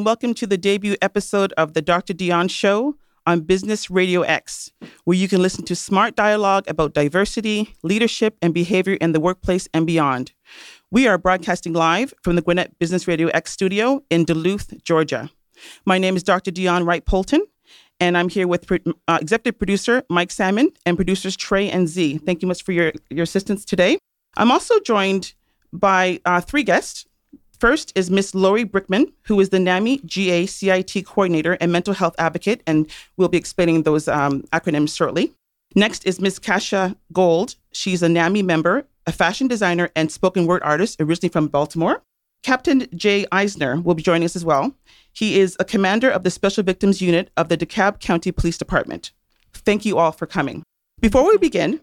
and 0.00 0.06
welcome 0.06 0.32
to 0.32 0.46
the 0.46 0.56
debut 0.56 0.96
episode 1.02 1.52
of 1.58 1.74
the 1.74 1.82
Dr. 1.82 2.14
Dionne 2.14 2.48
Show 2.48 2.96
on 3.26 3.42
Business 3.42 3.90
Radio 3.90 4.22
X, 4.22 4.72
where 5.04 5.14
you 5.14 5.28
can 5.28 5.42
listen 5.42 5.62
to 5.66 5.76
smart 5.76 6.16
dialogue 6.16 6.64
about 6.68 6.94
diversity, 6.94 7.74
leadership, 7.82 8.34
and 8.40 8.54
behavior 8.54 8.94
in 8.94 9.12
the 9.12 9.20
workplace 9.20 9.68
and 9.74 9.86
beyond. 9.86 10.32
We 10.90 11.06
are 11.06 11.18
broadcasting 11.18 11.74
live 11.74 12.14
from 12.22 12.34
the 12.34 12.40
Gwinnett 12.40 12.78
Business 12.78 13.06
Radio 13.06 13.28
X 13.28 13.52
studio 13.52 14.02
in 14.08 14.24
Duluth, 14.24 14.82
Georgia. 14.84 15.28
My 15.84 15.98
name 15.98 16.16
is 16.16 16.22
Dr. 16.22 16.50
Dionne 16.50 16.86
Wright 16.86 17.04
Polton, 17.04 17.44
and 18.00 18.16
I'm 18.16 18.30
here 18.30 18.48
with 18.48 18.72
uh, 18.72 19.18
executive 19.20 19.58
producer 19.58 20.02
Mike 20.08 20.30
Salmon 20.30 20.70
and 20.86 20.96
producers 20.96 21.36
Trey 21.36 21.70
and 21.70 21.86
Z. 21.86 22.22
Thank 22.24 22.40
you 22.40 22.48
much 22.48 22.64
for 22.64 22.72
your, 22.72 22.92
your 23.10 23.24
assistance 23.24 23.66
today. 23.66 23.98
I'm 24.38 24.50
also 24.50 24.80
joined 24.80 25.34
by 25.74 26.20
uh, 26.24 26.40
three 26.40 26.62
guests. 26.62 27.04
First 27.60 27.92
is 27.94 28.10
Miss 28.10 28.34
Lori 28.34 28.64
Brickman, 28.64 29.12
who 29.24 29.38
is 29.38 29.50
the 29.50 29.58
NAMI 29.58 30.00
GA 30.06 30.46
CIT 30.46 31.04
coordinator 31.04 31.58
and 31.60 31.70
mental 31.70 31.92
health 31.92 32.14
advocate, 32.18 32.62
and 32.66 32.90
we'll 33.18 33.28
be 33.28 33.36
explaining 33.36 33.82
those 33.82 34.08
um, 34.08 34.44
acronyms 34.44 34.96
shortly. 34.96 35.34
Next 35.74 36.06
is 36.06 36.22
Miss 36.22 36.38
Kasha 36.38 36.96
Gold. 37.12 37.56
She's 37.72 38.02
a 38.02 38.08
NAMI 38.08 38.42
member, 38.42 38.86
a 39.06 39.12
fashion 39.12 39.46
designer, 39.46 39.90
and 39.94 40.10
spoken 40.10 40.46
word 40.46 40.62
artist, 40.64 41.02
originally 41.02 41.30
from 41.30 41.48
Baltimore. 41.48 42.02
Captain 42.42 42.86
Jay 42.96 43.26
Eisner 43.30 43.78
will 43.78 43.94
be 43.94 44.02
joining 44.02 44.24
us 44.24 44.36
as 44.36 44.44
well. 44.44 44.74
He 45.12 45.38
is 45.38 45.54
a 45.60 45.64
commander 45.64 46.08
of 46.08 46.24
the 46.24 46.30
Special 46.30 46.64
Victims 46.64 47.02
Unit 47.02 47.30
of 47.36 47.50
the 47.50 47.58
DeKalb 47.58 48.00
County 48.00 48.32
Police 48.32 48.56
Department. 48.56 49.12
Thank 49.52 49.84
you 49.84 49.98
all 49.98 50.12
for 50.12 50.26
coming. 50.26 50.62
Before 50.98 51.28
we 51.28 51.36
begin, 51.36 51.82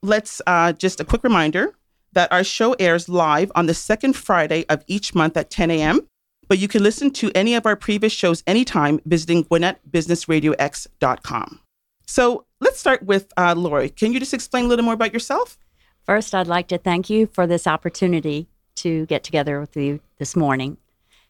let's 0.00 0.40
uh, 0.46 0.74
just 0.74 1.00
a 1.00 1.04
quick 1.04 1.24
reminder 1.24 1.74
that 2.12 2.30
our 2.32 2.44
show 2.44 2.74
airs 2.74 3.08
live 3.08 3.50
on 3.54 3.64
the 3.66 3.74
second 3.74 4.14
Friday 4.14 4.64
of 4.68 4.84
each 4.86 5.14
month 5.14 5.36
at 5.36 5.50
10 5.50 5.70
a.m. 5.70 6.06
But 6.48 6.58
you 6.58 6.68
can 6.68 6.82
listen 6.82 7.10
to 7.12 7.30
any 7.34 7.54
of 7.54 7.64
our 7.66 7.76
previous 7.76 8.12
shows 8.12 8.42
anytime 8.46 9.00
visiting 9.04 9.44
GwinnettBusinessRadioX.com. 9.44 11.60
So 12.06 12.46
let's 12.60 12.80
start 12.80 13.02
with 13.02 13.30
uh, 13.36 13.54
Lori. 13.56 13.90
Can 13.90 14.12
you 14.12 14.20
just 14.20 14.32
explain 14.32 14.64
a 14.64 14.68
little 14.68 14.84
more 14.84 14.94
about 14.94 15.12
yourself? 15.12 15.58
First, 16.06 16.34
I'd 16.34 16.46
like 16.46 16.68
to 16.68 16.78
thank 16.78 17.10
you 17.10 17.28
for 17.32 17.46
this 17.46 17.66
opportunity 17.66 18.48
to 18.76 19.04
get 19.06 19.24
together 19.24 19.60
with 19.60 19.76
you 19.76 20.00
this 20.18 20.34
morning. 20.34 20.78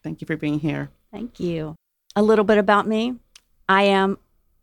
Thank 0.04 0.20
you 0.20 0.26
for 0.26 0.36
being 0.36 0.60
here. 0.60 0.90
Thank 1.10 1.40
you. 1.40 1.74
A 2.14 2.22
little 2.22 2.44
bit 2.44 2.58
about 2.58 2.86
me 2.86 3.16
I 3.68 3.82
am 3.82 4.18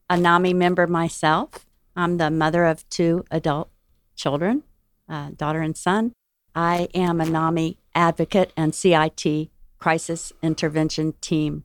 a 0.10 0.18
NAMI 0.18 0.54
member 0.54 0.88
myself. 0.88 1.66
I'm 1.96 2.18
the 2.18 2.32
mother 2.32 2.66
of 2.66 2.88
two 2.90 3.24
adult 3.30 3.70
children 4.16 4.64
uh, 5.10 5.32
daughter 5.36 5.62
and 5.62 5.78
son. 5.78 6.14
I 6.54 6.88
am 6.94 7.20
a 7.20 7.26
NAMI 7.26 7.78
advocate 7.94 8.54
and 8.56 8.74
CIT 8.74 9.50
crisis 9.78 10.32
intervention 10.42 11.14
team 11.22 11.64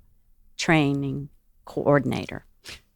training 0.56 1.28
coordinator. 1.64 2.44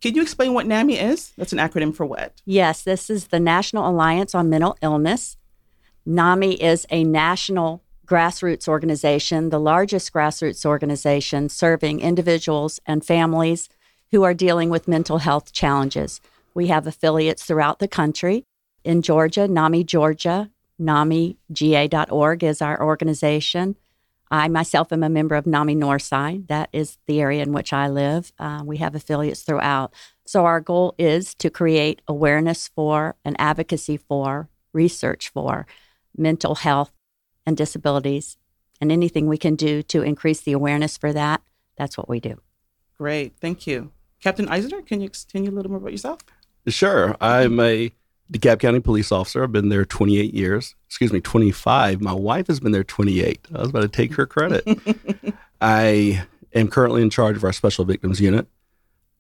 Can 0.02 0.14
you 0.14 0.22
explain 0.22 0.52
what 0.52 0.66
NAMI 0.66 0.98
is? 0.98 1.32
That's 1.38 1.52
an 1.52 1.58
acronym 1.58 1.94
for 1.94 2.04
what? 2.04 2.42
Yes, 2.44 2.82
this 2.82 3.08
is 3.08 3.28
the 3.28 3.40
National 3.40 3.88
Alliance 3.88 4.34
on 4.34 4.50
Mental 4.50 4.76
Illness. 4.82 5.36
NAMI 6.04 6.62
is 6.62 6.86
a 6.90 7.04
national 7.04 7.82
grassroots 8.06 8.68
organization, 8.68 9.48
the 9.48 9.58
largest 9.58 10.12
grassroots 10.12 10.66
organization 10.66 11.48
serving 11.48 12.00
individuals 12.00 12.80
and 12.84 13.02
families 13.02 13.70
who 14.10 14.22
are 14.24 14.34
dealing 14.34 14.68
with 14.68 14.86
mental 14.86 15.18
health 15.18 15.52
challenges. 15.52 16.20
We 16.52 16.66
have 16.66 16.86
affiliates 16.86 17.44
throughout 17.44 17.78
the 17.78 17.88
country 17.88 18.44
in 18.84 19.02
Georgia, 19.02 19.48
NAMI 19.48 19.84
Georgia, 19.84 20.50
NAMIGA.org 20.80 22.44
is 22.44 22.60
our 22.60 22.82
organization. 22.82 23.76
I 24.30 24.48
myself 24.48 24.92
am 24.92 25.02
a 25.02 25.08
member 25.08 25.34
of 25.34 25.46
NAMI 25.46 25.76
Northside. 25.76 26.48
That 26.48 26.68
is 26.72 26.98
the 27.06 27.20
area 27.20 27.42
in 27.42 27.52
which 27.52 27.72
I 27.72 27.88
live. 27.88 28.32
Uh, 28.38 28.62
we 28.64 28.78
have 28.78 28.94
affiliates 28.94 29.42
throughout. 29.42 29.94
So, 30.26 30.44
our 30.44 30.60
goal 30.60 30.94
is 30.98 31.34
to 31.36 31.50
create 31.50 32.02
awareness 32.08 32.68
for 32.68 33.16
and 33.24 33.36
advocacy 33.38 33.96
for, 33.96 34.48
research 34.72 35.28
for 35.28 35.66
mental 36.16 36.56
health 36.56 36.92
and 37.46 37.56
disabilities, 37.56 38.36
and 38.80 38.90
anything 38.90 39.28
we 39.28 39.38
can 39.38 39.54
do 39.54 39.82
to 39.82 40.02
increase 40.02 40.40
the 40.40 40.52
awareness 40.52 40.96
for 40.96 41.12
that. 41.12 41.42
That's 41.76 41.96
what 41.96 42.08
we 42.08 42.18
do. 42.20 42.40
Great. 42.96 43.34
Thank 43.40 43.66
you. 43.66 43.92
Captain 44.22 44.48
Eisner, 44.48 44.80
can 44.82 45.00
you 45.00 45.06
explain 45.06 45.46
a 45.46 45.50
little 45.50 45.70
more 45.70 45.78
about 45.78 45.92
yourself? 45.92 46.20
Sure. 46.66 47.14
I'm 47.20 47.60
a 47.60 47.92
DeKalb 48.32 48.58
County 48.58 48.80
police 48.80 49.12
officer. 49.12 49.42
I've 49.42 49.52
been 49.52 49.68
there 49.68 49.84
28 49.84 50.32
years. 50.32 50.74
Excuse 50.86 51.12
me, 51.12 51.20
25. 51.20 52.00
My 52.00 52.12
wife 52.12 52.46
has 52.46 52.60
been 52.60 52.72
there 52.72 52.84
28. 52.84 53.46
I 53.54 53.60
was 53.60 53.70
about 53.70 53.82
to 53.82 53.88
take 53.88 54.14
her 54.14 54.26
credit. 54.26 54.64
I 55.60 56.26
am 56.54 56.68
currently 56.68 57.02
in 57.02 57.10
charge 57.10 57.36
of 57.36 57.44
our 57.44 57.52
special 57.52 57.84
victims 57.84 58.20
unit. 58.20 58.46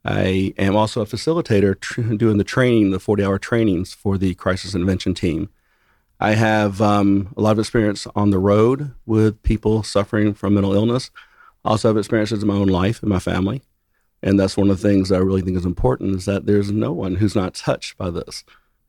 I 0.04 0.52
am 0.58 0.76
also 0.76 1.00
a 1.00 1.06
facilitator 1.06 1.78
tr- 1.78 2.02
doing 2.02 2.36
the 2.36 2.44
training, 2.44 2.90
the 2.90 3.00
40 3.00 3.24
hour 3.24 3.38
trainings 3.38 3.94
for 3.94 4.18
the 4.18 4.34
crisis 4.34 4.74
intervention 4.74 5.14
team. 5.14 5.48
I 6.20 6.32
have 6.34 6.80
um, 6.80 7.32
a 7.36 7.40
lot 7.40 7.52
of 7.52 7.58
experience 7.58 8.06
on 8.14 8.30
the 8.30 8.38
road 8.38 8.92
with 9.06 9.42
people 9.42 9.82
suffering 9.82 10.34
from 10.34 10.54
mental 10.54 10.74
illness. 10.74 11.10
I 11.64 11.70
also 11.70 11.88
have 11.88 11.96
experiences 11.96 12.42
in 12.42 12.48
my 12.48 12.54
own 12.54 12.68
life 12.68 13.02
and 13.02 13.10
my 13.10 13.18
family. 13.18 13.62
And 14.22 14.38
that's 14.38 14.56
one 14.56 14.70
of 14.70 14.80
the 14.80 14.88
things 14.88 15.08
that 15.08 15.16
I 15.16 15.18
really 15.18 15.42
think 15.42 15.56
is 15.56 15.66
important 15.66 16.16
is 16.16 16.24
that 16.24 16.46
there's 16.46 16.70
no 16.70 16.92
one 16.92 17.16
who's 17.16 17.34
not 17.34 17.54
touched 17.54 17.98
by 17.98 18.10
this. 18.10 18.44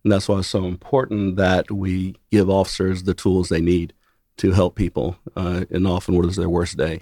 And 0.06 0.12
that's 0.12 0.30
why 0.30 0.38
it's 0.38 0.48
so 0.48 0.66
important 0.66 1.36
that 1.38 1.72
we 1.72 2.16
give 2.30 2.48
officers 2.48 3.04
the 3.04 3.16
tools 3.16 3.50
they 3.50 3.60
need 3.60 3.92
to 4.38 4.52
help 4.52 4.76
people, 4.76 5.18
uh, 5.36 5.66
and 5.72 5.88
often 5.88 6.16
what 6.16 6.28
is 6.28 6.36
their 6.36 6.48
worst 6.48 6.78
day. 6.78 7.02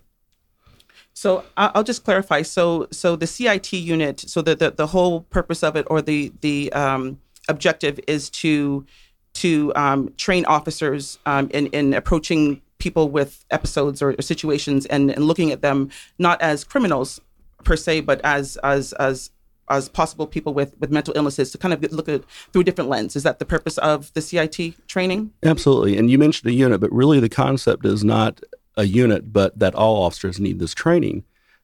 So 1.14 1.44
I'll 1.58 1.84
just 1.84 2.06
clarify. 2.06 2.44
So 2.44 2.88
so 2.92 3.18
the 3.18 3.28
CIT 3.28 3.74
unit. 3.74 4.22
So 4.22 4.42
the 4.42 4.56
the, 4.56 4.72
the 4.72 4.88
whole 4.88 5.22
purpose 5.22 5.64
of 5.64 5.76
it, 5.76 5.86
or 5.90 6.02
the 6.02 6.32
the 6.40 6.72
um, 6.72 7.20
objective, 7.50 8.00
is 8.08 8.30
to 8.30 8.86
to 9.34 9.74
um, 9.76 10.14
train 10.16 10.46
officers 10.46 11.20
um, 11.26 11.50
in 11.54 11.68
in 11.68 11.94
approaching 11.94 12.62
people 12.78 13.10
with 13.10 13.44
episodes 13.52 14.02
or, 14.02 14.12
or 14.18 14.22
situations 14.22 14.86
and, 14.86 15.12
and 15.12 15.26
looking 15.26 15.52
at 15.52 15.62
them 15.62 15.90
not 16.20 16.42
as 16.42 16.64
criminals 16.64 17.20
per 17.66 17.76
se, 17.76 18.00
but 18.02 18.22
as 18.24 18.56
as 18.64 18.94
as 18.94 19.30
as 19.70 19.90
possible 19.90 20.28
people 20.28 20.54
with, 20.54 20.76
with 20.80 20.92
mental 20.92 21.14
illnesses 21.16 21.52
to 21.52 21.58
kind 21.58 21.74
of 21.74 21.92
look 21.92 22.10
at 22.10 22.24
through 22.52 22.62
a 22.62 22.66
different 22.66 22.90
lens. 22.90 23.16
Is 23.16 23.24
that 23.24 23.40
the 23.40 23.46
purpose 23.46 23.78
of 23.78 24.14
the 24.14 24.22
CIT 24.22 24.88
training? 24.88 25.32
Absolutely. 25.44 25.98
And 25.98 26.12
you 26.12 26.18
mentioned 26.18 26.52
a 26.52 26.54
unit, 26.54 26.82
but 26.82 26.92
really 26.92 27.20
the 27.20 27.30
concept 27.30 27.86
is 27.86 28.04
not 28.04 28.42
a 28.76 28.84
unit, 28.84 29.32
but 29.32 29.58
that 29.60 29.76
all 29.76 30.04
officers 30.04 30.40
need 30.40 30.60
this 30.60 30.74
training 30.74 31.24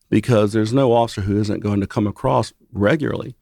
because 0.09 0.53
there's 0.53 0.73
no 0.73 0.93
officer 0.93 1.21
who 1.21 1.39
isn't 1.39 1.59
going 1.59 1.81
to 1.81 1.87
come 1.87 2.07
across 2.07 2.53
regularly 2.71 3.35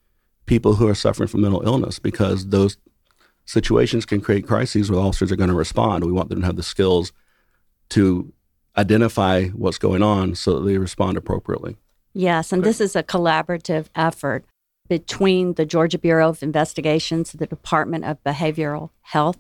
people 0.46 0.76
who 0.76 0.88
are 0.88 0.96
suffering 0.96 1.28
from 1.28 1.42
mental 1.42 1.66
illness 1.66 2.00
because 2.00 2.48
those 2.48 2.78
situations 3.46 4.06
can 4.06 4.22
create 4.22 4.48
crises 4.48 4.90
where 4.90 5.00
officers 5.00 5.32
are 5.32 5.36
going 5.36 5.50
to 5.50 5.56
respond. 5.56 6.04
We 6.04 6.12
want 6.12 6.30
them 6.30 6.42
to 6.42 6.46
have 6.46 6.56
the 6.56 6.64
skills 6.64 7.14
to 7.90 8.34
identify 8.78 9.46
what's 9.48 9.78
going 9.78 10.04
on 10.04 10.36
so 10.36 10.60
that 10.60 10.66
they 10.66 10.78
respond 10.78 11.18
appropriately. 11.18 11.78
Yes, 12.18 12.52
and 12.52 12.64
this 12.64 12.82
is 12.82 12.96
a 12.96 13.04
collaborative 13.04 13.90
effort 13.94 14.44
between 14.90 15.54
the 15.54 15.68
Georgia 15.68 16.00
Bureau 16.00 16.30
of 16.30 16.42
Investigations, 16.42 17.32
the 17.32 17.46
Department 17.46 18.06
of 18.06 18.24
Behavioral 18.24 18.90
Health 19.02 19.38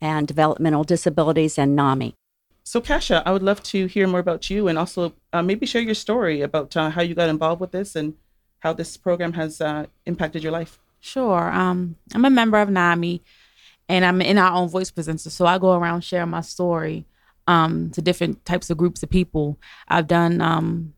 and 0.00 0.26
Developmental 0.26 0.82
Disabilities, 0.82 1.60
and 1.60 1.76
NAMI. 1.76 2.16
So, 2.64 2.80
Kasha, 2.80 3.22
I 3.24 3.30
would 3.30 3.44
love 3.44 3.62
to 3.74 3.86
hear 3.86 4.08
more 4.08 4.18
about 4.18 4.50
you 4.50 4.66
and 4.66 4.80
also 4.80 5.12
uh, 5.32 5.42
maybe 5.42 5.64
share 5.64 5.80
your 5.80 5.94
story 5.94 6.42
about 6.42 6.76
uh, 6.76 6.90
how 6.90 7.02
you 7.02 7.14
got 7.14 7.28
involved 7.28 7.60
with 7.60 7.70
this 7.70 7.94
and 7.94 8.14
how 8.58 8.72
this 8.72 8.96
program 8.96 9.34
has 9.34 9.60
uh, 9.60 9.86
impacted 10.04 10.42
your 10.42 10.50
life. 10.50 10.80
Sure. 10.98 11.52
Um, 11.52 11.94
I'm 12.12 12.24
a 12.24 12.30
member 12.30 12.58
of 12.58 12.68
NAMI 12.68 13.22
and 13.88 14.04
I'm 14.04 14.20
in 14.20 14.38
our 14.38 14.52
own 14.56 14.68
voice 14.68 14.90
presenter. 14.90 15.30
So 15.30 15.46
I 15.46 15.56
go 15.58 15.74
around 15.74 16.00
sharing 16.00 16.30
my 16.30 16.40
story 16.40 17.06
um, 17.46 17.90
to 17.90 18.02
different 18.02 18.44
types 18.44 18.70
of 18.70 18.76
groups 18.76 19.04
of 19.04 19.10
people. 19.10 19.56
I've 19.86 20.08
done 20.08 20.40
um, 20.40 20.94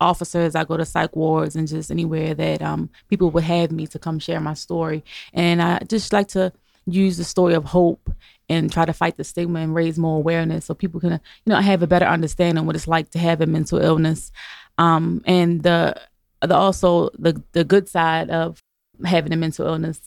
officers. 0.00 0.54
I 0.54 0.64
go 0.64 0.76
to 0.76 0.84
psych 0.84 1.14
wards 1.16 1.56
and 1.56 1.68
just 1.68 1.90
anywhere 1.90 2.34
that 2.34 2.62
um, 2.62 2.90
people 3.08 3.30
would 3.30 3.44
have 3.44 3.72
me 3.72 3.86
to 3.88 3.98
come 3.98 4.18
share 4.18 4.40
my 4.40 4.54
story. 4.54 5.04
And 5.32 5.62
I 5.62 5.80
just 5.88 6.12
like 6.12 6.28
to 6.28 6.52
use 6.86 7.16
the 7.16 7.24
story 7.24 7.54
of 7.54 7.64
hope 7.64 8.10
and 8.48 8.70
try 8.70 8.84
to 8.84 8.92
fight 8.92 9.16
the 9.16 9.24
stigma 9.24 9.60
and 9.60 9.74
raise 9.74 9.98
more 9.98 10.18
awareness 10.18 10.66
so 10.66 10.74
people 10.74 11.00
can, 11.00 11.12
you 11.12 11.20
know, 11.46 11.60
have 11.60 11.82
a 11.82 11.86
better 11.86 12.04
understanding 12.06 12.66
what 12.66 12.76
it's 12.76 12.88
like 12.88 13.10
to 13.10 13.18
have 13.18 13.40
a 13.40 13.46
mental 13.46 13.78
illness. 13.78 14.32
Um, 14.78 15.22
and 15.26 15.62
the 15.62 15.94
the 16.40 16.54
also 16.54 17.10
the 17.18 17.42
the 17.52 17.64
good 17.64 17.88
side 17.88 18.28
of 18.30 18.62
having 19.04 19.32
a 19.32 19.36
mental 19.36 19.66
illness 19.66 20.00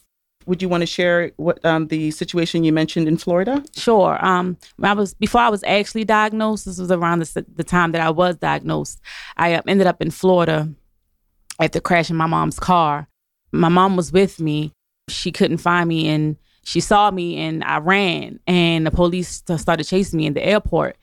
would 0.47 0.61
you 0.61 0.69
want 0.69 0.81
to 0.81 0.87
share 0.87 1.31
what 1.35 1.63
um, 1.65 1.87
the 1.87 2.09
situation 2.11 2.63
you 2.63 2.71
mentioned 2.71 3.07
in 3.07 3.17
Florida? 3.17 3.63
Sure. 3.75 4.17
Um, 4.25 4.57
I 4.81 4.93
was 4.93 5.13
before 5.13 5.41
I 5.41 5.49
was 5.49 5.63
actually 5.65 6.05
diagnosed. 6.05 6.65
This 6.65 6.79
was 6.79 6.89
around 6.89 7.19
the, 7.19 7.45
the 7.55 7.63
time 7.63 7.91
that 7.91 8.01
I 8.01 8.09
was 8.09 8.37
diagnosed. 8.37 8.99
I 9.35 9.53
uh, 9.53 9.61
ended 9.67 9.87
up 9.87 10.01
in 10.01 10.09
Florida 10.09 10.69
after 11.59 11.81
crashing 11.81 12.15
my 12.15 12.27
mom's 12.27 12.59
car. 12.59 13.07
My 13.51 13.69
mom 13.69 13.97
was 13.97 14.11
with 14.11 14.39
me. 14.39 14.71
She 15.09 15.31
couldn't 15.31 15.57
find 15.57 15.87
me, 15.87 16.07
and 16.07 16.37
she 16.63 16.79
saw 16.79 17.11
me, 17.11 17.37
and 17.37 17.63
I 17.63 17.79
ran. 17.79 18.39
And 18.47 18.85
the 18.85 18.91
police 18.91 19.43
started 19.57 19.83
chasing 19.83 20.17
me 20.17 20.25
in 20.25 20.33
the 20.33 20.45
airport. 20.45 20.97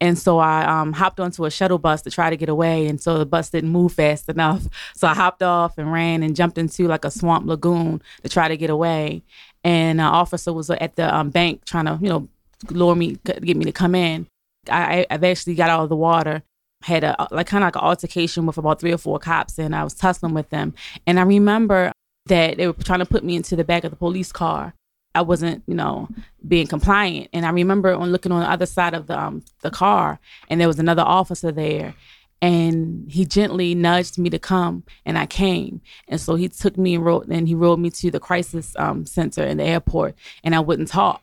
And 0.00 0.18
so 0.18 0.38
I 0.38 0.64
um, 0.64 0.92
hopped 0.92 1.20
onto 1.20 1.44
a 1.44 1.50
shuttle 1.50 1.78
bus 1.78 2.02
to 2.02 2.10
try 2.10 2.30
to 2.30 2.36
get 2.36 2.48
away. 2.48 2.86
And 2.86 3.00
so 3.00 3.18
the 3.18 3.26
bus 3.26 3.50
didn't 3.50 3.70
move 3.70 3.92
fast 3.92 4.28
enough. 4.28 4.66
So 4.96 5.08
I 5.08 5.14
hopped 5.14 5.42
off 5.42 5.78
and 5.78 5.90
ran 5.90 6.22
and 6.22 6.36
jumped 6.36 6.58
into 6.58 6.86
like 6.86 7.06
a 7.06 7.10
swamp 7.10 7.46
lagoon 7.46 8.02
to 8.22 8.28
try 8.28 8.48
to 8.48 8.56
get 8.56 8.68
away. 8.68 9.22
And 9.64 9.98
an 9.98 10.06
officer 10.06 10.52
was 10.52 10.68
at 10.68 10.96
the 10.96 11.14
um, 11.14 11.30
bank 11.30 11.64
trying 11.64 11.86
to, 11.86 11.98
you 12.02 12.08
know, 12.08 12.28
lure 12.70 12.94
me, 12.94 13.16
get 13.24 13.56
me 13.56 13.64
to 13.64 13.72
come 13.72 13.94
in. 13.94 14.26
I, 14.70 15.06
I've 15.08 15.24
actually 15.24 15.54
got 15.54 15.70
out 15.70 15.84
of 15.84 15.88
the 15.88 15.96
water 15.96 16.42
had 16.82 17.04
a 17.04 17.28
like 17.30 17.46
kind 17.46 17.62
of 17.62 17.68
like 17.68 17.76
an 17.76 17.82
altercation 17.82 18.46
with 18.46 18.56
about 18.56 18.80
three 18.80 18.92
or 18.92 18.98
four 18.98 19.18
cops 19.18 19.58
and 19.58 19.74
I 19.74 19.84
was 19.84 19.94
tussling 19.94 20.34
with 20.34 20.50
them. 20.50 20.74
And 21.06 21.18
I 21.20 21.22
remember 21.22 21.92
that 22.26 22.56
they 22.56 22.66
were 22.66 22.72
trying 22.72 23.00
to 23.00 23.06
put 23.06 23.24
me 23.24 23.36
into 23.36 23.56
the 23.56 23.64
back 23.64 23.84
of 23.84 23.90
the 23.90 23.96
police 23.96 24.32
car. 24.32 24.74
I 25.14 25.22
wasn't, 25.22 25.62
you 25.66 25.74
know, 25.74 26.08
being 26.46 26.66
compliant. 26.66 27.28
And 27.32 27.44
I 27.44 27.50
remember 27.50 27.92
on 27.94 28.12
looking 28.12 28.32
on 28.32 28.40
the 28.40 28.50
other 28.50 28.66
side 28.66 28.94
of 28.94 29.06
the 29.06 29.18
um, 29.18 29.44
the 29.62 29.70
car 29.70 30.18
and 30.48 30.60
there 30.60 30.68
was 30.68 30.78
another 30.78 31.02
officer 31.02 31.50
there 31.50 31.94
and 32.42 33.10
he 33.10 33.24
gently 33.24 33.74
nudged 33.74 34.18
me 34.18 34.30
to 34.30 34.38
come 34.38 34.84
and 35.04 35.18
I 35.18 35.26
came. 35.26 35.80
And 36.08 36.20
so 36.20 36.36
he 36.36 36.48
took 36.48 36.78
me 36.78 36.94
and 36.94 37.04
rode 37.04 37.28
and 37.28 37.48
he 37.48 37.54
rode 37.54 37.80
me 37.80 37.90
to 37.90 38.10
the 38.10 38.20
crisis 38.20 38.74
um, 38.78 39.04
center 39.04 39.42
in 39.42 39.58
the 39.58 39.64
airport 39.64 40.14
and 40.44 40.54
I 40.54 40.60
wouldn't 40.60 40.88
talk. 40.88 41.22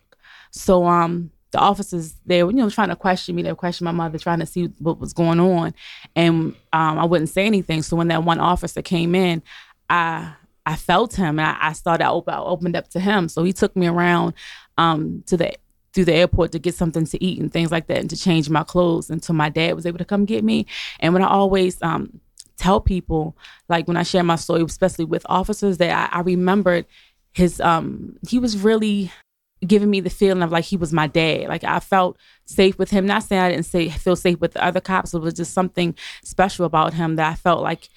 So 0.52 0.86
um 0.86 1.32
the 1.52 1.60
officers 1.60 2.16
they 2.26 2.44
were, 2.44 2.52
you 2.52 2.58
know, 2.58 2.70
trying 2.70 2.90
to 2.90 2.96
question 2.96 3.36
me. 3.36 3.42
They 3.42 3.52
were 3.52 3.56
questioning 3.56 3.96
my 3.96 4.04
mother, 4.04 4.20
trying 4.20 4.40
to 4.40 4.46
see 4.46 4.66
what 4.80 5.00
was 5.00 5.14
going 5.14 5.40
on. 5.40 5.74
And 6.16 6.56
um, 6.74 7.00
I 7.00 7.06
wouldn't 7.06 7.30
say 7.30 7.46
anything. 7.46 7.82
So 7.82 7.96
when 7.96 8.10
that 8.10 8.24
one 8.24 8.40
officer 8.40 8.82
came 8.82 9.16
in, 9.16 9.42
I 9.90 10.34
I 10.68 10.76
felt 10.76 11.16
him 11.16 11.40
and 11.40 11.48
I, 11.48 11.70
I 11.70 11.74
started 11.74 12.04
I 12.04 12.10
opened, 12.10 12.36
I 12.36 12.40
opened 12.42 12.76
up 12.76 12.90
to 12.90 13.00
him. 13.00 13.30
So 13.30 13.44
he 13.46 13.54
took 13.54 13.74
me 13.76 13.88
around 13.88 14.34
um, 14.78 15.24
to 15.28 15.38
the 15.38 15.54
through 15.94 16.06
the 16.06 16.14
airport 16.14 16.52
to 16.52 16.60
get 16.60 16.76
something 16.76 17.06
to 17.06 17.24
eat 17.24 17.40
and 17.40 17.52
things 17.52 17.72
like 17.72 17.88
that 17.88 18.00
and 18.00 18.10
to 18.10 18.18
change 18.18 18.50
my 18.50 18.64
clothes 18.64 19.10
until 19.10 19.34
my 19.34 19.48
dad 19.48 19.74
was 19.76 19.86
able 19.86 19.98
to 19.98 20.06
come 20.06 20.26
get 20.26 20.44
me. 20.44 20.66
And 21.00 21.14
when 21.14 21.24
I 21.24 21.28
always 21.30 21.82
um, 21.82 22.20
tell 22.58 22.82
people, 22.82 23.38
like 23.70 23.88
when 23.88 23.96
I 23.96 24.04
share 24.04 24.24
my 24.24 24.36
story, 24.36 24.62
especially 24.62 25.06
with 25.06 25.26
officers, 25.30 25.78
that 25.78 26.12
I, 26.14 26.18
I 26.18 26.22
remembered 26.22 26.86
his 27.32 27.62
um 27.62 28.18
he 28.28 28.38
was 28.38 28.58
really 28.58 29.10
giving 29.66 29.90
me 29.90 30.02
the 30.02 30.10
feeling 30.10 30.44
of 30.44 30.52
like 30.52 30.66
he 30.66 30.76
was 30.76 30.92
my 30.92 31.08
dad. 31.08 31.48
Like 31.48 31.64
I 31.64 31.80
felt 31.80 32.18
safe 32.46 32.78
with 32.78 32.92
him. 32.92 33.06
Not 33.06 33.24
saying 33.24 33.42
I 33.42 33.52
didn't 33.52 33.66
say 33.66 33.88
feel 33.90 34.18
safe 34.18 34.42
with 34.42 34.52
the 34.54 34.64
other 34.66 34.82
cops, 34.82 35.14
it 35.14 35.20
was 35.20 35.34
just 35.34 35.54
something 35.54 35.96
special 36.26 36.66
about 36.66 36.94
him 36.94 37.16
that 37.16 37.32
I 37.32 37.36
felt 37.36 37.64
like 37.64 37.88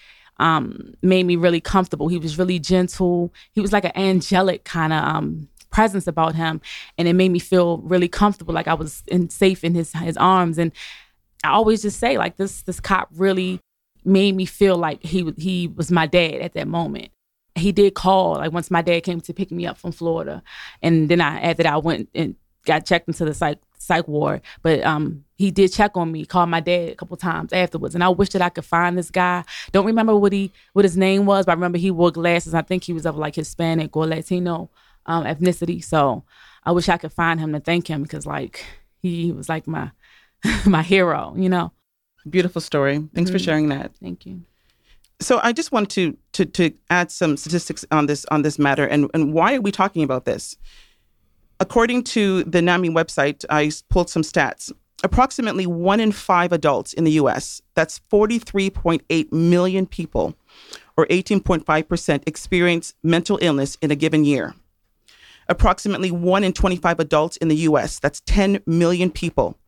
um, 0.40 0.94
made 1.02 1.26
me 1.26 1.36
really 1.36 1.60
comfortable. 1.60 2.08
He 2.08 2.18
was 2.18 2.38
really 2.38 2.58
gentle. 2.58 3.32
He 3.52 3.60
was 3.60 3.72
like 3.72 3.84
an 3.84 3.96
angelic 3.96 4.64
kind 4.64 4.92
of 4.92 5.04
um, 5.04 5.48
presence 5.70 6.06
about 6.06 6.34
him, 6.34 6.60
and 6.98 7.06
it 7.06 7.14
made 7.14 7.30
me 7.30 7.38
feel 7.38 7.78
really 7.78 8.08
comfortable, 8.08 8.54
like 8.54 8.68
I 8.68 8.74
was 8.74 9.02
in, 9.06 9.28
safe 9.30 9.62
in 9.64 9.74
his 9.74 9.92
his 9.92 10.16
arms. 10.16 10.58
And 10.58 10.72
I 11.44 11.50
always 11.50 11.82
just 11.82 11.98
say 12.00 12.18
like 12.18 12.36
this 12.36 12.62
this 12.62 12.80
cop 12.80 13.08
really 13.14 13.60
made 14.04 14.34
me 14.34 14.46
feel 14.46 14.76
like 14.76 15.04
he 15.04 15.32
he 15.36 15.68
was 15.68 15.90
my 15.90 16.06
dad 16.06 16.40
at 16.40 16.54
that 16.54 16.66
moment 16.66 17.10
he 17.54 17.72
did 17.72 17.94
call 17.94 18.36
like 18.36 18.52
once 18.52 18.70
my 18.70 18.82
dad 18.82 19.02
came 19.02 19.20
to 19.20 19.34
pick 19.34 19.50
me 19.50 19.66
up 19.66 19.76
from 19.76 19.92
Florida, 19.92 20.42
and 20.82 21.08
then 21.08 21.20
I 21.20 21.40
after 21.40 21.64
that 21.64 21.72
I 21.72 21.76
went 21.76 22.08
and 22.14 22.34
got 22.64 22.86
checked 22.86 23.08
into 23.08 23.24
the 23.24 23.34
psych 23.34 23.58
psych 23.78 24.06
ward. 24.06 24.42
But 24.62 24.82
um, 24.84 25.24
he 25.36 25.50
did 25.50 25.72
check 25.72 25.96
on 25.96 26.12
me, 26.12 26.24
called 26.26 26.48
my 26.48 26.60
dad 26.60 26.90
a 26.90 26.94
couple 26.94 27.16
times 27.16 27.52
afterwards, 27.52 27.94
and 27.94 28.04
I 28.04 28.08
wish 28.08 28.30
that 28.30 28.42
I 28.42 28.48
could 28.48 28.64
find 28.64 28.96
this 28.96 29.10
guy. 29.10 29.44
Don't 29.72 29.86
remember 29.86 30.16
what 30.16 30.32
he 30.32 30.52
what 30.72 30.84
his 30.84 30.96
name 30.96 31.26
was, 31.26 31.46
but 31.46 31.52
I 31.52 31.54
remember 31.54 31.78
he 31.78 31.90
wore 31.90 32.10
glasses. 32.10 32.54
I 32.54 32.62
think 32.62 32.84
he 32.84 32.92
was 32.92 33.06
of 33.06 33.16
like 33.16 33.34
Hispanic 33.34 33.96
or 33.96 34.06
Latino 34.06 34.70
um, 35.06 35.24
ethnicity. 35.24 35.82
So 35.82 36.24
I 36.64 36.72
wish 36.72 36.88
I 36.88 36.96
could 36.96 37.12
find 37.12 37.40
him 37.40 37.52
to 37.52 37.60
thank 37.60 37.88
him 37.88 38.02
because 38.02 38.26
like 38.26 38.64
he 39.00 39.32
was 39.32 39.48
like 39.48 39.66
my 39.66 39.90
my 40.66 40.82
hero, 40.82 41.34
you 41.36 41.48
know. 41.48 41.72
Beautiful 42.28 42.60
story. 42.60 42.96
Thanks 43.14 43.30
mm-hmm. 43.30 43.32
for 43.32 43.38
sharing 43.38 43.68
that. 43.70 43.92
Thank 43.96 44.26
you 44.26 44.42
so 45.20 45.38
I 45.42 45.52
just 45.52 45.70
want 45.70 45.90
to 45.90 46.16
to 46.32 46.44
to 46.46 46.72
add 46.88 47.10
some 47.10 47.36
statistics 47.36 47.84
on 47.90 48.06
this 48.06 48.24
on 48.30 48.42
this 48.42 48.58
matter 48.58 48.86
and 48.86 49.10
and 49.14 49.32
why 49.32 49.54
are 49.54 49.60
we 49.60 49.70
talking 49.70 50.02
about 50.02 50.24
this? 50.24 50.56
According 51.60 52.04
to 52.04 52.42
the 52.44 52.62
NAMI 52.62 52.88
website, 52.88 53.44
I 53.50 53.70
pulled 53.90 54.08
some 54.08 54.22
stats. 54.22 54.72
Approximately 55.04 55.66
one 55.66 56.00
in 56.00 56.10
five 56.10 56.52
adults 56.52 56.94
in 56.94 57.04
the 57.04 57.12
U.S. 57.12 57.60
That's 57.74 58.00
43.8 58.10 59.30
million 59.30 59.86
people, 59.86 60.34
or 60.96 61.06
18.5 61.06 61.88
percent, 61.88 62.22
experience 62.26 62.94
mental 63.02 63.38
illness 63.42 63.76
in 63.82 63.90
a 63.90 63.94
given 63.94 64.24
year. 64.24 64.54
Approximately 65.48 66.10
one 66.10 66.44
in 66.44 66.54
25 66.54 66.98
adults 66.98 67.36
in 67.36 67.48
the 67.48 67.56
U.S. 67.56 67.98
That's 67.98 68.20
10 68.20 68.62
million 68.66 69.10
people 69.10 69.58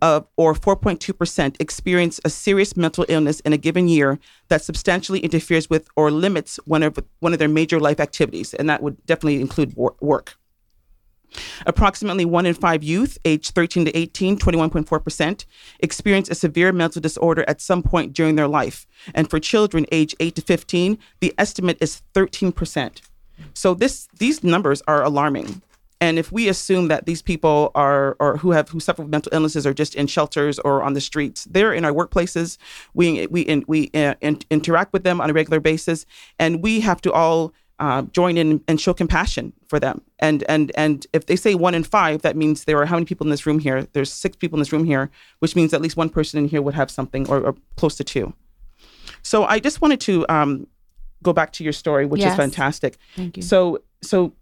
of, 0.00 0.26
or 0.36 0.54
4.2%, 0.54 1.60
experience 1.60 2.18
a 2.24 2.30
serious 2.30 2.76
mental 2.76 3.04
illness 3.08 3.40
in 3.40 3.52
a 3.52 3.58
given 3.58 3.88
year 3.88 4.18
that 4.48 4.62
substantially 4.62 5.20
interferes 5.20 5.68
with 5.68 5.88
or 5.96 6.10
limits 6.10 6.58
one 6.64 6.82
of, 6.82 6.98
one 7.20 7.32
of 7.34 7.38
their 7.38 7.48
major 7.48 7.78
life 7.78 8.00
activities, 8.00 8.54
and 8.54 8.70
that 8.70 8.82
would 8.82 9.04
definitely 9.04 9.40
include 9.40 9.74
work. 9.76 10.38
Approximately 11.66 12.24
one 12.24 12.46
in 12.46 12.54
five 12.54 12.82
youth, 12.82 13.18
aged 13.24 13.54
13 13.54 13.86
to 13.86 13.96
18, 13.96 14.38
21.4%, 14.38 15.44
experience 15.80 16.28
a 16.28 16.34
severe 16.34 16.72
mental 16.72 17.00
disorder 17.00 17.44
at 17.48 17.60
some 17.60 17.82
point 17.82 18.12
during 18.12 18.36
their 18.36 18.48
life. 18.48 18.86
And 19.14 19.28
for 19.28 19.38
children 19.38 19.86
aged 19.92 20.16
8 20.20 20.34
to 20.36 20.42
15, 20.42 20.98
the 21.20 21.34
estimate 21.38 21.78
is 21.80 22.02
13%. 22.14 23.00
So 23.54 23.74
this 23.74 24.08
these 24.18 24.42
numbers 24.42 24.82
are 24.88 25.02
alarming. 25.02 25.60
And 26.00 26.18
if 26.18 26.30
we 26.30 26.48
assume 26.48 26.88
that 26.88 27.06
these 27.06 27.22
people 27.22 27.70
are 27.74 28.16
or 28.20 28.36
who 28.36 28.50
have 28.50 28.68
who 28.68 28.80
suffer 28.80 29.02
with 29.02 29.10
mental 29.10 29.32
illnesses 29.32 29.66
are 29.66 29.72
just 29.72 29.94
in 29.94 30.06
shelters 30.06 30.58
or 30.58 30.82
on 30.82 30.92
the 30.92 31.00
streets, 31.00 31.44
they're 31.44 31.72
in 31.72 31.84
our 31.84 31.92
workplaces. 31.92 32.58
We 32.92 33.26
we 33.28 33.42
in, 33.42 33.64
we 33.66 33.90
uh, 33.94 34.14
in, 34.20 34.40
interact 34.50 34.92
with 34.92 35.04
them 35.04 35.20
on 35.20 35.30
a 35.30 35.32
regular 35.32 35.60
basis, 35.60 36.04
and 36.38 36.62
we 36.62 36.80
have 36.80 37.00
to 37.02 37.12
all 37.12 37.54
uh, 37.78 38.02
join 38.02 38.36
in 38.36 38.62
and 38.68 38.80
show 38.80 38.94
compassion 38.94 39.52
for 39.68 39.78
them. 39.78 40.00
And 40.18 40.44
and 40.48 40.72
and 40.76 41.06
if 41.12 41.26
they 41.26 41.36
say 41.36 41.54
one 41.54 41.74
in 41.74 41.84
five, 41.84 42.22
that 42.22 42.36
means 42.36 42.64
there 42.64 42.78
are 42.78 42.86
how 42.86 42.96
many 42.96 43.06
people 43.06 43.26
in 43.26 43.30
this 43.30 43.46
room 43.46 43.58
here? 43.58 43.86
There's 43.92 44.12
six 44.12 44.36
people 44.36 44.56
in 44.56 44.60
this 44.60 44.72
room 44.72 44.84
here, 44.84 45.10
which 45.40 45.54
means 45.54 45.74
at 45.74 45.82
least 45.82 45.96
one 45.96 46.08
person 46.08 46.38
in 46.38 46.48
here 46.48 46.62
would 46.62 46.74
have 46.74 46.90
something, 46.90 47.28
or, 47.28 47.40
or 47.40 47.54
close 47.76 47.96
to 47.96 48.04
two. 48.04 48.32
So 49.22 49.44
I 49.44 49.58
just 49.58 49.80
wanted 49.80 50.00
to 50.02 50.26
um, 50.28 50.66
go 51.22 51.32
back 51.32 51.52
to 51.52 51.64
your 51.64 51.72
story, 51.72 52.06
which 52.06 52.20
yes. 52.20 52.32
is 52.32 52.36
fantastic. 52.36 52.96
Thank 53.14 53.36
you. 53.36 53.42
So 53.42 53.82
so 54.02 54.32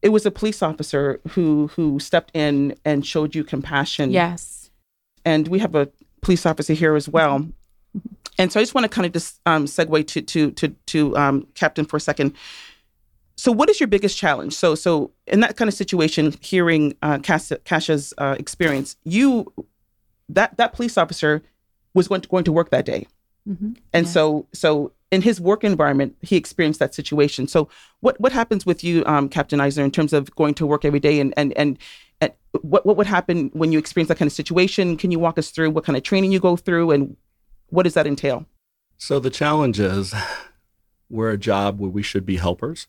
it 0.00 0.08
was 0.08 0.26
a 0.26 0.30
police 0.30 0.62
officer 0.62 1.20
who 1.30 1.68
who 1.68 2.00
stepped 2.00 2.32
in 2.34 2.74
and 2.84 3.06
showed 3.06 3.34
you 3.34 3.44
compassion. 3.44 4.10
Yes. 4.10 4.70
And 5.24 5.46
we 5.46 5.60
have 5.60 5.76
a 5.76 5.88
police 6.22 6.44
officer 6.44 6.72
here 6.72 6.96
as 6.96 7.08
well. 7.08 7.46
And 8.38 8.50
so 8.50 8.60
I 8.60 8.62
just 8.62 8.74
want 8.74 8.84
to 8.84 8.88
kind 8.88 9.06
of 9.06 9.12
just 9.12 9.40
um, 9.46 9.66
segue 9.66 10.06
to 10.06 10.22
to 10.22 10.50
to 10.52 10.68
to 10.68 11.16
um, 11.16 11.46
Captain 11.54 11.84
for 11.84 11.96
a 11.96 12.00
second. 12.00 12.34
So, 13.36 13.50
what 13.50 13.68
is 13.70 13.80
your 13.80 13.88
biggest 13.88 14.16
challenge? 14.16 14.54
So, 14.54 14.74
so 14.74 15.10
in 15.26 15.40
that 15.40 15.56
kind 15.56 15.68
of 15.68 15.74
situation, 15.74 16.34
hearing 16.40 16.94
uh, 17.02 17.18
Kasha's 17.18 18.14
uh, 18.18 18.36
experience, 18.38 18.96
you 19.04 19.52
that 20.28 20.56
that 20.56 20.72
police 20.72 20.96
officer 20.96 21.42
was 21.94 22.08
going 22.08 22.20
to, 22.22 22.28
going 22.28 22.44
to 22.44 22.52
work 22.52 22.70
that 22.70 22.84
day, 22.84 23.06
mm-hmm. 23.48 23.72
and 23.92 24.06
yeah. 24.06 24.12
so 24.12 24.46
so 24.52 24.92
in 25.12 25.20
his 25.20 25.40
work 25.40 25.62
environment, 25.62 26.16
he 26.22 26.36
experienced 26.36 26.80
that 26.80 26.94
situation. 26.94 27.46
So, 27.46 27.68
what 28.00 28.18
what 28.20 28.32
happens 28.32 28.64
with 28.64 28.82
you, 28.82 29.04
um, 29.06 29.28
Captain 29.28 29.60
Eisner, 29.60 29.84
in 29.84 29.90
terms 29.90 30.12
of 30.12 30.34
going 30.34 30.54
to 30.54 30.66
work 30.66 30.84
every 30.84 31.00
day, 31.00 31.20
and 31.20 31.34
and 31.36 31.52
and, 31.56 31.78
and 32.20 32.32
what 32.62 32.86
what 32.86 32.96
would 32.96 33.06
happen 33.06 33.50
when 33.52 33.72
you 33.72 33.78
experience 33.78 34.08
that 34.08 34.18
kind 34.18 34.28
of 34.28 34.32
situation? 34.32 34.96
Can 34.96 35.10
you 35.10 35.18
walk 35.18 35.38
us 35.38 35.50
through 35.50 35.70
what 35.70 35.84
kind 35.84 35.96
of 35.96 36.02
training 36.02 36.32
you 36.32 36.40
go 36.40 36.56
through, 36.56 36.92
and 36.92 37.16
what 37.72 37.84
does 37.84 37.94
that 37.94 38.06
entail? 38.06 38.44
So 38.98 39.18
the 39.18 39.30
challenge 39.30 39.80
is, 39.80 40.14
we're 41.08 41.30
a 41.30 41.38
job 41.38 41.80
where 41.80 41.90
we 41.90 42.02
should 42.02 42.26
be 42.26 42.36
helpers, 42.36 42.86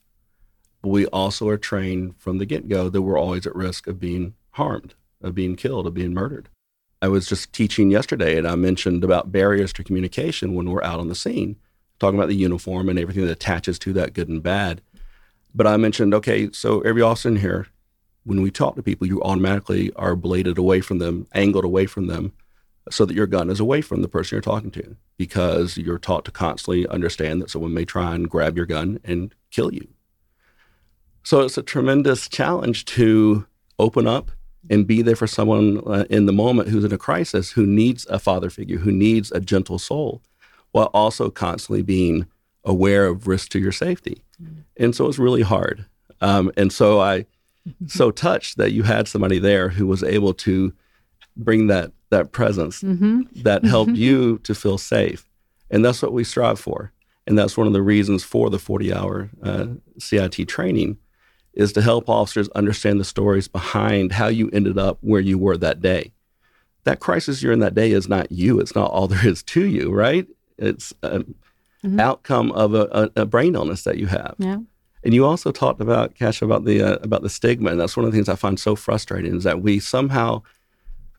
but 0.81 0.89
we 0.89 1.05
also 1.07 1.47
are 1.47 1.57
trained 1.57 2.15
from 2.17 2.37
the 2.37 2.45
get 2.45 2.67
go 2.67 2.89
that 2.89 3.01
we're 3.01 3.17
always 3.17 3.47
at 3.47 3.55
risk 3.55 3.87
of 3.87 3.97
being 3.97 4.33
harmed, 4.51 4.93
of 5.21 5.33
being 5.33 5.55
killed, 5.55 5.87
of 5.87 5.93
being 5.93 6.13
murdered. 6.13 6.49
I 7.01 7.07
was 7.07 7.27
just 7.27 7.53
teaching 7.53 7.91
yesterday, 7.91 8.37
and 8.37 8.45
I 8.45 8.55
mentioned 8.55 9.05
about 9.05 9.31
barriers 9.31 9.71
to 9.73 9.85
communication 9.85 10.53
when 10.53 10.69
we're 10.69 10.83
out 10.83 10.99
on 10.99 11.07
the 11.07 11.15
scene 11.15 11.55
talking 11.97 12.19
about 12.19 12.27
the 12.27 12.35
uniform 12.35 12.89
and 12.89 12.99
everything 12.99 13.25
that 13.25 13.31
attaches 13.31 13.79
to 13.79 13.93
that, 13.93 14.13
good 14.13 14.27
and 14.27 14.43
bad. 14.43 14.81
But 15.55 15.65
I 15.65 15.77
mentioned, 15.77 16.13
okay, 16.13 16.51
so 16.51 16.81
every 16.81 17.01
officer 17.01 17.29
in 17.29 17.37
here, 17.37 17.67
when 18.25 18.41
we 18.41 18.51
talk 18.51 18.75
to 18.75 18.83
people, 18.83 19.07
you 19.07 19.21
automatically 19.21 19.93
are 19.93 20.17
bladed 20.17 20.57
away 20.57 20.81
from 20.81 20.99
them, 20.99 21.27
angled 21.33 21.63
away 21.63 21.85
from 21.85 22.07
them, 22.07 22.33
so 22.89 23.05
that 23.05 23.15
your 23.15 23.27
gun 23.27 23.49
is 23.49 23.59
away 23.59 23.81
from 23.81 24.01
the 24.01 24.07
person 24.07 24.35
you're 24.35 24.41
talking 24.41 24.71
to, 24.71 24.95
because 25.17 25.77
you're 25.77 25.97
taught 25.97 26.25
to 26.25 26.31
constantly 26.31 26.87
understand 26.87 27.41
that 27.41 27.49
someone 27.49 27.73
may 27.73 27.85
try 27.85 28.13
and 28.13 28.29
grab 28.29 28.57
your 28.57 28.65
gun 28.65 28.99
and 29.03 29.33
kill 29.51 29.73
you. 29.73 29.87
So 31.23 31.41
it's 31.41 31.57
a 31.57 31.63
tremendous 31.63 32.27
challenge 32.27 32.85
to 32.85 33.45
open 33.79 34.07
up 34.07 34.31
and 34.69 34.87
be 34.87 35.01
there 35.01 35.15
for 35.15 35.27
someone 35.27 35.81
uh, 35.85 36.05
in 36.09 36.25
the 36.25 36.33
moment 36.33 36.69
who's 36.69 36.83
in 36.83 36.93
a 36.93 36.97
crisis, 36.97 37.51
who 37.51 37.65
needs 37.65 38.05
a 38.09 38.19
father 38.19 38.49
figure, 38.49 38.77
who 38.77 38.91
needs 38.91 39.31
a 39.31 39.39
gentle 39.39 39.79
soul 39.79 40.21
while 40.71 40.89
also 40.93 41.29
constantly 41.29 41.81
being 41.81 42.25
aware 42.65 43.07
of 43.07 43.27
risk 43.27 43.49
to 43.49 43.59
your 43.59 43.71
safety. 43.71 44.21
Mm-hmm. 44.41 44.61
And 44.77 44.95
so 44.95 45.07
it's 45.07 45.19
really 45.19 45.41
hard. 45.41 45.85
Um, 46.21 46.51
and 46.57 46.71
so 46.71 46.99
I 46.99 47.25
so 47.87 48.11
touched 48.11 48.57
that 48.57 48.71
you 48.71 48.83
had 48.83 49.07
somebody 49.07 49.39
there 49.39 49.69
who 49.69 49.87
was 49.87 50.03
able 50.03 50.33
to 50.33 50.73
bring 51.35 51.67
that 51.67 51.91
that 52.09 52.31
presence 52.31 52.81
Mm-hmm. 52.83 53.21
that 53.43 53.65
helped 53.65 53.95
you 53.95 54.37
to 54.39 54.53
feel 54.53 54.77
safe. 54.77 55.27
And 55.71 55.83
that's 55.83 56.01
what 56.01 56.13
we 56.13 56.23
strive 56.23 56.59
for. 56.59 56.91
And 57.25 57.37
that's 57.39 57.57
one 57.57 57.65
of 57.67 57.73
the 57.73 57.81
reasons 57.81 58.23
for 58.23 58.49
the 58.51 58.59
40 58.59 58.93
hour 58.93 59.29
uh, 59.41 59.65
CIT 59.97 60.47
training 60.47 60.97
is 61.53 61.71
to 61.73 61.81
help 61.81 62.09
officers 62.09 62.49
understand 62.49 62.99
the 62.99 63.03
stories 63.05 63.47
behind 63.47 64.11
how 64.11 64.27
you 64.27 64.49
ended 64.51 64.77
up 64.77 64.97
where 65.01 65.21
you 65.21 65.37
were 65.39 65.57
that 65.57 65.81
day. 65.81 66.13
That 66.83 66.99
crisis 66.99 67.41
you're 67.41 67.53
in 67.53 67.59
that 67.59 67.73
day 67.75 67.91
is 67.91 68.07
not 68.09 68.31
you. 68.31 68.59
It's 68.59 68.75
not 68.75 68.91
all 68.91 69.07
there 69.13 69.25
is 69.27 69.41
to 69.43 69.65
you, 69.65 69.91
right? 69.91 70.27
It's 70.57 70.93
an 71.01 71.33
Mhm. 71.83 71.99
outcome 71.99 72.51
of 72.53 72.73
a, 72.73 73.09
a, 73.15 73.21
a 73.23 73.25
brain 73.25 73.55
illness 73.55 73.83
that 73.83 73.97
you 73.97 74.07
have. 74.07 74.35
Yeah. 74.37 74.59
And 75.03 75.13
you 75.13 75.25
also 75.25 75.51
talked 75.51 75.81
about 75.81 76.15
Cash 76.15 76.41
about 76.41 76.63
the 76.63 76.81
uh, 76.81 76.95
about 77.03 77.23
the 77.23 77.29
stigma, 77.29 77.71
and 77.71 77.79
that's 77.79 77.97
one 77.97 78.05
of 78.05 78.11
the 78.11 78.15
things 78.15 78.29
I 78.29 78.35
find 78.37 78.57
so 78.57 78.73
frustrating 78.77 79.35
is 79.35 79.43
that 79.43 79.61
we 79.61 79.79
somehow 79.79 80.43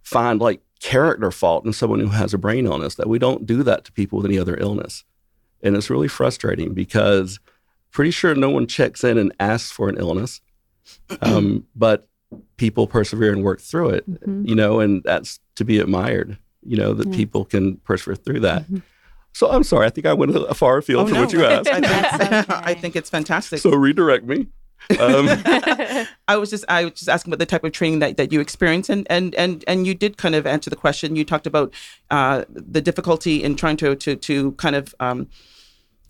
find 0.04 0.40
like 0.40 0.60
character 0.80 1.30
fault 1.32 1.64
in 1.64 1.72
someone 1.72 1.98
who 1.98 2.08
has 2.08 2.32
a 2.32 2.38
brain 2.38 2.66
illness 2.66 2.94
that 2.96 3.08
we 3.08 3.18
don't 3.18 3.46
do 3.46 3.62
that 3.64 3.84
to 3.84 3.92
people 3.92 4.18
with 4.18 4.26
any 4.26 4.38
other 4.38 4.56
illness, 4.58 5.02
and 5.62 5.76
it's 5.76 5.90
really 5.90 6.08
frustrating 6.08 6.72
because 6.74 7.40
pretty 7.90 8.10
sure 8.12 8.34
no 8.34 8.50
one 8.50 8.66
checks 8.66 9.02
in 9.02 9.18
and 9.18 9.32
asks 9.40 9.72
for 9.72 9.88
an 9.88 9.96
illness, 9.98 10.40
um, 11.22 11.64
but 11.74 12.06
people 12.56 12.86
persevere 12.86 13.32
and 13.32 13.42
work 13.44 13.60
through 13.60 13.90
it, 13.90 14.08
Mhm. 14.28 14.48
you 14.48 14.54
know, 14.54 14.80
and 14.80 15.02
that's 15.04 15.40
to 15.56 15.64
be 15.64 15.78
admired, 15.78 16.36
you 16.64 16.76
know, 16.76 16.92
that 16.92 17.08
Yeah. 17.08 17.16
people 17.16 17.44
can 17.44 17.76
persevere 17.78 18.16
through 18.16 18.40
that. 18.40 18.68
Mhm. 18.70 18.82
So 19.32 19.50
I'm 19.50 19.62
sorry, 19.64 19.86
I 19.86 19.90
think 19.90 20.06
I 20.06 20.12
went 20.12 20.34
a 20.36 20.54
far 20.54 20.76
afield 20.78 21.04
Oh, 21.04 21.06
from 21.06 21.14
no. 21.14 21.24
what 21.24 21.32
you 21.32 21.44
asked. 21.44 21.68
I 21.72 21.80
think, 21.80 22.32
okay. 22.50 22.60
I 22.64 22.74
think 22.74 22.96
it's 22.96 23.08
fantastic. 23.10 23.60
So 23.60 23.70
redirect 23.74 24.24
me. 24.26 24.48
Um, 24.98 25.28
I 26.28 26.36
was 26.36 26.50
just 26.50 26.64
I 26.68 26.84
was 26.84 26.94
just 26.94 27.08
asking 27.08 27.32
about 27.32 27.38
the 27.38 27.46
type 27.46 27.64
of 27.64 27.72
training 27.72 28.00
that, 28.00 28.16
that 28.16 28.32
you 28.32 28.40
experience 28.40 28.88
and, 28.88 29.06
and 29.10 29.34
and 29.34 29.64
and 29.66 29.86
you 29.86 29.94
did 29.94 30.16
kind 30.16 30.34
of 30.34 30.46
answer 30.46 30.70
the 30.70 30.76
question. 30.76 31.16
You 31.16 31.24
talked 31.24 31.46
about 31.46 31.72
uh, 32.10 32.44
the 32.48 32.80
difficulty 32.80 33.42
in 33.42 33.56
trying 33.56 33.76
to 33.78 33.96
to 33.96 34.16
to 34.16 34.52
kind 34.52 34.76
of 34.76 34.94
um, 35.00 35.28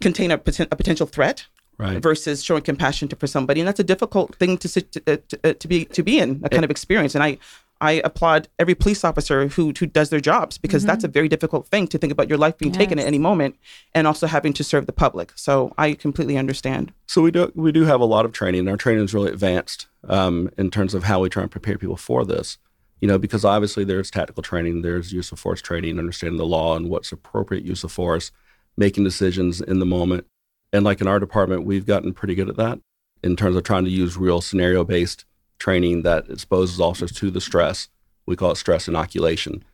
contain 0.00 0.30
a, 0.30 0.38
poten- 0.38 0.68
a 0.70 0.76
potential 0.76 1.06
threat 1.06 1.46
right. 1.78 2.02
versus 2.02 2.42
showing 2.42 2.62
compassion 2.62 3.08
to 3.08 3.16
for 3.16 3.26
somebody, 3.26 3.60
and 3.60 3.68
that's 3.68 3.80
a 3.80 3.84
difficult 3.84 4.34
thing 4.36 4.58
to 4.58 4.68
sit, 4.68 4.92
to, 4.92 5.02
uh, 5.06 5.16
to, 5.28 5.40
uh, 5.44 5.54
to 5.54 5.68
be 5.68 5.84
to 5.86 6.02
be 6.02 6.18
in 6.18 6.40
a 6.44 6.48
kind 6.48 6.64
of 6.64 6.70
experience. 6.70 7.14
And 7.14 7.24
I 7.24 7.38
I 7.80 8.00
applaud 8.04 8.48
every 8.58 8.74
police 8.74 9.04
officer 9.04 9.48
who 9.48 9.72
who 9.78 9.86
does 9.86 10.10
their 10.10 10.20
jobs 10.20 10.58
because 10.58 10.84
that's 10.84 11.04
a 11.04 11.08
very 11.08 11.28
difficult 11.28 11.66
thing 11.68 11.86
to 11.88 11.98
think 11.98 12.12
about 12.12 12.28
your 12.28 12.38
life 12.38 12.56
being 12.56 12.72
taken 12.72 12.98
at 12.98 13.06
any 13.06 13.18
moment 13.18 13.56
and 13.94 14.06
also 14.06 14.26
having 14.26 14.52
to 14.54 14.64
serve 14.64 14.86
the 14.86 14.92
public. 14.92 15.32
So 15.34 15.74
I 15.76 15.94
completely 15.94 16.36
understand. 16.36 16.92
So 17.06 17.20
we 17.22 17.30
do 17.30 17.52
we 17.54 17.72
do 17.72 17.84
have 17.84 18.00
a 18.00 18.06
lot 18.06 18.24
of 18.24 18.32
training. 18.32 18.60
and 18.60 18.68
Our 18.68 18.76
training 18.76 19.04
is 19.04 19.12
really 19.14 19.30
advanced 19.30 19.88
um, 20.08 20.50
in 20.56 20.70
terms 20.70 20.94
of 20.94 21.04
how 21.04 21.20
we 21.20 21.28
try 21.28 21.42
and 21.42 21.50
prepare 21.50 21.78
people 21.78 21.96
for 21.96 22.24
this. 22.24 22.58
You 23.00 23.08
know, 23.08 23.18
because 23.18 23.44
obviously 23.44 23.84
there's 23.84 24.10
tactical 24.10 24.42
training, 24.42 24.82
there's 24.82 25.12
use 25.12 25.30
of 25.32 25.38
force 25.38 25.60
training, 25.60 25.98
understanding 25.98 26.38
the 26.38 26.46
law 26.46 26.76
and 26.76 26.88
what's 26.88 27.12
appropriate 27.12 27.64
use 27.64 27.84
of 27.84 27.92
force, 27.92 28.30
making 28.76 29.04
decisions 29.04 29.60
in 29.60 29.78
the 29.78 29.86
moment. 29.86 30.26
And 30.72 30.84
like 30.84 31.00
in 31.00 31.06
our 31.06 31.20
department, 31.20 31.66
we've 31.66 31.86
gotten 31.86 32.14
pretty 32.14 32.34
good 32.34 32.48
at 32.48 32.56
that 32.56 32.78
in 33.22 33.36
terms 33.36 33.56
of 33.56 33.62
trying 33.62 33.84
to 33.84 33.90
use 33.90 34.16
real 34.16 34.40
scenario 34.40 34.84
based 34.84 35.24
training 35.64 36.02
that 36.02 36.28
exposes 36.28 36.78
officers 36.78 37.12
to 37.12 37.30
the 37.30 37.40
stress. 37.40 37.88
We 38.26 38.36
call 38.36 38.50
it 38.52 38.56
stress 38.56 38.86
inoculation. 38.86 39.64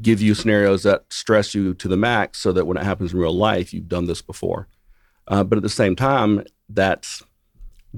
Give 0.00 0.22
you 0.22 0.34
scenarios 0.34 0.82
that 0.84 1.04
stress 1.10 1.54
you 1.54 1.74
to 1.74 1.88
the 1.88 1.96
max 1.96 2.38
so 2.38 2.52
that 2.52 2.66
when 2.66 2.78
it 2.78 2.84
happens 2.84 3.12
in 3.12 3.18
real 3.18 3.36
life, 3.36 3.74
you've 3.74 3.88
done 3.96 4.06
this 4.06 4.22
before. 4.22 4.66
Uh, 5.28 5.44
but 5.44 5.58
at 5.58 5.62
the 5.62 5.68
same 5.68 5.94
time, 5.94 6.42
that 6.70 7.06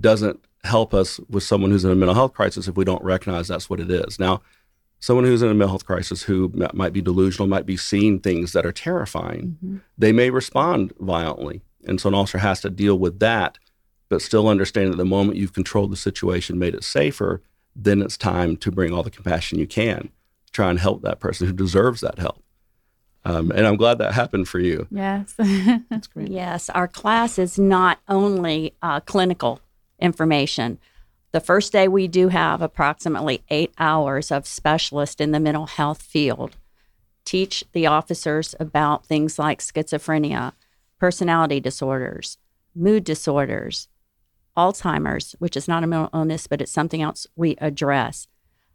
doesn't 0.01 0.45
help 0.65 0.93
us 0.93 1.21
with 1.29 1.45
someone 1.45 1.71
who's 1.71 1.85
in 1.85 1.93
a 1.93 1.95
mental 1.95 2.15
health 2.15 2.33
crisis 2.35 2.67
if 2.67 2.77
we 2.77 2.85
don't 2.85 3.05
recognize 3.05 3.47
that's 3.47 3.71
what 3.71 3.79
it 3.79 3.91
is. 3.91 4.19
Now, 4.19 4.43
someone 4.99 5.25
who's 5.25 5.43
in 5.43 5.49
a 5.49 5.55
mental 5.55 5.69
health 5.75 5.87
crisis 5.87 6.23
who 6.25 6.51
might 6.73 6.93
be 6.93 7.01
delusional, 7.03 7.47
might 7.47 7.67
be 7.67 7.77
seeing 7.77 8.19
things 8.19 8.53
that 8.53 8.67
are 8.67 8.73
terrifying, 8.73 9.59
Mhm. 9.65 9.81
they 9.97 10.13
may 10.13 10.31
respond 10.31 10.93
violently. 10.99 11.63
And 11.85 12.01
so 12.01 12.09
an 12.09 12.15
officer 12.15 12.39
has 12.39 12.61
to 12.63 12.71
deal 12.71 12.99
with 12.99 13.21
that, 13.21 13.59
but 14.13 14.21
still 14.21 14.47
understand 14.47 14.93
that 14.93 14.99
the 14.99 15.07
moment 15.07 15.39
you've 15.39 15.55
controlled 15.55 15.91
the 15.91 15.97
situation, 15.97 16.59
made 16.59 16.75
it 16.75 16.85
safer, 16.85 17.41
then 17.75 18.03
it's 18.03 18.19
time 18.19 18.59
to 18.59 18.71
bring 18.71 18.93
all 18.93 19.03
the 19.03 19.11
compassion 19.11 19.59
you 19.59 19.67
can, 19.67 20.11
try 20.53 20.69
and 20.69 20.79
help 20.79 21.01
that 21.01 21.19
person 21.19 21.47
who 21.47 21.53
deserves 21.55 22.03
that 22.03 22.19
help. 22.19 22.43
Um, 23.25 23.51
and 23.53 23.67
I'm 23.67 23.77
glad 23.77 23.97
that 23.99 24.13
happened 24.13 24.49
for 24.49 24.59
you. 24.59 24.87
Yes. 24.91 25.33
That's 25.89 26.09
great. 26.09 26.29
Yes, 26.29 26.69
our 26.69 26.87
class 26.87 27.39
is 27.39 27.59
not 27.59 28.01
only 28.07 28.75
uh, 28.83 29.01
clinical 29.01 29.61
information. 29.99 30.79
The 31.31 31.41
first 31.41 31.73
day, 31.73 31.89
we 31.89 32.07
do 32.07 32.29
have 32.29 32.61
approximately 32.61 33.43
eight 33.49 33.73
hours 33.79 34.31
of 34.31 34.47
specialist 34.47 35.23
in 35.23 35.31
the 35.31 35.41
mental 35.41 35.65
health 35.65 36.03
field. 36.03 36.57
Teach 37.25 37.65
the 37.73 37.87
officers 37.87 38.55
about 38.61 39.07
things 39.07 39.39
like 39.39 39.61
schizophrenia, 39.61 40.53
personality 40.99 41.61
disorders, 41.61 42.37
mood 42.75 43.05
disorders, 43.05 43.89
Alzheimer's, 44.57 45.35
which 45.39 45.57
is 45.57 45.69
not 45.69 45.85
a 45.85 45.87
mental 45.87 46.11
illness, 46.13 46.47
but 46.47 46.61
it's 46.61 46.73
something 46.73 47.03
else 47.03 47.27
we 47.37 47.57
address. 47.61 48.27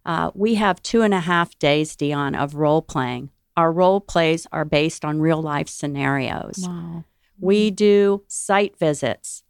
Uh, 0.06 0.32
we 0.34 0.56
have 0.56 0.82
two 0.82 1.02
and 1.02 1.14
a 1.14 1.20
half 1.20 1.58
days, 1.60 1.96
Dionne, 1.96 2.38
of 2.38 2.56
role 2.56 2.82
playing. 2.82 3.30
Our 3.56 3.72
role 3.72 4.00
plays 4.00 4.48
are 4.52 4.66
based 4.66 5.04
on 5.04 5.20
real 5.20 5.42
life 5.42 5.68
scenarios. 5.68 6.66
wow. 6.68 7.04
We 7.40 7.70
do 7.70 8.24
site 8.28 8.78
visits. 8.80 9.44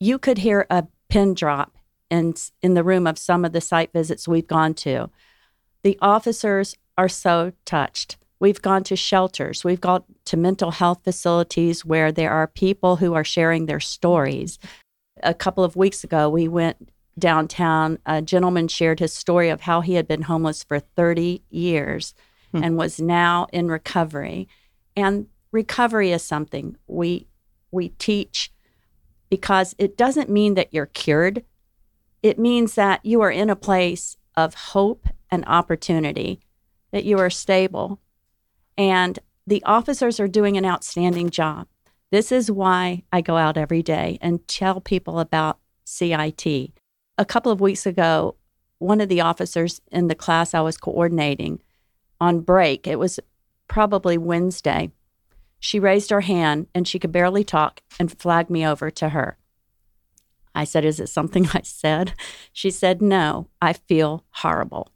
You 0.00 0.18
could 0.18 0.38
hear 0.38 0.66
a 0.70 0.86
pin 1.08 1.34
drop 1.34 1.76
in 2.10 2.34
in 2.62 2.74
the 2.74 2.84
room 2.84 3.06
of 3.06 3.18
some 3.18 3.44
of 3.44 3.52
the 3.52 3.60
site 3.60 3.92
visits 3.92 4.26
we've 4.26 4.46
gone 4.46 4.74
to. 4.74 5.10
The 5.82 5.98
officers 6.00 6.74
are 6.96 7.08
so 7.08 7.52
touched. 7.64 8.16
We've 8.40 8.62
gone 8.62 8.84
to 8.84 8.96
shelters. 8.96 9.64
We've 9.64 9.80
gone 9.80 10.04
to 10.26 10.36
mental 10.36 10.70
health 10.70 11.02
facilities 11.04 11.84
where 11.84 12.12
there 12.12 12.30
are 12.30 12.46
people 12.46 12.96
who 12.96 13.14
are 13.14 13.24
sharing 13.24 13.66
their 13.66 13.80
stories. 13.80 14.58
A 15.22 15.34
couple 15.34 15.64
of 15.64 15.76
weeks 15.76 16.04
ago, 16.04 16.28
we 16.28 16.48
went 16.48 16.90
downtown. 17.18 17.98
A 18.06 18.22
gentleman 18.22 18.68
shared 18.68 19.00
his 19.00 19.12
story 19.12 19.48
of 19.48 19.62
how 19.62 19.80
he 19.80 19.94
had 19.94 20.06
been 20.06 20.22
homeless 20.22 20.62
for 20.62 20.78
30 20.78 21.42
years 21.50 22.14
hmm. 22.52 22.62
and 22.62 22.76
was 22.76 23.00
now 23.00 23.46
in 23.52 23.68
recovery. 23.68 24.48
And 24.96 25.26
recovery 25.52 26.12
is 26.12 26.22
something 26.22 26.76
we 26.86 27.26
we 27.70 27.90
teach 27.90 28.50
because 29.30 29.74
it 29.78 29.96
doesn't 29.96 30.30
mean 30.30 30.54
that 30.54 30.72
you're 30.72 30.86
cured. 30.86 31.44
It 32.22 32.38
means 32.38 32.74
that 32.74 33.04
you 33.04 33.20
are 33.20 33.30
in 33.30 33.50
a 33.50 33.56
place 33.56 34.16
of 34.36 34.54
hope 34.54 35.06
and 35.30 35.44
opportunity, 35.46 36.40
that 36.92 37.04
you 37.04 37.18
are 37.18 37.30
stable. 37.30 38.00
And 38.76 39.18
the 39.46 39.62
officers 39.64 40.18
are 40.18 40.28
doing 40.28 40.56
an 40.56 40.64
outstanding 40.64 41.30
job. 41.30 41.66
This 42.10 42.32
is 42.32 42.50
why 42.50 43.02
I 43.12 43.20
go 43.20 43.36
out 43.36 43.56
every 43.56 43.82
day 43.82 44.18
and 44.20 44.46
tell 44.48 44.80
people 44.80 45.20
about 45.20 45.58
CIT. 45.84 46.46
A 47.18 47.24
couple 47.24 47.52
of 47.52 47.60
weeks 47.60 47.84
ago, 47.84 48.36
one 48.78 49.00
of 49.00 49.08
the 49.08 49.20
officers 49.20 49.80
in 49.90 50.08
the 50.08 50.14
class 50.14 50.54
I 50.54 50.60
was 50.60 50.76
coordinating 50.78 51.60
on 52.20 52.40
break, 52.40 52.86
it 52.86 52.98
was 52.98 53.20
probably 53.68 54.16
Wednesday, 54.16 54.90
she 55.60 55.80
raised 55.80 56.10
her 56.10 56.20
hand 56.20 56.68
and 56.74 56.86
she 56.86 56.98
could 56.98 57.12
barely 57.12 57.44
talk 57.44 57.82
and 57.98 58.16
flagged 58.16 58.50
me 58.50 58.66
over 58.66 58.90
to 58.90 59.10
her. 59.10 59.36
I 60.54 60.64
said, 60.64 60.84
Is 60.84 61.00
it 61.00 61.08
something 61.08 61.48
I 61.54 61.62
said? 61.62 62.14
She 62.52 62.70
said, 62.70 63.02
No, 63.02 63.48
I 63.60 63.72
feel 63.72 64.24
horrible. 64.30 64.88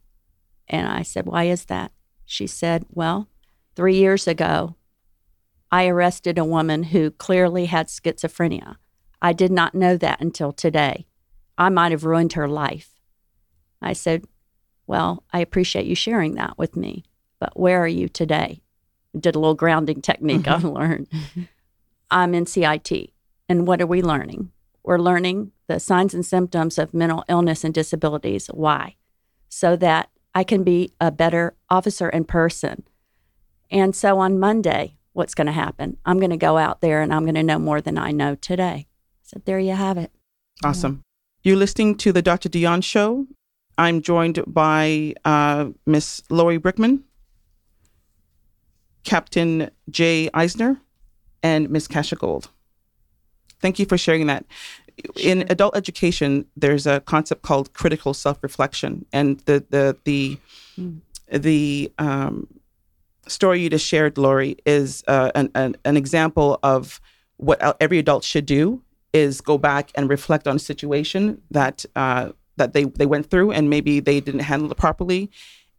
And 0.67 0.87
I 0.87 1.03
said, 1.03 1.25
Why 1.25 1.45
is 1.45 1.65
that? 1.65 1.91
She 2.25 2.47
said, 2.47 2.85
Well, 2.89 3.27
three 3.75 3.95
years 3.95 4.27
ago, 4.27 4.75
I 5.73 5.87
arrested 5.87 6.37
a 6.37 6.45
woman 6.45 6.83
who 6.83 7.09
clearly 7.09 7.65
had 7.65 7.87
schizophrenia. 7.87 8.75
I 9.23 9.33
did 9.33 9.51
not 9.51 9.73
know 9.73 9.97
that 9.97 10.21
until 10.21 10.51
today. 10.51 11.07
I 11.57 11.69
might 11.69 11.91
have 11.91 12.05
ruined 12.05 12.33
her 12.33 12.47
life. 12.47 12.91
I 13.81 13.93
said, 13.93 14.25
Well, 14.85 15.23
I 15.33 15.39
appreciate 15.39 15.87
you 15.87 15.95
sharing 15.95 16.35
that 16.35 16.59
with 16.59 16.75
me, 16.75 17.05
but 17.39 17.59
where 17.59 17.79
are 17.79 17.87
you 17.87 18.07
today? 18.07 18.61
Did 19.19 19.33
a 19.33 19.39
little 19.39 19.55
grounding 19.55 20.03
technique 20.03 20.43
mm-hmm. 20.43 20.67
I 20.67 20.69
learned. 20.69 21.09
Mm-hmm. 21.09 21.41
I'm 22.11 22.35
in 22.35 22.45
CIT. 22.45 23.11
And 23.49 23.65
what 23.65 23.81
are 23.81 23.87
we 23.87 24.03
learning? 24.03 24.51
We're 24.83 24.99
learning 24.99 25.53
the 25.65 25.79
signs 25.79 26.13
and 26.13 26.23
symptoms 26.23 26.77
of 26.77 26.93
mental 26.93 27.25
illness 27.27 27.63
and 27.63 27.73
disabilities. 27.73 28.45
Why? 28.53 28.97
So 29.49 29.75
that 29.77 30.11
I 30.35 30.43
can 30.43 30.63
be 30.63 30.93
a 31.01 31.09
better 31.09 31.55
officer 31.67 32.09
and 32.09 32.27
person. 32.27 32.83
And 33.71 33.95
so 33.95 34.19
on 34.19 34.39
Monday, 34.39 34.97
what's 35.13 35.33
going 35.33 35.47
to 35.47 35.53
happen? 35.53 35.97
I'm 36.05 36.19
going 36.19 36.31
to 36.31 36.37
go 36.37 36.57
out 36.57 36.81
there 36.81 37.01
and 37.01 37.13
I'm 37.13 37.23
going 37.23 37.35
to 37.35 37.43
know 37.43 37.59
more 37.59 37.81
than 37.81 37.97
I 37.97 38.11
know 38.11 38.35
today. 38.35 38.87
So 39.23 39.41
there 39.45 39.59
you 39.59 39.73
have 39.73 39.97
it. 39.97 40.11
Awesome. 40.63 41.01
You're 41.43 41.57
listening 41.57 41.95
to 41.97 42.11
the 42.11 42.21
Dr. 42.21 42.49
Dionne 42.49 42.83
Show. 42.83 43.27
I'm 43.77 44.01
joined 44.01 44.43
by 44.47 45.13
uh, 45.25 45.69
Miss 45.85 46.21
Lori 46.29 46.59
Brickman, 46.59 47.01
Captain 49.03 49.69
Jay 49.89 50.29
Eisner, 50.33 50.79
and 51.41 51.69
Miss 51.69 51.87
Kasha 51.87 52.15
Gold. 52.15 52.49
Thank 53.61 53.79
you 53.79 53.85
for 53.85 53.97
sharing 53.97 54.27
that. 54.27 54.45
In 55.19 55.41
adult 55.49 55.75
education, 55.75 56.45
there's 56.55 56.85
a 56.85 56.99
concept 57.01 57.41
called 57.41 57.73
critical 57.73 58.13
self-reflection, 58.13 59.05
and 59.11 59.39
the 59.41 59.65
the 59.69 59.97
the 60.03 60.37
Mm. 60.77 61.01
the 61.31 61.91
um, 61.99 62.47
story 63.27 63.61
you 63.61 63.69
just 63.69 63.85
shared, 63.85 64.17
Lori, 64.17 64.57
is 64.65 65.03
uh, 65.07 65.31
an, 65.35 65.49
an, 65.55 65.75
an 65.85 65.97
example 65.97 66.59
of 66.63 66.99
what 67.37 67.77
every 67.81 67.99
adult 67.99 68.23
should 68.23 68.45
do 68.45 68.81
is 69.13 69.41
go 69.41 69.57
back 69.57 69.91
and 69.95 70.09
reflect 70.09 70.47
on 70.47 70.55
a 70.55 70.59
situation 70.59 71.41
that 71.51 71.85
uh, 71.95 72.29
that 72.57 72.73
they, 72.73 72.83
they 72.85 73.05
went 73.05 73.29
through 73.29 73.51
and 73.51 73.69
maybe 73.69 73.99
they 73.99 74.19
didn't 74.19 74.41
handle 74.41 74.71
it 74.71 74.77
properly 74.77 75.29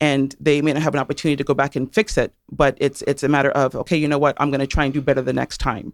and 0.01 0.35
they 0.41 0.61
may 0.61 0.73
not 0.73 0.83
have 0.83 0.95
an 0.95 1.01
opportunity 1.01 1.37
to 1.37 1.45
go 1.45 1.55
back 1.55 1.77
and 1.77 1.95
fix 1.95 2.19
it 2.19 2.33
but 2.51 2.77
it's 2.81 3.03
it's 3.03 3.23
a 3.23 3.29
matter 3.29 3.51
of 3.51 3.77
okay 3.77 3.97
you 3.97 4.09
know 4.09 4.19
what? 4.19 4.37
I'm 4.39 4.51
going 4.51 4.61
to 4.61 4.67
try 4.67 4.85
and 4.85 4.93
do 4.93 5.01
better 5.01 5.23
the 5.23 5.33
next 5.33 5.59
time 5.59 5.93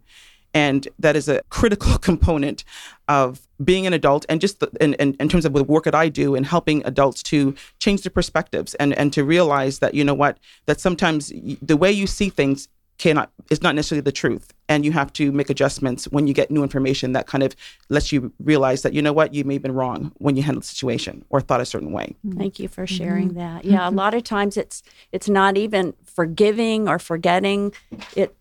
and 0.54 0.88
that 0.99 1.16
is 1.16 1.28
a 1.28 1.42
critical 1.50 1.99
component 2.11 2.64
of 3.09 3.47
being 3.62 3.87
an 3.87 3.92
adult 3.92 4.25
and 4.28 4.40
just 4.40 4.61
the, 4.61 4.71
in, 4.80 4.95
in, 4.95 5.14
in, 5.14 5.28
terms 5.28 5.45
of 5.45 5.52
the 5.52 5.64
work 5.64 5.85
that 5.85 5.95
I 5.95 6.09
do 6.09 6.35
in 6.35 6.45
helping 6.45 6.85
adults 6.87 7.23
to 7.25 7.54
change 7.78 8.02
their 8.02 8.11
perspectives 8.11 8.75
and, 8.75 8.92
and 8.95 9.12
to 9.12 9.25
realize 9.25 9.80
that, 9.80 9.95
you 9.95 10.04
know 10.04 10.14
what, 10.14 10.38
that 10.66 10.80
sometimes 10.80 11.33
the 11.61 11.76
way 11.76 11.90
you 11.90 12.07
see 12.07 12.30
things 12.30 12.69
cannot 13.00 13.30
is 13.50 13.62
not 13.62 13.75
necessarily 13.75 14.02
the 14.02 14.12
truth. 14.12 14.52
And 14.69 14.85
you 14.85 14.92
have 14.92 15.12
to 15.14 15.33
make 15.33 15.49
adjustments 15.49 16.04
when 16.09 16.26
you 16.26 16.35
get 16.35 16.50
new 16.50 16.62
information 16.62 17.12
that 17.12 17.26
kind 17.26 17.42
of 17.42 17.57
lets 17.88 18.12
you 18.12 18.33
realize 18.38 18.83
that 18.83 18.92
you 18.92 19.00
know 19.00 19.12
what 19.12 19.33
you 19.33 19.42
may 19.42 19.54
have 19.54 19.62
been 19.62 19.75
wrong 19.75 20.12
when 20.19 20.37
you 20.37 20.42
handled 20.42 20.64
the 20.64 20.69
situation 20.69 21.25
or 21.30 21.40
thought 21.40 21.62
a 21.62 21.64
certain 21.64 21.92
way. 21.92 22.14
Thank 22.37 22.59
you 22.59 22.69
for 22.69 22.87
sharing 22.87 23.30
mm-hmm. 23.30 23.38
that. 23.38 23.64
Yeah 23.64 23.88
a 23.88 23.90
lot 23.90 24.12
of 24.12 24.23
times 24.23 24.59
it's 24.59 24.83
it's 25.12 25.28
not 25.28 25.57
even 25.57 25.95
forgiving 26.04 26.88
or 26.88 26.99
forgetting. 26.99 27.73
It 28.14 28.37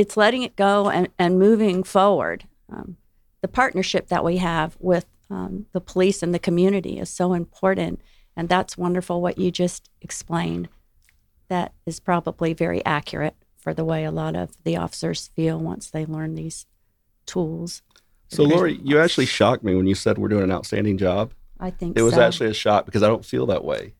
it's 0.00 0.16
letting 0.16 0.42
it 0.42 0.56
go 0.56 0.88
and, 0.88 1.10
and 1.18 1.38
moving 1.38 1.82
forward. 1.82 2.44
Um, 2.72 2.96
the 3.42 3.48
partnership 3.48 4.08
that 4.08 4.24
we 4.24 4.38
have 4.38 4.74
with 4.80 5.04
um, 5.28 5.66
the 5.72 5.80
police 5.80 6.22
and 6.22 6.32
the 6.32 6.38
community 6.38 6.98
is 6.98 7.10
so 7.10 7.34
important. 7.34 8.00
And 8.34 8.48
that's 8.48 8.78
wonderful 8.78 9.20
what 9.20 9.36
you 9.36 9.50
just 9.50 9.90
explained. 10.00 10.70
That 11.48 11.74
is 11.84 12.00
probably 12.00 12.54
very 12.54 12.82
accurate 12.86 13.36
for 13.58 13.74
the 13.74 13.84
way 13.84 14.04
a 14.04 14.10
lot 14.10 14.36
of 14.36 14.56
the 14.64 14.78
officers 14.78 15.28
feel 15.36 15.58
once 15.58 15.90
they 15.90 16.06
learn 16.06 16.34
these 16.34 16.64
tools. 17.26 17.82
So, 18.28 18.44
Lori, 18.44 18.80
you 18.82 18.98
actually 18.98 19.26
shocked 19.26 19.62
me 19.62 19.74
when 19.74 19.86
you 19.86 19.94
said 19.94 20.16
we're 20.16 20.28
doing 20.28 20.44
an 20.44 20.52
outstanding 20.52 20.96
job. 20.96 21.32
I 21.58 21.70
think 21.70 21.98
it 21.98 22.02
was 22.02 22.14
so. 22.14 22.22
actually 22.22 22.48
a 22.48 22.54
shock 22.54 22.86
because 22.86 23.02
I 23.02 23.08
don't 23.08 23.24
feel 23.24 23.44
that 23.46 23.64
way. 23.64 23.92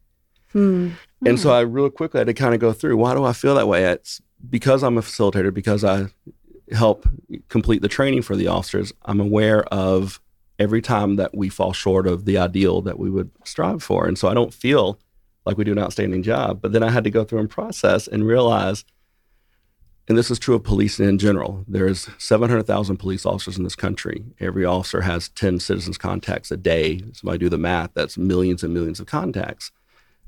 Hmm. 0.52 0.92
And 1.26 1.38
so 1.38 1.52
I 1.52 1.60
real 1.60 1.90
quickly 1.90 2.18
had 2.18 2.28
to 2.28 2.34
kind 2.34 2.54
of 2.54 2.60
go 2.60 2.72
through 2.72 2.96
why 2.96 3.14
do 3.14 3.24
I 3.24 3.34
feel 3.34 3.54
that 3.56 3.68
way? 3.68 3.84
It's 3.84 4.22
because 4.48 4.82
I'm 4.82 4.98
a 4.98 5.02
facilitator, 5.02 5.52
because 5.52 5.84
I 5.84 6.06
help 6.72 7.08
complete 7.48 7.82
the 7.82 7.88
training 7.88 8.22
for 8.22 8.36
the 8.36 8.46
officers, 8.46 8.92
I'm 9.04 9.20
aware 9.20 9.64
of 9.64 10.20
every 10.58 10.82
time 10.82 11.16
that 11.16 11.36
we 11.36 11.48
fall 11.48 11.72
short 11.72 12.06
of 12.06 12.24
the 12.24 12.38
ideal 12.38 12.82
that 12.82 12.98
we 12.98 13.10
would 13.10 13.30
strive 13.44 13.82
for. 13.82 14.06
And 14.06 14.18
so 14.18 14.28
I 14.28 14.34
don't 14.34 14.54
feel 14.54 15.00
like 15.46 15.56
we 15.56 15.64
do 15.64 15.72
an 15.72 15.78
outstanding 15.78 16.22
job. 16.22 16.60
But 16.60 16.72
then 16.72 16.82
I 16.82 16.90
had 16.90 17.04
to 17.04 17.10
go 17.10 17.24
through 17.24 17.40
and 17.40 17.50
process 17.50 18.06
and 18.06 18.26
realize, 18.26 18.84
and 20.06 20.18
this 20.18 20.30
is 20.30 20.38
true 20.38 20.54
of 20.54 20.64
policing 20.64 21.08
in 21.08 21.18
general, 21.18 21.64
there's 21.66 22.08
700,000 22.18 22.98
police 22.98 23.24
officers 23.24 23.56
in 23.56 23.64
this 23.64 23.76
country. 23.76 24.24
Every 24.38 24.64
officer 24.64 25.00
has 25.00 25.30
10 25.30 25.60
citizens 25.60 25.96
contacts 25.96 26.50
a 26.50 26.56
day. 26.56 27.02
So 27.12 27.30
I 27.30 27.36
do 27.36 27.48
the 27.48 27.58
math, 27.58 27.92
that's 27.94 28.18
millions 28.18 28.62
and 28.62 28.74
millions 28.74 29.00
of 29.00 29.06
contacts. 29.06 29.72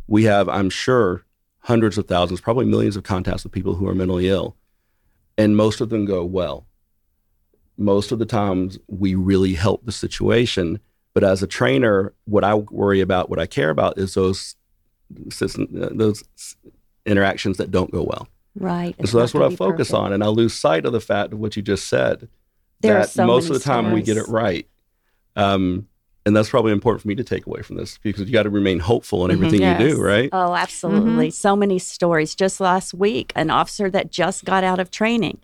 We 0.07 0.25
have, 0.25 0.49
I'm 0.49 0.71
sure, 0.71 1.25
hundreds 1.63 1.97
of 1.97 2.07
thousands, 2.07 2.41
probably 2.41 2.67
millions 2.67 2.97
of 2.97 3.05
contacts 3.05 3.45
with 3.45 3.53
people 3.53 3.75
who 3.75 3.89
are 3.89 3.95
mentally 3.95 4.29
ill, 4.29 4.57
and 5.39 5.57
most 5.57 5.81
of 5.81 5.91
them 5.91 6.05
go 6.05 6.25
well. 6.25 6.67
Most 7.79 8.13
of 8.13 8.19
the 8.19 8.27
times, 8.27 8.79
we 8.89 9.15
really 9.15 9.55
help 9.55 9.85
the 9.85 9.93
situation. 9.93 10.79
But 11.15 11.25
as 11.25 11.43
a 11.43 11.47
trainer, 11.47 12.13
what 12.25 12.45
I 12.45 12.55
worry 12.55 13.01
about, 13.01 13.31
what 13.31 13.39
I 13.39 13.47
care 13.47 13.71
about, 13.71 13.99
is 13.99 14.15
those 14.15 14.57
those 15.11 16.25
interactions 17.05 17.59
that 17.59 17.71
don't 17.71 17.91
go 17.91 18.03
well. 18.03 18.29
Right. 18.55 18.95
And 18.99 19.09
so 19.09 19.19
that's 19.19 19.35
what 19.35 19.43
I 19.43 19.55
focus 19.55 19.91
perfect. 19.91 20.05
on, 20.05 20.13
and 20.13 20.25
I 20.25 20.29
lose 20.29 20.55
sight 20.55 20.85
of 20.85 20.93
the 20.93 21.01
fact 21.01 21.33
of 21.33 21.39
what 21.39 21.57
you 21.57 21.63
just 21.63 21.89
said. 21.89 22.29
There 22.81 22.95
that 22.95 23.11
so 23.11 23.27
most 23.27 23.49
of 23.49 23.55
the 23.55 23.61
time 23.61 23.87
stories. 23.87 23.95
we 23.95 24.03
get 24.03 24.17
it 24.17 24.29
right. 24.29 24.69
Um, 25.37 25.89
and 26.25 26.37
that's 26.37 26.51
probably 26.51 26.73
important 26.73 27.03
for 27.03 27.09
me 27.09 27.15
to 27.17 27.25
take 27.25 27.47
away 27.47 27.63
from 27.63 27.77
this 27.77 27.99
because 27.99 28.27
you 28.27 28.33
got 28.33 28.45
to 28.45 28.51
remain 28.51 28.79
hopeful 28.79 29.25
in 29.25 29.31
mm-hmm. 29.31 29.45
everything 29.45 29.67
mm-hmm. 29.67 29.81
yes. 29.81 29.91
you 29.91 29.97
do, 29.97 30.03
right? 30.03 30.29
Oh, 30.33 30.55
absolutely. 30.55 31.29
Mm-hmm. 31.29 31.33
So 31.33 31.57
many 31.57 31.79
stories. 31.79 32.35
Just 32.35 32.61
last 32.61 32.95
week, 32.95 33.33
an 33.35 33.51
officer 33.51 33.91
that 33.91 34.11
just 34.11 34.45
got 34.45 34.63
out 34.63 34.79
of 34.79 34.91
training, 34.91 35.41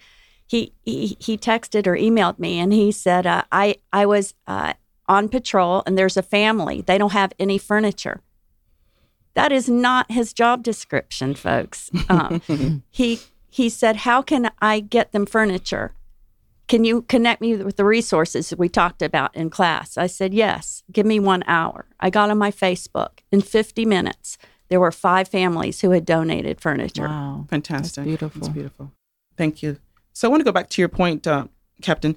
he 0.46 0.72
he, 0.84 1.16
he 1.18 1.36
texted 1.36 1.86
or 1.86 1.96
emailed 1.96 2.38
me, 2.38 2.58
and 2.58 2.72
he 2.72 2.92
said, 2.92 3.26
uh, 3.26 3.42
"I 3.50 3.76
I 3.92 4.06
was 4.06 4.34
uh, 4.46 4.74
on 5.06 5.28
patrol, 5.28 5.82
and 5.86 5.98
there's 5.98 6.16
a 6.16 6.22
family. 6.22 6.80
They 6.80 6.98
don't 6.98 7.12
have 7.12 7.32
any 7.38 7.58
furniture." 7.58 8.22
That 9.34 9.52
is 9.52 9.68
not 9.68 10.10
his 10.10 10.32
job 10.32 10.62
description, 10.62 11.34
folks. 11.34 11.90
Um, 12.08 12.82
he 12.90 13.20
he 13.50 13.68
said, 13.68 13.96
"How 13.96 14.22
can 14.22 14.50
I 14.60 14.80
get 14.80 15.12
them 15.12 15.26
furniture?" 15.26 15.92
Can 16.68 16.84
you 16.84 17.02
connect 17.02 17.40
me 17.40 17.56
with 17.56 17.76
the 17.76 17.84
resources 17.84 18.54
we 18.56 18.68
talked 18.68 19.00
about 19.00 19.34
in 19.34 19.48
class? 19.48 19.96
I 19.96 20.06
said, 20.06 20.34
Yes, 20.34 20.82
give 20.92 21.06
me 21.06 21.18
one 21.18 21.42
hour. 21.46 21.86
I 21.98 22.10
got 22.10 22.30
on 22.30 22.36
my 22.36 22.50
Facebook. 22.50 23.20
In 23.32 23.40
50 23.40 23.86
minutes, 23.86 24.36
there 24.68 24.78
were 24.78 24.92
five 24.92 25.28
families 25.28 25.80
who 25.80 25.90
had 25.92 26.04
donated 26.04 26.60
furniture. 26.60 27.08
Wow. 27.08 27.46
Fantastic. 27.48 28.04
That's 28.04 28.06
beautiful. 28.06 28.40
That's 28.40 28.52
beautiful. 28.52 28.92
Thank 29.36 29.62
you. 29.62 29.78
So 30.12 30.28
I 30.28 30.30
want 30.30 30.40
to 30.40 30.44
go 30.44 30.52
back 30.52 30.68
to 30.70 30.82
your 30.82 30.90
point, 30.90 31.26
uh, 31.26 31.46
Captain. 31.80 32.14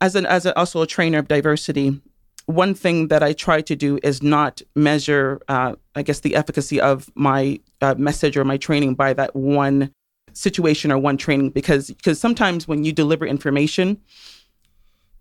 As 0.00 0.14
an 0.14 0.24
as 0.26 0.46
a, 0.46 0.56
also 0.56 0.82
a 0.82 0.86
trainer 0.86 1.18
of 1.18 1.26
diversity, 1.26 2.00
one 2.46 2.74
thing 2.74 3.08
that 3.08 3.22
I 3.22 3.32
try 3.32 3.60
to 3.62 3.74
do 3.74 3.98
is 4.02 4.22
not 4.22 4.62
measure, 4.76 5.40
uh, 5.48 5.74
I 5.94 6.02
guess, 6.02 6.20
the 6.20 6.36
efficacy 6.36 6.80
of 6.80 7.10
my 7.14 7.60
uh, 7.80 7.94
message 7.96 8.36
or 8.36 8.44
my 8.44 8.56
training 8.56 8.94
by 8.94 9.14
that 9.14 9.34
one 9.34 9.90
situation 10.34 10.92
or 10.92 10.98
one 10.98 11.16
training 11.16 11.50
because 11.50 11.88
because 11.88 12.20
sometimes 12.20 12.68
when 12.68 12.84
you 12.84 12.92
deliver 12.92 13.26
information 13.26 14.00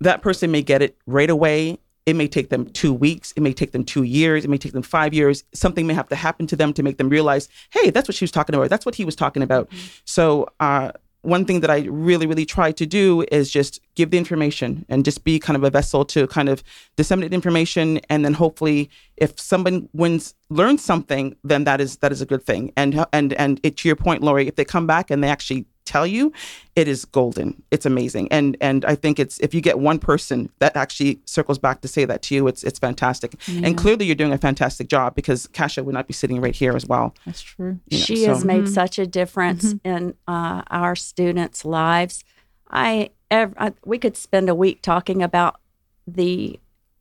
that 0.04 0.22
person 0.22 0.52
may 0.52 0.62
get 0.62 0.82
it 0.82 0.98
right 1.08 1.30
away. 1.30 1.80
It 2.06 2.18
may 2.18 2.28
take 2.28 2.50
them 2.50 2.66
two 2.66 2.92
weeks. 2.94 3.32
It 3.38 3.42
may 3.42 3.54
take 3.54 3.72
them 3.72 3.86
two 3.86 4.04
years. 4.04 4.44
It 4.44 4.50
may 4.50 4.58
take 4.58 4.74
them 4.74 4.82
five 4.82 5.14
years. 5.14 5.46
Something 5.54 5.88
may 5.88 5.94
have 5.94 6.10
to 6.10 6.16
happen 6.16 6.48
to 6.48 6.56
them 6.58 6.74
to 6.74 6.84
make 6.84 6.98
them 6.98 7.10
realize 7.10 7.48
hey 7.72 7.90
that's 7.90 8.08
what 8.08 8.16
she 8.16 8.24
was 8.24 8.32
talking 8.32 8.56
about. 8.56 8.70
That's 8.70 8.86
what 8.86 8.96
he 8.96 9.06
was 9.06 9.16
talking 9.16 9.42
about. 9.42 9.70
Mm-hmm. 9.70 9.88
so 10.06 10.50
uh, 10.60 10.92
one 11.24 11.46
thing 11.46 11.62
that 11.62 11.72
I 11.72 11.80
really, 11.90 12.28
really 12.28 12.46
try 12.46 12.72
to 12.74 12.86
do 12.86 13.26
is 13.32 13.50
just 13.50 13.80
give 13.96 14.12
the 14.12 14.18
information 14.18 14.86
and 14.90 15.04
just 15.04 15.24
be 15.24 15.40
kind 15.40 15.58
of 15.58 15.64
a 15.64 15.70
vessel 15.70 16.06
to 16.06 16.28
kind 16.28 16.50
of 16.50 16.64
disseminate 16.96 17.34
information. 17.34 18.00
And 18.10 18.24
then 18.24 18.34
hopefully, 18.34 18.90
if 19.18 19.40
someone 19.40 19.90
wins, 19.94 20.36
learns 20.50 20.84
something, 20.84 21.36
then 21.44 21.64
that 21.64 21.82
is 21.82 21.98
that 21.98 22.12
is 22.12 22.22
a 22.22 22.26
good 22.26 22.44
thing. 22.44 22.72
And 22.78 23.06
and 23.12 23.34
and 23.34 23.60
it, 23.64 23.78
to 23.78 23.90
your 23.90 23.96
point, 23.96 24.22
Lori, 24.22 24.48
if 24.48 24.56
they 24.56 24.66
come 24.66 24.86
back 24.86 25.10
and 25.10 25.24
they 25.24 25.30
actually 25.30 25.66
tell 25.86 26.08
you, 26.08 26.32
it 26.76 26.88
is 26.88 27.06
golden. 27.06 27.62
It's 27.72 27.86
amazing. 27.86 28.28
And 28.32 28.58
and 28.62 28.86
I 28.86 28.96
think 28.96 29.20
it's 29.20 29.40
if 29.40 29.54
you 29.54 29.62
get 29.62 29.80
one 29.80 30.00
person 30.00 30.50
that 30.60 30.76
actually 30.76 31.20
circles 31.26 31.60
back 31.60 31.82
to 31.82 31.88
say 31.88 32.06
that 32.06 32.22
to 32.24 32.36
you, 32.36 32.48
it's 32.48 32.64
it's 32.64 32.80
fantastic. 32.80 33.36
Yeah. 33.48 33.68
And 33.68 33.78
clearly 33.78 34.06
you're 34.06 34.16
doing 34.16 34.34
a 34.34 34.38
fantastic 34.38 34.88
job 34.88 35.16
because 35.16 35.48
Kasha 35.48 35.84
would 35.84 35.94
not 35.94 36.08
be 36.08 36.14
sitting 36.14 36.42
right 36.42 36.56
here 36.56 36.76
as 36.76 36.86
well. 36.86 37.14
That's 37.26 37.42
true. 37.42 37.80
You 37.88 37.98
know, 37.98 38.04
she 38.04 38.18
so. 38.18 38.34
has 38.34 38.46
made 38.46 38.64
mm-hmm. 38.64 38.74
such 38.74 39.00
a 39.00 39.06
difference 39.06 39.74
mm-hmm. 39.74 39.88
in 39.88 40.14
uh, 40.28 40.64
our 40.70 40.96
students' 40.96 41.66
lives. 41.66 42.24
I, 42.70 43.12
ev- 43.30 43.54
I 43.58 43.74
we 43.86 43.98
could 44.00 44.18
spend 44.18 44.50
a 44.50 44.56
week 44.56 44.82
talking 44.82 45.22
about 45.22 45.60
the 46.08 46.60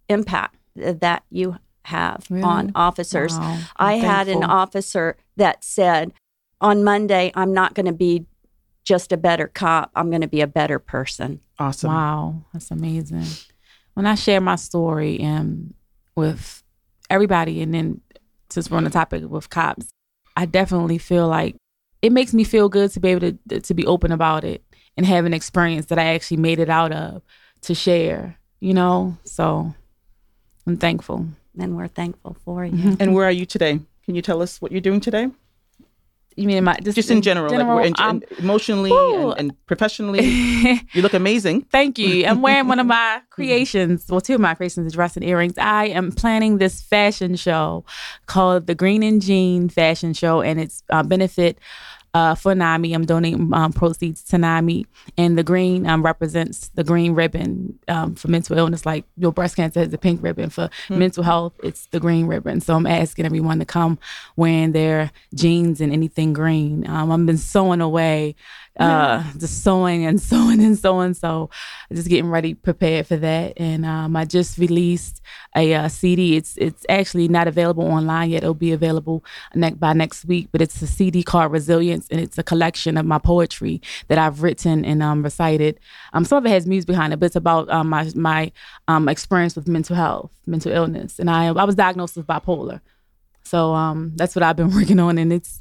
impact 0.09 0.57
that 0.77 1.25
you 1.31 1.57
have 1.85 2.27
really? 2.31 2.42
on 2.42 2.73
officers. 2.75 3.38
Wow. 3.38 3.59
I 3.77 3.92
thankful. 3.92 4.11
had 4.11 4.29
an 4.29 4.45
officer 4.45 5.16
that 5.37 5.64
said, 5.64 6.12
on 6.61 6.85
Monday, 6.85 7.33
I'm 7.35 7.53
not 7.53 7.75
going 7.75 7.87
to 7.87 7.92
be 7.92 8.27
just 8.85 9.12
a 9.12 9.16
better 9.16 9.49
cop. 9.49 9.90
I'm 9.95 10.11
going 10.11 10.23
to 10.23 10.29
be 10.29 10.40
a 10.40 10.47
better 10.47 10.79
person. 10.79 11.40
Awesome. 11.59 11.90
Wow. 11.90 12.42
That's 12.53 12.71
amazing. 12.71 13.25
When 13.95 14.07
I 14.07 14.14
share 14.14 14.40
my 14.40 14.57
story 14.57 15.21
and 15.21 15.75
with 16.16 16.62
everybody, 17.11 17.62
and 17.62 17.73
then 17.75 18.01
since 18.51 18.71
we're 18.71 18.79
on 18.79 18.85
the 18.85 18.90
topic 18.90 19.23
with 19.29 19.51
cops, 19.51 19.88
I 20.37 20.47
definitely 20.47 20.99
feel 20.99 21.29
like 21.29 21.57
it 22.01 22.12
makes 22.12 22.35
me 22.35 22.45
feel 22.45 22.68
good 22.68 22.90
to 22.92 23.01
be 23.01 23.09
able 23.11 23.33
to 23.49 23.61
to 23.61 23.75
be 23.75 23.87
open 23.87 24.12
about 24.12 24.45
it 24.45 24.64
and 24.97 25.07
have 25.07 25.25
an 25.25 25.35
experience 25.35 25.87
that 25.87 25.99
I 25.99 26.14
actually 26.14 26.38
made 26.38 26.59
it 26.59 26.68
out 26.68 26.92
of 26.92 27.23
to 27.62 27.75
share, 27.75 28.38
you 28.61 28.75
know? 28.75 29.16
So 29.25 29.75
I'm 30.66 30.77
thankful. 30.77 31.27
And 31.59 31.77
we're 31.77 31.88
thankful 31.88 32.37
for 32.45 32.64
you. 32.64 32.97
and 32.99 33.14
where 33.14 33.27
are 33.27 33.31
you 33.31 33.47
today? 33.47 33.79
Can 34.05 34.14
you 34.14 34.23
tell 34.23 34.42
us 34.42 34.61
what 34.61 34.73
you're 34.73 34.81
doing 34.81 35.01
today? 35.01 35.29
You 36.37 36.47
mean 36.47 36.59
in 36.59 36.64
my 36.64 36.77
just, 36.83 36.97
just 36.97 37.11
in, 37.11 37.18
in 37.18 37.23
general, 37.23 37.51
general 37.51 37.77
like 37.77 38.01
in, 38.01 38.23
emotionally 38.38 38.90
and, 38.90 39.35
and, 39.38 39.66
professionally? 39.66 40.23
you 40.92 41.03
look 41.03 41.14
amazing. 41.14 41.62
Thank 41.62 41.99
you. 41.99 42.27
I'm 42.27 42.42
wearing 42.42 42.68
one 42.68 42.79
of 42.79 42.87
my 42.87 43.21
creations. 43.31 44.07
Well, 44.09 44.21
two 44.21 44.35
of 44.35 44.40
my 44.40 44.55
creations, 44.55 44.90
the 44.90 44.95
dress 44.95 45.16
and 45.16 45.25
earrings. 45.25 45.55
I 45.59 45.87
am 45.87 46.12
planning 46.12 46.59
this 46.59 46.81
fashion 46.81 47.37
show 47.37 47.85
called 48.27 48.66
the 48.66 48.75
Green 48.75 49.03
and 49.03 49.21
Jean 49.21 49.68
Fashion 49.68 50.12
Show, 50.12 50.40
and 50.40 50.61
it's 50.61 50.83
uh, 50.90 51.03
benefit 51.03 51.59
uh, 52.14 52.35
for 52.35 52.55
NAMI. 52.55 52.92
I'm 52.94 53.07
donating 53.07 53.53
um, 53.55 53.72
proceeds 53.72 54.22
to 54.25 54.38
NAMI, 54.38 54.87
and 55.16 55.38
the 55.38 55.42
green 55.42 55.87
um, 55.87 56.03
represents 56.05 56.68
the 56.68 56.85
green 56.85 57.14
ribbon 57.14 57.79
um, 57.88 58.14
for 58.14 58.29
mental 58.29 58.59
illness. 58.59 58.85
Like 58.85 59.05
your 59.16 59.33
breast 59.33 59.57
cancer 59.57 59.81
has 59.81 59.88
the 59.90 59.98
pink 59.98 60.22
ribbon 60.22 60.51
for 60.51 60.68
Hmm. 60.88 60.98
mental 60.98 61.22
health, 61.22 61.55
it's 61.62 61.87
the 61.87 62.01
green 62.01 62.27
ribbon. 62.27 62.61
So 62.61 62.75
I'm 62.75 62.87
asking 62.87 63.25
everyone 63.27 63.59
to 63.59 63.64
come 63.64 63.98
wearing 64.37 64.72
their 64.72 65.11
jeans 65.35 65.81
and 65.81 65.92
anything 65.92 66.33
green. 66.33 66.87
Um, 66.88 67.11
I've 67.12 67.27
been 67.27 67.38
sewing 67.38 67.81
away, 67.81 68.35
uh, 68.78 69.22
just 69.38 69.62
sewing 69.62 70.04
and 70.06 70.20
sewing 70.30 70.62
and 70.62 70.78
sewing. 70.78 71.14
So 71.14 71.50
just 71.92 72.08
getting 72.08 72.30
ready, 72.30 72.54
prepared 72.54 73.06
for 73.06 73.16
that. 73.16 73.54
And 73.56 73.85
um, 73.85 74.16
I 74.16 74.24
just 74.24 74.58
released 74.58 75.20
a 75.54 75.74
uh, 75.74 75.88
CD. 75.88 76.37
It's 76.37 76.56
it's 76.56 76.87
actually 76.88 77.28
not 77.28 77.48
available 77.48 77.85
online 77.85 78.30
yet. 78.30 78.42
It'll 78.42 78.54
be 78.54 78.72
available 78.72 79.24
ne- 79.54 79.72
by 79.72 79.92
next 79.92 80.24
week. 80.24 80.48
But 80.52 80.62
it's 80.62 80.80
a 80.80 80.87
CD 80.87 81.22
called 81.22 81.52
Resilience, 81.52 82.08
and 82.11 82.20
it's 82.20 82.38
a 82.38 82.42
collection 82.42 82.96
of 82.96 83.04
my 83.04 83.18
poetry 83.18 83.80
that 84.08 84.18
I've 84.18 84.42
written 84.42 84.85
and 84.85 85.02
um, 85.02 85.22
recited. 85.22 85.78
Um, 86.12 86.24
some 86.24 86.38
of 86.38 86.46
it 86.46 86.50
has 86.50 86.66
music 86.66 86.87
behind 86.87 87.12
it, 87.12 87.20
but 87.20 87.26
it's 87.26 87.37
about 87.37 87.68
um, 87.70 87.88
my 87.90 88.11
my 88.14 88.52
um, 88.88 89.08
experience 89.08 89.54
with 89.54 89.68
mental 89.68 89.96
health, 89.96 90.32
mental 90.46 90.72
illness, 90.72 91.18
and 91.18 91.30
I 91.30 91.48
I 91.48 91.64
was 91.64 91.74
diagnosed 91.74 92.16
with 92.16 92.26
bipolar. 92.26 92.80
So 93.44 93.74
um, 93.74 94.12
that's 94.16 94.35
what 94.35 94.42
I've 94.42 94.56
been 94.56 94.70
working 94.74 94.98
on, 94.98 95.18
and 95.18 95.32
it's 95.32 95.61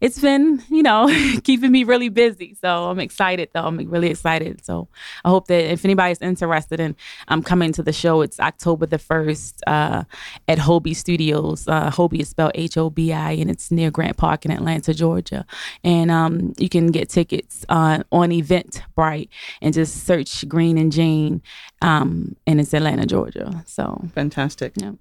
it's 0.00 0.20
been 0.20 0.62
you 0.68 0.82
know 0.82 1.08
keeping 1.44 1.72
me 1.72 1.84
really 1.84 2.08
busy. 2.08 2.56
So 2.60 2.90
I'm 2.90 3.00
excited 3.00 3.50
though. 3.52 3.64
I'm 3.64 3.78
really 3.90 4.10
excited. 4.10 4.64
So 4.64 4.88
I 5.24 5.28
hope 5.28 5.48
that 5.48 5.72
if 5.72 5.84
anybody's 5.84 6.20
interested 6.20 6.80
in 6.80 6.96
um, 7.28 7.42
coming 7.42 7.72
to 7.72 7.82
the 7.82 7.92
show, 7.92 8.20
it's 8.20 8.38
October 8.40 8.86
the 8.86 8.98
first 8.98 9.62
uh, 9.66 10.04
at 10.46 10.58
Hobie 10.58 10.96
Studios. 10.96 11.66
Uh, 11.66 11.90
Hobie 11.90 12.20
is 12.20 12.28
spelled 12.28 12.52
H 12.54 12.76
O 12.76 12.90
B 12.90 13.12
I, 13.12 13.32
and 13.32 13.50
it's 13.50 13.70
near 13.70 13.90
Grant 13.90 14.16
Park 14.16 14.44
in 14.44 14.50
Atlanta, 14.50 14.94
Georgia. 14.94 15.44
And 15.84 16.10
um, 16.10 16.54
you 16.58 16.68
can 16.68 16.88
get 16.88 17.08
tickets 17.08 17.64
uh, 17.68 18.02
on 18.12 18.30
Eventbrite 18.30 19.28
and 19.60 19.74
just 19.74 20.06
search 20.06 20.46
Green 20.48 20.78
and 20.78 20.92
Jane, 20.92 21.42
um, 21.82 22.36
and 22.46 22.60
it's 22.60 22.74
Atlanta, 22.74 23.06
Georgia. 23.06 23.64
So 23.66 24.08
Fantastic. 24.14 24.72
Yeah. 24.76 24.92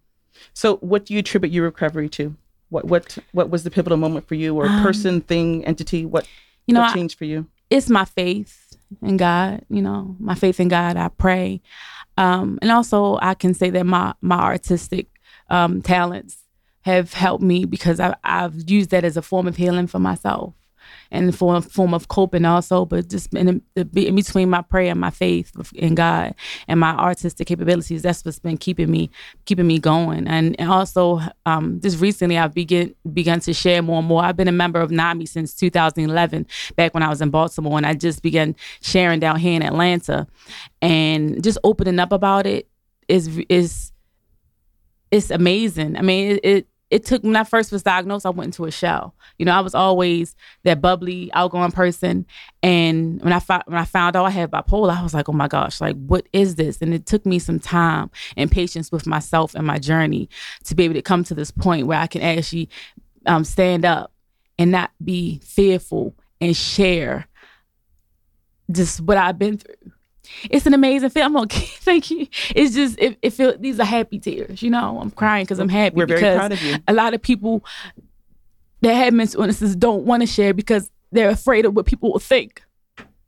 So, 0.54 0.78
what 0.78 1.06
do 1.06 1.14
you 1.14 1.20
attribute 1.20 1.54
your 1.54 1.66
recovery 1.66 2.10
to? 2.10 2.36
What 2.70 2.86
what 2.86 3.18
what 3.32 3.50
was 3.50 3.64
the 3.64 3.72
pivotal 3.72 3.98
moment 3.98 4.28
for 4.28 4.36
you, 4.36 4.56
or 4.56 4.68
person, 4.68 5.22
thing, 5.22 5.66
entity? 5.66 6.06
What 6.06 6.24
Um, 6.24 6.30
you 6.68 6.74
know, 6.74 6.82
what 6.82 6.94
changed 6.94 7.18
for 7.18 7.26
you? 7.26 7.48
it's 7.70 7.90
my 7.90 8.06
faith 8.06 8.78
in 9.02 9.18
God, 9.18 9.66
you 9.70 9.82
know, 9.82 10.16
my 10.20 10.36
faith 10.36 10.60
in 10.60 10.68
God. 10.68 10.98
I 10.98 11.10
pray. 11.10 11.62
Um, 12.18 12.58
and 12.62 12.72
also 12.72 13.18
I 13.22 13.34
can 13.36 13.54
say 13.54 13.70
that 13.70 13.86
my 13.86 14.14
my 14.22 14.40
artistic 14.40 15.08
um, 15.50 15.82
talents 15.82 16.38
have 16.82 17.14
helped 17.14 17.44
me 17.44 17.66
because 17.66 18.00
I, 18.00 18.16
I've 18.24 18.70
used 18.70 18.90
that 18.92 19.04
as 19.04 19.18
a 19.18 19.22
form 19.22 19.48
of 19.48 19.58
healing 19.58 19.88
for 19.88 20.00
myself 20.00 20.54
and 21.12 21.36
for 21.36 21.56
a 21.56 21.62
form 21.62 21.93
of 21.93 22.08
coping 22.08 22.46
also, 22.46 22.86
but 22.86 23.10
just 23.10 23.34
in, 23.34 23.62
in 23.76 24.15
between 24.15 24.50
my 24.50 24.62
prayer 24.62 24.91
and 24.91 25.00
my 25.00 25.10
faith 25.10 25.52
in 25.76 25.96
God 25.96 26.36
and 26.67 26.80
my 26.80 26.91
artistic 26.96 27.48
capabilities, 27.48 28.02
that's 28.02 28.24
what's 28.24 28.39
been 28.39 28.58
keeping 28.58 28.91
me 28.91 29.10
keeping 29.46 29.67
me 29.67 29.80
going. 29.80 30.28
And, 30.28 30.60
and 30.60 30.70
also, 30.70 31.22
um, 31.46 31.80
just 31.82 32.00
recently, 32.00 32.38
I've 32.38 32.54
begin 32.54 32.96
begun 33.13 33.39
to 33.41 33.54
share 33.54 33.82
more 33.82 34.00
and 34.00 34.08
more. 34.08 34.24
I've 34.24 34.38
been 34.38 34.48
a 34.48 34.54
member 34.54 34.80
of 34.80 34.91
NAMI 34.91 35.26
since 35.26 35.54
2011, 35.54 36.48
back 36.76 36.93
when 36.93 37.04
I 37.04 37.10
was 37.10 37.22
in 37.22 37.30
Baltimore, 37.30 37.78
and 37.78 37.86
I 37.86 37.93
just 37.93 38.22
began 38.22 38.56
sharing 38.82 39.20
down 39.20 39.39
here 39.39 39.56
in 39.56 39.63
Atlanta, 39.63 40.28
and 40.82 41.43
just 41.43 41.58
opening 41.63 42.00
up 42.00 42.12
about 42.12 42.46
it 42.46 42.67
is 43.08 43.39
is 43.50 43.91
it's 45.12 45.32
amazing. 45.32 45.98
I 45.98 46.02
mean, 46.02 46.32
it, 46.32 46.39
it 46.43 46.67
it 46.89 47.06
took 47.06 47.23
when 47.23 47.36
I 47.36 47.43
first 47.43 47.71
was 47.71 47.84
diagnosed, 47.84 48.26
I 48.26 48.30
went 48.30 48.47
into 48.47 48.65
a 48.65 48.71
shell. 48.71 49.13
You 49.38 49.45
know, 49.45 49.52
I 49.52 49.60
was 49.60 49.76
always 49.76 50.36
that 50.63 50.82
bubbly, 50.82 51.30
outgoing 51.34 51.71
person, 51.71 52.26
and 52.63 53.21
when 53.21 53.34
I 53.34 53.39
found 53.39 53.63
when 53.65 53.78
I 53.78 53.86
found 53.86 54.15
out 54.15 54.26
I 54.26 54.30
had 54.30 54.52
bipolar, 54.52 54.97
I 54.97 55.04
was 55.04 55.13
like, 55.13 55.28
oh 55.28 55.34
my 55.34 55.47
gosh, 55.47 55.82
like 55.82 55.95
what 55.97 56.28
is 56.32 56.56
this? 56.56 56.82
And 56.82 56.93
it 56.93 57.06
took 57.06 57.26
me 57.26 57.39
some 57.39 57.60
time 57.60 58.10
and 58.38 58.52
patience 58.52 58.91
with 58.91 59.06
myself 59.06 59.54
and 59.54 59.67
my 59.67 59.80
journey 59.80 60.30
to 60.65 60.76
be 60.76 60.84
able 60.86 60.95
to 60.95 61.02
come 61.02 61.23
to 61.26 61.36
this 61.36 61.52
point 61.52 61.88
where 61.88 62.00
I 62.00 62.08
can 62.08 62.21
actually 62.21 62.69
um, 63.26 63.43
stand 63.43 63.84
up 63.84 64.13
and 64.58 64.71
not 64.71 64.91
be 65.04 65.39
fearful 65.43 66.15
and 66.39 66.56
share 66.56 67.28
just 68.71 69.02
what 69.02 69.17
I've 69.17 69.39
been 69.39 69.58
through 69.58 69.91
it's 70.50 70.66
an 70.66 70.74
amazing 70.74 71.10
film. 71.10 71.38
Okay, 71.38 71.66
thank 71.80 72.12
you. 72.12 72.28
It's 72.56 72.76
just 72.76 72.98
it, 73.00 73.18
it 73.22 73.32
feel 73.32 73.58
these 73.58 73.80
are 73.80 73.86
happy 73.86 74.20
tears. 74.20 74.62
You 74.62 74.70
know, 74.70 75.00
I'm 75.00 75.12
crying 75.12 75.46
because 75.46 75.60
I'm 75.60 75.70
happy. 75.70 75.96
We're 75.96 76.06
very 76.06 76.22
because 76.22 76.38
proud 76.38 76.52
of 76.52 76.62
you. 76.62 76.76
A 76.88 76.94
lot 76.94 77.13
of 77.13 77.22
people 77.22 77.63
that 78.82 78.94
have 78.94 79.13
mental 79.13 79.42
illnesses 79.42 79.76
don't 79.76 80.04
want 80.04 80.22
to 80.22 80.28
share 80.28 80.54
because 80.54 80.92
they're 81.12 81.30
afraid 81.30 81.66
of 81.66 81.76
what 81.76 81.86
people 81.86 82.12
will 82.12 82.20
think. 82.20 82.63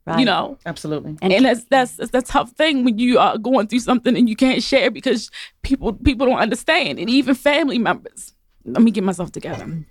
Right. 0.06 0.20
You 0.20 0.24
know, 0.24 0.58
Absolutely. 0.64 1.16
And, 1.20 1.32
and 1.32 1.44
that's 1.44 1.64
that's 1.64 1.96
that's 1.96 2.10
the 2.10 2.22
tough 2.22 2.50
thing 2.52 2.84
when 2.84 2.98
you 2.98 3.18
are 3.18 3.36
going 3.36 3.66
through 3.68 3.80
something 3.80 4.16
and 4.16 4.28
you 4.28 4.36
can't 4.36 4.62
share 4.62 4.90
because 4.90 5.30
people 5.62 5.92
people 5.92 6.26
don't 6.26 6.38
understand, 6.38 6.98
and 6.98 7.10
even 7.10 7.34
family 7.34 7.78
members. 7.78 8.34
Let 8.64 8.82
me 8.82 8.90
get 8.90 9.04
myself 9.04 9.32
together. 9.32 9.84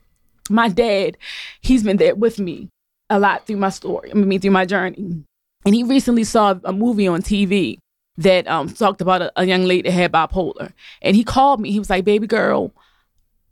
My 0.50 0.68
dad, 0.68 1.18
he's 1.62 1.84
been 1.84 1.98
there 1.98 2.16
with 2.16 2.40
me 2.40 2.70
a 3.10 3.20
lot 3.20 3.46
through 3.46 3.58
my 3.58 3.70
story. 3.70 4.12
I 4.12 4.16
mean, 4.16 4.40
through 4.40 4.52
my 4.52 4.66
journey. 4.66 5.24
And 5.66 5.76
he 5.76 5.84
recently 5.84 6.24
saw 6.24 6.56
a 6.64 6.74
movie 6.74 7.08
on 7.08 7.22
TV 7.22 7.80
that 8.18 8.48
um, 8.48 8.70
talked 8.70 9.02
about 9.02 9.22
a, 9.22 9.32
a 9.36 9.46
young 9.46 9.64
lady 9.64 9.90
that 9.90 9.94
had 9.94 10.12
bipolar. 10.12 10.72
And 11.02 11.16
he 11.16 11.24
called 11.24 11.60
me. 11.60 11.72
He 11.72 11.80
was 11.80 11.90
like, 11.90 12.06
"Baby 12.06 12.28
girl, 12.28 12.74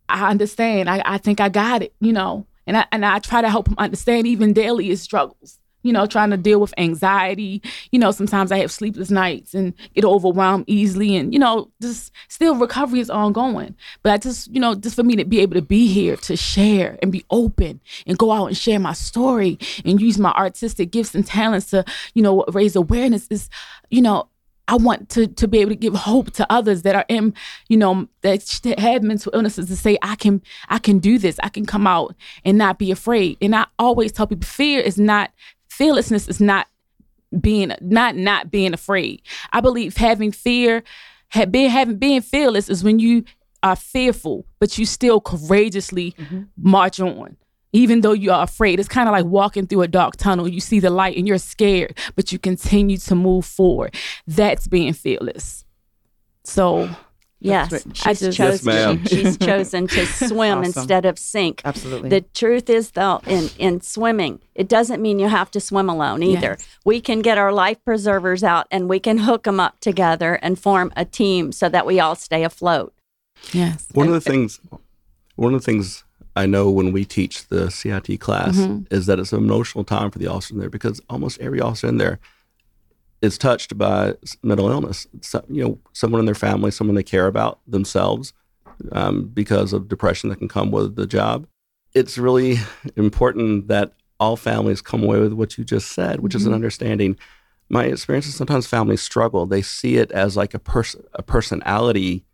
I 0.09 0.29
understand. 0.29 0.89
I, 0.89 1.01
I 1.05 1.17
think 1.17 1.39
I 1.39 1.49
got 1.49 1.81
it. 1.81 1.93
You 1.99 2.13
know." 2.13 2.45
And 2.65 2.77
I 2.77 2.85
and 2.91 3.05
I 3.05 3.19
try 3.19 3.41
to 3.41 3.49
help 3.49 3.67
him 3.67 3.75
understand 3.77 4.27
even 4.27 4.53
daily 4.53 4.87
his 4.87 5.01
struggles. 5.01 5.59
You 5.87 5.93
know, 5.93 6.05
trying 6.05 6.31
to 6.31 6.37
deal 6.37 6.59
with 6.59 6.73
anxiety. 6.77 7.61
You 7.91 7.99
know, 7.99 8.11
sometimes 8.11 8.51
I 8.51 8.57
have 8.59 8.71
sleepless 8.71 9.09
nights 9.09 9.53
and 9.53 9.73
get 9.95 10.05
overwhelmed 10.05 10.65
easily. 10.67 11.15
And 11.15 11.33
you 11.33 11.39
know, 11.39 11.71
just 11.81 12.11
still 12.27 12.55
recovery 12.55 12.99
is 12.99 13.09
ongoing. 13.09 13.75
But 14.03 14.11
I 14.11 14.17
just, 14.17 14.51
you 14.53 14.59
know, 14.59 14.75
just 14.75 14.95
for 14.95 15.03
me 15.03 15.15
to 15.15 15.25
be 15.25 15.39
able 15.39 15.55
to 15.55 15.61
be 15.61 15.87
here 15.87 16.15
to 16.17 16.35
share 16.35 16.97
and 17.01 17.11
be 17.11 17.23
open 17.29 17.79
and 18.05 18.17
go 18.17 18.31
out 18.31 18.47
and 18.47 18.57
share 18.57 18.79
my 18.79 18.93
story 18.93 19.57
and 19.85 20.01
use 20.01 20.17
my 20.17 20.31
artistic 20.31 20.91
gifts 20.91 21.15
and 21.15 21.25
talents 21.25 21.71
to, 21.71 21.85
you 22.13 22.21
know, 22.21 22.43
raise 22.49 22.75
awareness 22.75 23.27
is, 23.29 23.49
you 23.89 24.01
know, 24.01 24.29
I 24.67 24.75
want 24.75 25.09
to 25.11 25.27
to 25.27 25.47
be 25.47 25.59
able 25.59 25.71
to 25.71 25.75
give 25.75 25.93
hope 25.93 26.31
to 26.31 26.51
others 26.51 26.81
that 26.81 26.95
are 26.95 27.05
in, 27.07 27.33
you 27.69 27.77
know, 27.77 28.07
that 28.21 28.43
have 28.77 29.01
mental 29.01 29.31
illnesses 29.33 29.67
to 29.67 29.77
say 29.77 29.97
I 30.01 30.15
can 30.15 30.41
I 30.67 30.79
can 30.79 30.99
do 30.99 31.17
this. 31.17 31.39
I 31.41 31.49
can 31.49 31.65
come 31.65 31.87
out 31.87 32.15
and 32.43 32.57
not 32.57 32.77
be 32.77 32.91
afraid. 32.91 33.37
And 33.41 33.55
I 33.55 33.65
always 33.79 34.11
tell 34.11 34.27
people 34.27 34.45
fear 34.45 34.81
is 34.81 34.97
not 34.97 35.31
fearlessness 35.77 36.27
is 36.27 36.41
not 36.41 36.67
being 37.39 37.71
not 37.81 38.15
not 38.15 38.49
being 38.49 38.73
afraid. 38.73 39.21
I 39.51 39.61
believe 39.61 39.97
having 39.97 40.31
fear, 40.31 40.83
have 41.29 41.51
been 41.51 41.69
having 41.69 41.97
being 41.97 42.21
fearless 42.21 42.69
is 42.69 42.83
when 42.83 42.99
you 42.99 43.23
are 43.61 43.75
fearful, 43.75 44.45
but 44.59 44.77
you 44.77 44.85
still 44.85 45.21
courageously 45.21 46.13
mm-hmm. 46.13 46.43
march 46.57 46.99
on. 46.99 47.37
Even 47.73 48.01
though 48.01 48.13
you 48.13 48.31
are 48.31 48.43
afraid, 48.43 48.79
it's 48.79 48.89
kind 48.89 49.09
of 49.09 49.13
like 49.13 49.25
walking 49.25 49.67
through 49.67 49.81
a 49.81 49.87
dark 49.87 50.15
tunnel. 50.15 50.47
You 50.47 50.61
see 50.61 50.79
the 50.79 50.89
light 50.89 51.17
and 51.17 51.27
you're 51.27 51.37
scared, 51.37 51.97
but 52.15 52.31
you 52.31 52.39
continue 52.39 52.97
to 52.97 53.13
move 53.13 53.45
forward. 53.45 53.93
That's 54.25 54.67
being 54.67 54.93
fearless. 54.93 55.65
So 56.43 56.89
yes, 57.39 57.71
right. 57.71 57.83
she's 57.95 58.19
just- 58.19 58.37
chosen. 58.37 58.45
Yes, 58.47 58.63
ma'am. 58.63 59.05
she- 59.05 59.15
she's 59.23 59.37
chosen 59.49 59.87
to 59.87 60.05
swim 60.05 60.59
Awesome. 60.59 60.63
instead 60.81 61.05
of 61.05 61.19
sink. 61.19 61.61
Absolutely. 61.65 62.09
The 62.09 62.21
truth 62.21 62.69
is, 62.69 62.91
though, 62.91 63.21
in, 63.27 63.49
in 63.57 63.81
swimming, 63.81 64.39
it 64.55 64.67
doesn't 64.67 65.01
mean 65.01 65.19
you 65.19 65.27
have 65.27 65.51
to 65.51 65.59
swim 65.59 65.89
alone 65.89 66.23
either. 66.23 66.55
Yes. 66.59 66.67
We 66.85 67.01
can 67.01 67.21
get 67.21 67.37
our 67.37 67.51
life 67.53 67.77
preservers 67.85 68.43
out 68.43 68.67
and 68.71 68.89
we 68.89 68.99
can 68.99 69.19
hook 69.19 69.43
them 69.43 69.59
up 69.59 69.79
together 69.79 70.35
and 70.41 70.57
form 70.59 70.91
a 70.95 71.05
team 71.05 71.51
so 71.51 71.69
that 71.69 71.85
we 71.85 71.99
all 71.99 72.15
stay 72.15 72.43
afloat. 72.43 72.93
yes, 73.53 73.87
One 73.93 74.07
of 74.07 74.13
the 74.13 74.21
things, 74.21 74.59
one 75.35 75.53
of 75.53 75.61
the 75.61 75.65
things 75.65 76.03
I 76.35 76.45
know 76.45 76.69
when 76.69 76.91
we 76.91 77.03
teach 77.05 77.47
the 77.47 77.69
CIT 77.71 78.19
class 78.19 78.57
mm-hmm. 78.57 78.93
is 78.93 79.05
that 79.07 79.19
it's 79.19 79.33
an 79.33 79.39
emotional 79.39 79.83
time 79.83 80.11
for 80.11 80.19
the 80.19 80.27
officer 80.27 80.53
in 80.53 80.59
there 80.59 80.69
because 80.69 81.01
almost 81.09 81.39
every 81.39 81.59
officer 81.61 81.87
in 81.87 81.97
there 81.97 82.19
is 83.21 83.37
touched 83.37 83.77
by 83.77 84.13
mental 84.43 84.69
illness. 84.69 85.07
So, 85.21 85.43
you 85.49 85.63
know, 85.63 85.79
someone 85.93 86.19
in 86.19 86.25
their 86.25 86.35
family, 86.35 86.71
someone 86.71 86.95
they 86.95 87.03
care 87.03 87.27
about 87.27 87.59
themselves, 87.67 88.33
um, 88.91 89.27
because 89.27 89.73
of 89.73 89.87
depression 89.87 90.29
that 90.29 90.37
can 90.37 90.47
come 90.47 90.71
with 90.71 90.95
the 90.95 91.07
job. 91.07 91.47
It's 91.93 92.17
really 92.17 92.57
important 92.95 93.67
that 93.67 93.93
all 94.19 94.35
families 94.35 94.81
come 94.81 95.03
away 95.03 95.19
with 95.19 95.33
what 95.33 95.57
you 95.57 95.63
just 95.63 95.91
said, 95.91 96.21
which 96.21 96.35
is 96.35 96.45
an 96.45 96.53
understanding. 96.53 97.17
My 97.69 97.85
experience 97.85 98.27
is 98.27 98.35
sometimes 98.35 98.67
families 98.67 99.01
struggle. 99.01 99.45
They 99.45 99.61
see 99.61 99.97
it 99.97 100.11
as 100.11 100.37
like 100.37 100.53
a 100.53 100.59
person, 100.59 101.03
a 101.13 101.23
personality 101.23 102.25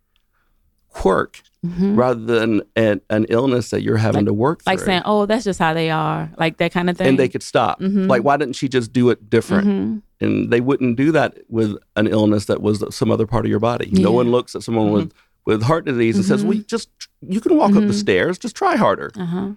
quirk 0.94 1.42
mm-hmm. 1.66 1.96
rather 1.96 2.22
than 2.22 2.62
an, 2.76 3.02
an 3.10 3.26
illness 3.30 3.72
that 3.72 3.82
you're 3.82 3.98
having 3.98 4.22
Like- 4.22 4.26
to 4.28 4.34
work 4.34 4.64
through 4.64 4.72
like 4.72 4.80
through. 4.80 4.86
saying, 4.86 5.02
"Oh, 5.06 5.26
that's 5.26 5.44
just 5.44 5.60
how 5.60 5.74
they 5.74 5.90
are," 5.90 6.32
like 6.38 6.58
that 6.58 6.72
kind 6.72 6.90
of 6.90 6.98
thing. 6.98 7.08
and 7.08 7.20
they 7.20 7.28
could 7.28 7.44
stop. 7.44 7.80
Mm-hmm. 7.82 8.08
Like, 8.08 8.24
why 8.24 8.38
didn't 8.38 8.56
she 8.56 8.70
just 8.70 8.94
do 8.94 9.10
it 9.10 9.30
different? 9.30 9.68
Mhm. 9.68 10.02
And 10.22 10.52
they 10.52 10.62
wouldn't 10.62 10.96
do 10.96 11.12
that 11.12 11.40
with 11.50 11.76
an 11.96 12.08
illness 12.08 12.46
that 12.46 12.62
was 12.62 12.84
some 12.96 13.12
other 13.12 13.28
part 13.28 13.46
of 13.46 13.50
your 13.50 13.60
body. 13.60 13.90
No 13.92 14.12
one 14.12 14.32
looks 14.32 14.56
at 14.56 14.64
someone 14.64 14.92
with, 14.92 15.10
mm-hmm. 15.10 15.52
with 15.52 15.64
heart 15.64 15.86
disease 15.86 16.16
and 16.16 16.24
says, 16.24 16.44
"Well, 16.46 16.54
you 16.54 16.64
just 16.64 16.90
you 17.22 17.42
can 17.42 17.58
walk 17.58 17.76
up 17.76 17.86
the 17.86 17.94
stairs. 17.94 18.38
Just 18.38 18.56
try 18.56 18.76
harder." 18.78 19.12
Uh 19.18 19.26
huh. 19.26 19.50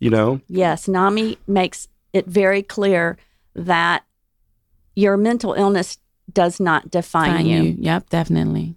You 0.00 0.10
know, 0.10 0.40
Yes, 0.48 0.86
NAMI 0.88 1.38
makes 1.46 1.88
it 2.12 2.26
very 2.26 2.62
clear 2.62 3.16
that 3.54 4.04
your 4.94 5.16
mental 5.16 5.54
illness 5.54 5.98
does 6.32 6.60
not 6.60 6.90
define 6.90 7.32
Find 7.36 7.48
you. 7.48 7.62
you. 7.62 7.76
Yep, 7.80 8.08
definitely. 8.10 8.76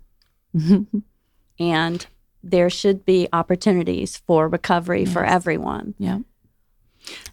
and 1.62 2.06
there 2.44 2.70
should 2.70 3.06
be 3.06 3.28
opportunities 3.32 4.18
for 4.18 4.48
recovery 4.48 5.06
for 5.06 5.24
everyone. 5.24 5.94
Yeah. 6.00 6.20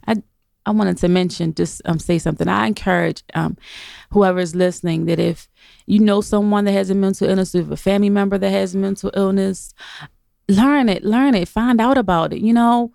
I 0.07 0.23
I 0.67 0.71
wanted 0.71 0.99
to 0.99 1.09
mention 1.09 1.55
just 1.55 1.81
um, 1.87 1.99
say 1.99 2.19
something. 2.19 2.47
I 2.47 2.67
encourage 2.67 3.23
um, 3.33 3.57
whoever 4.11 4.39
is 4.39 4.55
listening 4.55 5.07
that 5.07 5.19
if 5.19 5.49
you 5.87 5.99
know 5.99 6.21
someone 6.21 6.67
that 6.67 6.73
has 6.73 6.91
a 6.91 6.95
mental 6.95 7.27
illness, 7.27 7.55
if 7.55 7.71
a 7.71 7.77
family 7.77 8.11
member 8.11 8.37
that 8.37 8.51
has 8.51 8.77
mental 8.77 9.11
illness, 9.15 9.73
learn 10.47 10.91
it, 10.91 11.05
learn 11.05 11.35
it, 11.35 11.49
find 11.49 11.81
out 11.81 11.97
about 11.97 12.35
it. 12.35 12.41
You 12.41 12.53
know, 12.53 12.93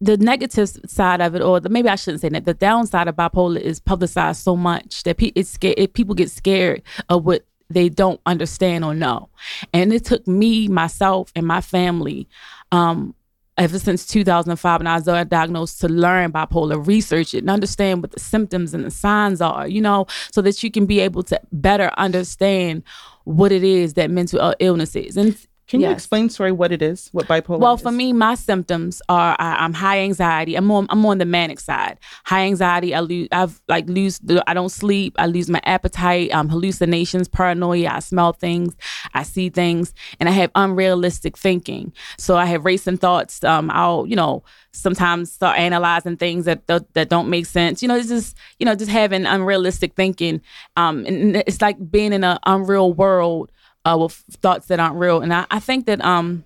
the 0.00 0.16
negative 0.16 0.70
side 0.86 1.20
of 1.20 1.34
it, 1.34 1.42
or 1.42 1.60
the, 1.60 1.68
maybe 1.68 1.90
I 1.90 1.96
shouldn't 1.96 2.22
say 2.22 2.30
that. 2.30 2.46
The 2.46 2.54
downside 2.54 3.06
of 3.06 3.16
bipolar 3.16 3.60
is 3.60 3.80
publicized 3.80 4.42
so 4.42 4.56
much 4.56 5.02
that 5.02 5.18
pe- 5.18 5.32
it's 5.34 5.58
people 5.92 6.14
get 6.14 6.30
scared 6.30 6.82
of 7.10 7.26
what 7.26 7.44
they 7.70 7.88
don't 7.88 8.20
understand 8.26 8.84
or 8.84 8.94
know. 8.94 9.28
And 9.72 9.92
it 9.92 10.04
took 10.04 10.26
me, 10.26 10.68
myself, 10.68 11.32
and 11.34 11.46
my 11.46 11.60
family 11.60 12.28
um, 12.72 13.14
ever 13.56 13.78
since 13.78 14.06
2005 14.06 14.80
when 14.80 14.86
I 14.86 14.96
was 14.96 15.04
diagnosed 15.28 15.80
to 15.80 15.88
learn 15.88 16.32
bipolar, 16.32 16.84
research 16.84 17.34
and 17.34 17.50
understand 17.50 18.02
what 18.02 18.12
the 18.12 18.20
symptoms 18.20 18.74
and 18.74 18.84
the 18.84 18.90
signs 18.90 19.40
are, 19.40 19.68
you 19.68 19.80
know, 19.80 20.06
so 20.32 20.42
that 20.42 20.62
you 20.62 20.70
can 20.70 20.86
be 20.86 21.00
able 21.00 21.22
to 21.24 21.40
better 21.52 21.90
understand 21.96 22.82
what 23.24 23.52
it 23.52 23.62
is 23.62 23.94
that 23.94 24.10
mental 24.10 24.54
illness 24.58 24.96
is. 24.96 25.16
And 25.16 25.36
Can 25.70 25.80
you 25.80 25.88
explain, 25.88 26.28
sorry, 26.28 26.50
what 26.50 26.72
it 26.72 26.82
is? 26.82 27.08
What 27.12 27.26
bipolar 27.28 27.60
Well, 27.60 27.74
is? 27.74 27.80
for 27.80 27.92
me, 27.92 28.12
my 28.12 28.34
symptoms 28.34 29.00
are 29.08 29.36
I, 29.38 29.54
I'm 29.64 29.72
high 29.72 30.00
anxiety. 30.00 30.56
I'm 30.56 30.68
on 30.72 30.88
I'm 30.90 31.06
on 31.06 31.18
the 31.18 31.24
manic 31.24 31.60
side. 31.60 31.98
High 32.24 32.42
anxiety. 32.42 32.92
I 32.92 32.98
lose. 33.00 33.28
I've 33.30 33.62
like 33.68 33.88
lose. 33.88 34.20
I 34.48 34.52
don't 34.52 34.70
sleep. 34.70 35.14
I 35.16 35.26
lose 35.26 35.48
my 35.48 35.60
appetite. 35.64 36.32
Um, 36.32 36.48
hallucinations, 36.48 37.28
paranoia. 37.28 37.90
I 37.92 38.00
smell 38.00 38.32
things. 38.32 38.74
I 39.14 39.22
see 39.22 39.48
things, 39.48 39.94
and 40.18 40.28
I 40.28 40.32
have 40.32 40.50
unrealistic 40.56 41.38
thinking. 41.38 41.92
So 42.18 42.36
I 42.36 42.46
have 42.46 42.64
racing 42.64 42.96
thoughts. 42.96 43.44
Um, 43.44 43.70
I'll 43.70 44.06
you 44.08 44.16
know 44.16 44.42
sometimes 44.72 45.30
start 45.32 45.56
analyzing 45.56 46.16
things 46.16 46.46
that 46.46 46.66
that, 46.66 46.92
that 46.94 47.08
don't 47.08 47.30
make 47.30 47.46
sense. 47.46 47.80
You 47.80 47.86
know, 47.86 47.96
it's 47.96 48.08
just 48.08 48.36
you 48.58 48.66
know 48.66 48.74
just 48.74 48.90
having 48.90 49.24
unrealistic 49.24 49.94
thinking. 49.94 50.40
Um, 50.76 51.06
and 51.06 51.36
it's 51.36 51.60
like 51.62 51.76
being 51.92 52.12
in 52.12 52.24
an 52.24 52.38
unreal 52.44 52.92
world. 52.92 53.52
Uh, 53.82 53.96
with 53.98 54.12
thoughts 54.42 54.66
that 54.66 54.78
aren't 54.78 54.96
real, 54.96 55.22
and 55.22 55.32
I, 55.32 55.46
I 55.50 55.58
think 55.58 55.86
that 55.86 56.04
um, 56.04 56.44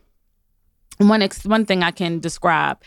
one 0.98 1.20
ex- 1.20 1.44
one 1.44 1.66
thing 1.66 1.82
I 1.82 1.90
can 1.90 2.20
describe, 2.20 2.80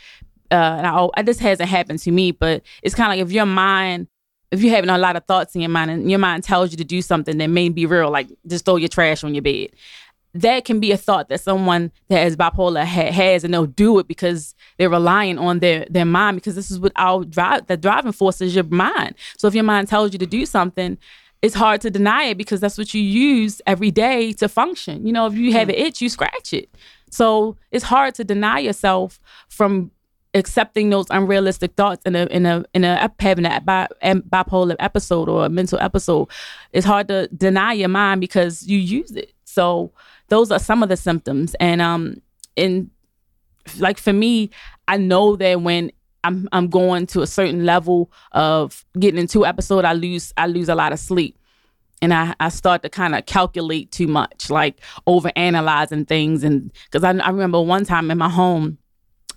uh, 0.50 0.54
and 0.54 0.86
I, 0.86 1.08
I, 1.18 1.22
this 1.22 1.38
hasn't 1.38 1.68
happened 1.68 1.98
to 2.00 2.10
me, 2.10 2.32
but 2.32 2.62
it's 2.82 2.94
kind 2.94 3.12
of 3.12 3.18
like 3.18 3.26
if 3.26 3.30
your 3.30 3.44
mind, 3.44 4.08
if 4.50 4.62
you're 4.62 4.74
having 4.74 4.88
a 4.88 4.96
lot 4.96 5.16
of 5.16 5.24
thoughts 5.26 5.54
in 5.54 5.60
your 5.60 5.68
mind, 5.68 5.90
and 5.90 6.10
your 6.10 6.18
mind 6.18 6.44
tells 6.44 6.70
you 6.70 6.78
to 6.78 6.84
do 6.84 7.02
something 7.02 7.36
that 7.36 7.48
may 7.48 7.68
be 7.68 7.84
real, 7.84 8.10
like 8.10 8.28
just 8.46 8.64
throw 8.64 8.76
your 8.76 8.88
trash 8.88 9.22
on 9.22 9.34
your 9.34 9.42
bed, 9.42 9.68
that 10.32 10.64
can 10.64 10.80
be 10.80 10.92
a 10.92 10.96
thought 10.96 11.28
that 11.28 11.42
someone 11.42 11.92
that 12.08 12.20
has 12.20 12.34
bipolar 12.34 12.86
ha- 12.86 13.12
has, 13.12 13.44
and 13.44 13.52
they'll 13.52 13.66
do 13.66 13.98
it 13.98 14.08
because 14.08 14.54
they're 14.78 14.88
relying 14.88 15.38
on 15.38 15.58
their 15.58 15.86
their 15.90 16.06
mind 16.06 16.36
because 16.38 16.54
this 16.54 16.70
is 16.70 16.78
what 16.78 16.92
our 16.96 17.22
drive 17.24 17.66
the 17.66 17.76
driving 17.76 18.12
force 18.12 18.40
is 18.40 18.54
your 18.54 18.64
mind. 18.64 19.14
So 19.36 19.46
if 19.46 19.54
your 19.54 19.64
mind 19.64 19.88
tells 19.88 20.14
you 20.14 20.18
to 20.18 20.26
do 20.26 20.46
something. 20.46 20.96
It's 21.40 21.54
hard 21.54 21.80
to 21.82 21.90
deny 21.90 22.24
it 22.24 22.38
because 22.38 22.60
that's 22.60 22.76
what 22.76 22.92
you 22.94 23.00
use 23.00 23.62
every 23.66 23.90
day 23.90 24.32
to 24.34 24.48
function. 24.48 25.06
You 25.06 25.12
know, 25.12 25.26
if 25.26 25.34
you 25.34 25.52
have 25.52 25.68
an 25.68 25.76
itch, 25.76 26.00
you 26.00 26.08
scratch 26.08 26.52
it. 26.52 26.68
So 27.10 27.56
it's 27.70 27.84
hard 27.84 28.14
to 28.16 28.24
deny 28.24 28.58
yourself 28.58 29.20
from 29.48 29.92
accepting 30.34 30.90
those 30.90 31.06
unrealistic 31.10 31.74
thoughts 31.74 32.02
in 32.04 32.14
a 32.14 32.26
in 32.26 32.46
a 32.46 32.64
in 32.74 32.84
a 32.84 33.12
having 33.20 33.46
a 33.46 33.60
bi- 33.60 33.88
bipolar 34.02 34.76
episode 34.78 35.28
or 35.28 35.46
a 35.46 35.48
mental 35.48 35.78
episode. 35.80 36.28
It's 36.72 36.86
hard 36.86 37.08
to 37.08 37.28
deny 37.28 37.72
your 37.72 37.88
mind 37.88 38.20
because 38.20 38.66
you 38.66 38.78
use 38.78 39.12
it. 39.12 39.32
So 39.44 39.92
those 40.28 40.50
are 40.50 40.58
some 40.58 40.82
of 40.82 40.88
the 40.88 40.96
symptoms, 40.96 41.54
and 41.60 41.80
um, 41.80 42.20
and 42.56 42.90
like 43.78 43.98
for 43.98 44.12
me, 44.12 44.50
I 44.86 44.96
know 44.96 45.36
that 45.36 45.60
when 45.62 45.92
I'm 46.28 46.48
I'm 46.52 46.68
going 46.68 47.06
to 47.08 47.22
a 47.22 47.26
certain 47.26 47.64
level 47.64 48.10
of 48.32 48.84
getting 48.98 49.18
into 49.18 49.46
episode, 49.46 49.84
I 49.84 49.94
lose 49.94 50.32
I 50.36 50.46
lose 50.46 50.68
a 50.68 50.74
lot 50.74 50.92
of 50.92 50.98
sleep 50.98 51.38
and 52.00 52.14
I, 52.14 52.34
I 52.38 52.48
start 52.50 52.82
to 52.82 52.88
kind 52.88 53.14
of 53.14 53.26
calculate 53.26 53.90
too 53.90 54.06
much, 54.06 54.50
like 54.50 54.80
over 55.06 55.32
analyzing 55.36 56.04
things. 56.04 56.44
And 56.44 56.72
because 56.84 57.04
I, 57.04 57.10
I 57.10 57.30
remember 57.30 57.60
one 57.60 57.84
time 57.84 58.10
in 58.10 58.18
my 58.18 58.28
home, 58.28 58.78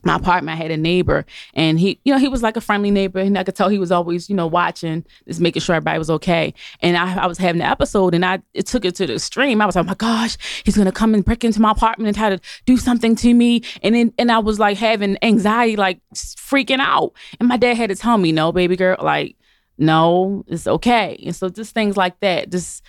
my 0.03 0.15
apartment 0.15 0.57
I 0.57 0.61
had 0.61 0.71
a 0.71 0.77
neighbor 0.77 1.25
and 1.53 1.79
he, 1.79 1.99
you 2.03 2.13
know, 2.13 2.19
he 2.19 2.27
was 2.27 2.41
like 2.41 2.57
a 2.57 2.61
friendly 2.61 2.91
neighbor 2.91 3.19
and 3.19 3.37
I 3.37 3.43
could 3.43 3.55
tell 3.55 3.69
he 3.69 3.79
was 3.79 3.91
always, 3.91 4.29
you 4.29 4.35
know, 4.35 4.47
watching, 4.47 5.05
just 5.27 5.39
making 5.39 5.61
sure 5.61 5.75
everybody 5.75 5.99
was 5.99 6.09
okay. 6.09 6.53
And 6.81 6.97
I, 6.97 7.23
I 7.23 7.27
was 7.27 7.37
having 7.37 7.61
an 7.61 7.67
episode 7.67 8.13
and 8.13 8.25
I 8.25 8.41
it 8.53 8.67
took 8.67 8.85
it 8.85 8.95
to 8.95 9.07
the 9.07 9.15
extreme. 9.15 9.61
I 9.61 9.65
was 9.65 9.75
like, 9.75 9.85
oh 9.85 9.87
my 9.87 9.95
gosh, 9.95 10.37
he's 10.63 10.77
gonna 10.77 10.91
come 10.91 11.13
and 11.13 11.23
break 11.23 11.43
into 11.43 11.61
my 11.61 11.71
apartment 11.71 12.07
and 12.07 12.17
try 12.17 12.29
to 12.29 12.39
do 12.65 12.77
something 12.77 13.15
to 13.17 13.33
me. 13.33 13.63
And 13.83 13.95
then 13.95 14.13
and 14.17 14.31
I 14.31 14.39
was 14.39 14.59
like 14.59 14.77
having 14.77 15.17
anxiety, 15.21 15.75
like 15.75 15.99
freaking 16.15 16.79
out. 16.79 17.13
And 17.39 17.47
my 17.47 17.57
dad 17.57 17.77
had 17.77 17.89
to 17.89 17.95
tell 17.95 18.17
me, 18.17 18.31
no, 18.31 18.51
baby 18.51 18.75
girl, 18.75 18.97
like, 19.01 19.35
no, 19.77 20.43
it's 20.47 20.67
okay. 20.67 21.21
And 21.25 21.35
so 21.35 21.49
just 21.49 21.73
things 21.73 21.97
like 21.97 22.19
that, 22.19 22.51
just 22.51 22.83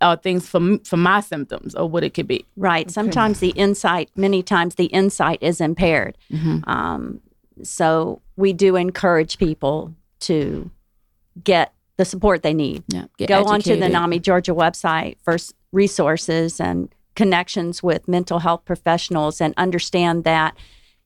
uh, 0.00 0.16
things 0.16 0.48
for 0.48 0.78
for 0.84 0.96
my 0.96 1.20
symptoms 1.20 1.74
or 1.74 1.88
what 1.88 2.02
it 2.04 2.14
could 2.14 2.26
be. 2.26 2.44
Right. 2.56 2.90
Sometimes 2.90 3.40
the 3.40 3.50
insight, 3.50 4.10
many 4.16 4.42
times 4.42 4.76
the 4.76 4.86
insight 4.86 5.38
is 5.42 5.60
impaired. 5.60 6.16
Um, 6.64 7.20
so 7.62 8.22
we 8.36 8.52
do 8.52 8.76
encourage 8.76 9.38
people 9.38 9.94
to 10.20 10.70
get 11.44 11.72
the 11.96 12.04
support 12.04 12.42
they 12.42 12.54
need. 12.54 12.82
Yeah, 12.88 13.04
Go 13.26 13.44
onto 13.44 13.78
the. 13.78 13.88
NAMI 13.88 14.20
Georgia 14.20 14.54
website 14.54 15.16
for 15.22 15.36
resources 15.72 16.60
and 16.60 16.88
connections 17.14 17.82
with 17.82 18.08
mental 18.08 18.38
health 18.38 18.64
professionals 18.64 19.40
and 19.40 19.52
understand 19.58 20.24
that 20.24 20.56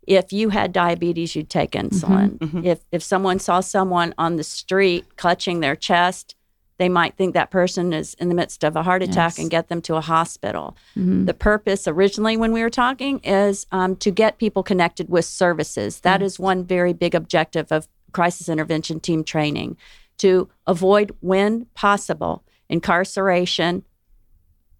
if 0.07 0.33
you 0.33 0.51
had 0.51 0.73
diabetes, 0.73 1.35
you'd 1.35 1.49
take 1.51 1.73
insulin. 1.73 2.65
If 2.65 2.81
if 2.93 3.03
someone 3.03 3.39
saw 3.41 3.61
someone 3.61 4.15
on 4.19 4.37
the 4.37 4.45
street 4.45 5.17
clutching 5.17 5.61
their 5.61 5.75
chest, 5.75 6.37
they 6.79 6.89
might 6.89 7.17
think 7.17 7.35
that 7.35 7.51
person 7.51 7.93
is 7.93 8.15
in 8.15 8.29
the 8.29 8.35
midst 8.35 8.65
of 8.65 8.75
a 8.77 8.83
heart 8.83 9.03
attack 9.03 9.33
Yes. 9.35 9.39
and 9.39 9.51
get 9.51 9.69
them 9.69 9.81
to 9.83 9.95
a 9.95 10.01
hospital. 10.01 10.77
The 10.97 11.35
purpose 11.35 11.87
originally, 11.87 12.37
when 12.37 12.53
we 12.53 12.63
were 12.63 12.71
talking, 12.71 13.21
is 13.21 13.67
um, 13.71 13.97
to 13.97 14.11
get 14.11 14.39
people 14.39 14.63
connected 14.63 15.09
with 15.09 15.25
services. 15.25 16.01
That 16.01 16.21
is 16.23 16.39
one 16.39 16.65
very 16.65 16.93
big 16.93 17.15
objective 17.15 17.71
of 17.71 17.87
crisis 18.13 18.49
intervention 18.49 18.99
team 19.01 19.23
training 19.25 19.77
to 20.19 20.49
avoid, 20.67 21.15
when 21.21 21.67
possible, 21.75 22.45
incarceration 22.69 23.85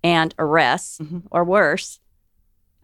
and 0.03 0.35
arrests 0.39 1.01
or 1.31 1.45
worse, 1.45 2.01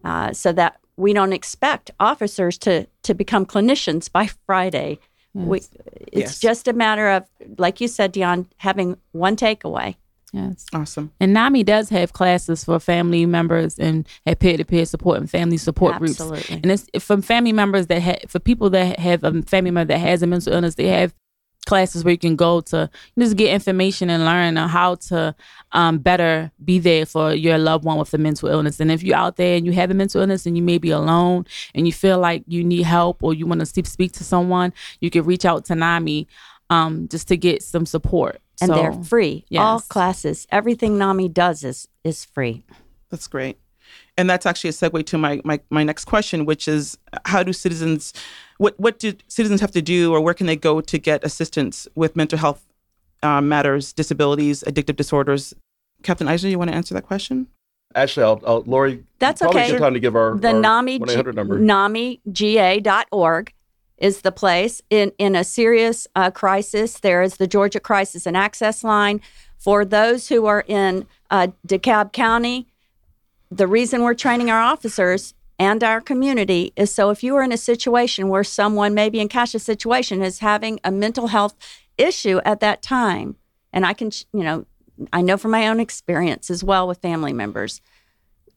uh, 0.03 0.33
so 0.33 0.51
that 0.53 0.77
we 0.97 1.13
don't 1.13 1.33
expect 1.33 1.91
officers 1.99 2.57
to 2.59 2.87
to 3.03 3.13
become 3.13 3.45
clinicians 3.45 4.11
by 4.11 4.27
Friday. 4.45 4.99
We, 5.33 5.59
it's 5.59 5.69
Yes. 6.13 6.39
just 6.39 6.67
a 6.67 6.73
matter 6.73 7.09
of, 7.09 7.25
like 7.57 7.79
you 7.81 7.87
said, 7.87 8.13
Dionne, 8.13 8.47
having 8.57 8.97
one 9.13 9.35
takeaway. 9.35 9.95
Yes. 10.33 10.65
awesome. 10.73 11.11
And 11.19 11.33
NAMI 11.33 11.63
does 11.65 11.89
have 11.89 12.13
classes 12.13 12.63
for 12.63 12.79
family 12.79 13.25
members 13.25 13.77
and 13.77 14.07
have 14.25 14.39
peer 14.39 14.55
to 14.55 14.63
peer 14.63 14.85
support 14.85 15.17
and 15.19 15.29
family 15.29 15.57
support 15.57 15.97
groups. 15.97 16.21
Absolutely. 16.21 16.55
And 16.63 16.71
it's 16.71 16.87
for 17.03 17.21
family 17.21 17.51
members 17.51 17.87
that 17.87 18.01
ha- 18.01 18.19
for 18.29 18.39
people 18.39 18.69
that 18.69 18.97
have 18.97 19.25
a 19.25 19.41
family 19.41 19.71
member 19.71 19.93
that 19.93 19.99
has 19.99 20.23
a 20.23 20.27
mental 20.27 20.53
illness, 20.53 20.75
they 20.75 20.87
have 20.87 21.13
classes 21.67 22.03
where 22.03 22.11
you 22.11 22.17
can 22.17 22.35
go 22.35 22.59
to 22.61 22.89
just 23.19 23.37
get 23.37 23.53
information 23.53 24.09
and 24.09 24.25
learn 24.25 24.57
on 24.57 24.67
how 24.67 24.95
to 24.95 25.35
um, 25.73 25.99
better 25.99 26.51
be 26.63 26.79
there 26.79 27.05
for 27.05 27.33
your 27.33 27.57
loved 27.57 27.85
one 27.85 27.97
with 27.97 28.13
a 28.13 28.17
mental 28.17 28.49
illness. 28.49 28.79
And 28.79 28.91
if 28.91 29.03
you're 29.03 29.15
out 29.15 29.37
there 29.37 29.55
and 29.57 29.65
you 29.65 29.71
have 29.73 29.91
a 29.91 29.93
mental 29.93 30.21
illness 30.21 30.45
and 30.45 30.57
you 30.57 30.63
may 30.63 30.77
be 30.77 30.89
alone 30.89 31.45
and 31.75 31.85
you 31.85 31.93
feel 31.93 32.17
like 32.19 32.43
you 32.47 32.63
need 32.63 32.83
help 32.83 33.21
or 33.23 33.33
you 33.33 33.45
want 33.45 33.59
to 33.59 33.65
speak, 33.65 33.85
speak 33.85 34.11
to 34.13 34.23
someone, 34.23 34.73
you 35.01 35.09
can 35.09 35.23
reach 35.23 35.45
out 35.45 35.65
to 35.65 35.75
NAMI 35.75 36.27
um, 36.69 37.07
just 37.09 37.27
to 37.27 37.37
get 37.37 37.61
some 37.61 37.85
support. 37.85 38.41
And 38.59 38.69
So- 38.69 38.75
they're 38.75 38.93
free. 39.03 39.45
All 39.61 39.79
classes, 39.81 40.47
everything 40.51 40.97
NAMI 40.97 41.29
does 41.29 41.63
is 41.63 41.87
is 42.03 42.25
free. 42.25 42.63
That's 43.09 43.27
great. 43.27 43.57
And 44.17 44.29
that's 44.29 44.45
actually 44.45 44.69
a 44.69 44.73
segue 44.73 45.05
to 45.07 45.17
my, 45.17 45.41
my, 45.43 45.59
my 45.69 45.83
next 45.83 46.05
question, 46.05 46.45
which 46.45 46.67
is 46.67 46.97
how 47.25 47.43
do 47.43 47.53
citizens, 47.53 48.13
what, 48.61 48.79
what 48.79 48.99
do 48.99 49.13
citizens 49.27 49.59
have 49.59 49.71
to 49.71 49.81
do 49.81 50.13
or 50.13 50.21
where 50.21 50.35
can 50.35 50.45
they 50.45 50.55
go 50.55 50.81
to 50.81 50.97
get 50.99 51.23
assistance 51.23 51.87
with 51.95 52.15
mental 52.15 52.37
health 52.37 52.63
uh, 53.23 53.41
matters, 53.41 53.91
disabilities, 53.91 54.63
addictive 54.67 54.95
disorders? 54.95 55.55
Captain 56.03 56.27
Eisner, 56.27 56.51
you 56.51 56.59
want 56.59 56.69
to 56.69 56.75
answer 56.75 56.93
that 56.93 57.01
question? 57.07 57.47
Actually, 57.95 58.23
I'll, 58.23 58.41
I'll 58.45 58.61
Lori. 58.67 59.03
That's 59.17 59.41
probably 59.41 59.61
okay. 59.61 59.71
Good 59.71 59.79
time 59.79 59.95
to 59.95 59.99
give 59.99 60.15
our 60.15 60.37
The 60.37 60.49
our 60.49 60.61
NAMI, 60.61 60.99
1-800 60.99 61.33
number. 61.33 61.59
NAMIGA.org 61.59 63.51
is 63.97 64.21
the 64.21 64.31
place. 64.31 64.79
In, 64.91 65.11
in 65.17 65.35
a 65.35 65.43
serious 65.43 66.07
uh, 66.15 66.29
crisis, 66.29 66.99
there 66.99 67.23
is 67.23 67.37
the 67.37 67.47
Georgia 67.47 67.79
Crisis 67.79 68.27
and 68.27 68.37
Access 68.37 68.83
Line. 68.83 69.21
For 69.57 69.83
those 69.85 70.29
who 70.29 70.45
are 70.45 70.63
in 70.67 71.07
uh, 71.31 71.47
DeKalb 71.67 72.13
County, 72.13 72.67
the 73.49 73.65
reason 73.65 74.03
we're 74.03 74.13
training 74.13 74.51
our 74.51 74.61
officers 74.61 75.33
and 75.61 75.83
our 75.83 76.01
community 76.01 76.73
is 76.75 76.91
so 76.91 77.11
if 77.11 77.21
you 77.21 77.35
are 77.35 77.43
in 77.43 77.51
a 77.51 77.57
situation 77.57 78.29
where 78.29 78.43
someone, 78.43 78.95
maybe 78.95 79.19
in 79.19 79.27
Cash's 79.27 79.61
situation, 79.61 80.23
is 80.23 80.39
having 80.39 80.79
a 80.83 80.89
mental 80.89 81.27
health 81.27 81.53
issue 81.99 82.39
at 82.43 82.61
that 82.61 82.81
time, 82.81 83.35
and 83.71 83.85
I 83.85 83.93
can, 83.93 84.09
you 84.33 84.43
know, 84.43 84.65
I 85.13 85.21
know 85.21 85.37
from 85.37 85.51
my 85.51 85.67
own 85.67 85.79
experience 85.79 86.49
as 86.49 86.63
well 86.63 86.87
with 86.87 86.97
family 86.97 87.31
members, 87.31 87.79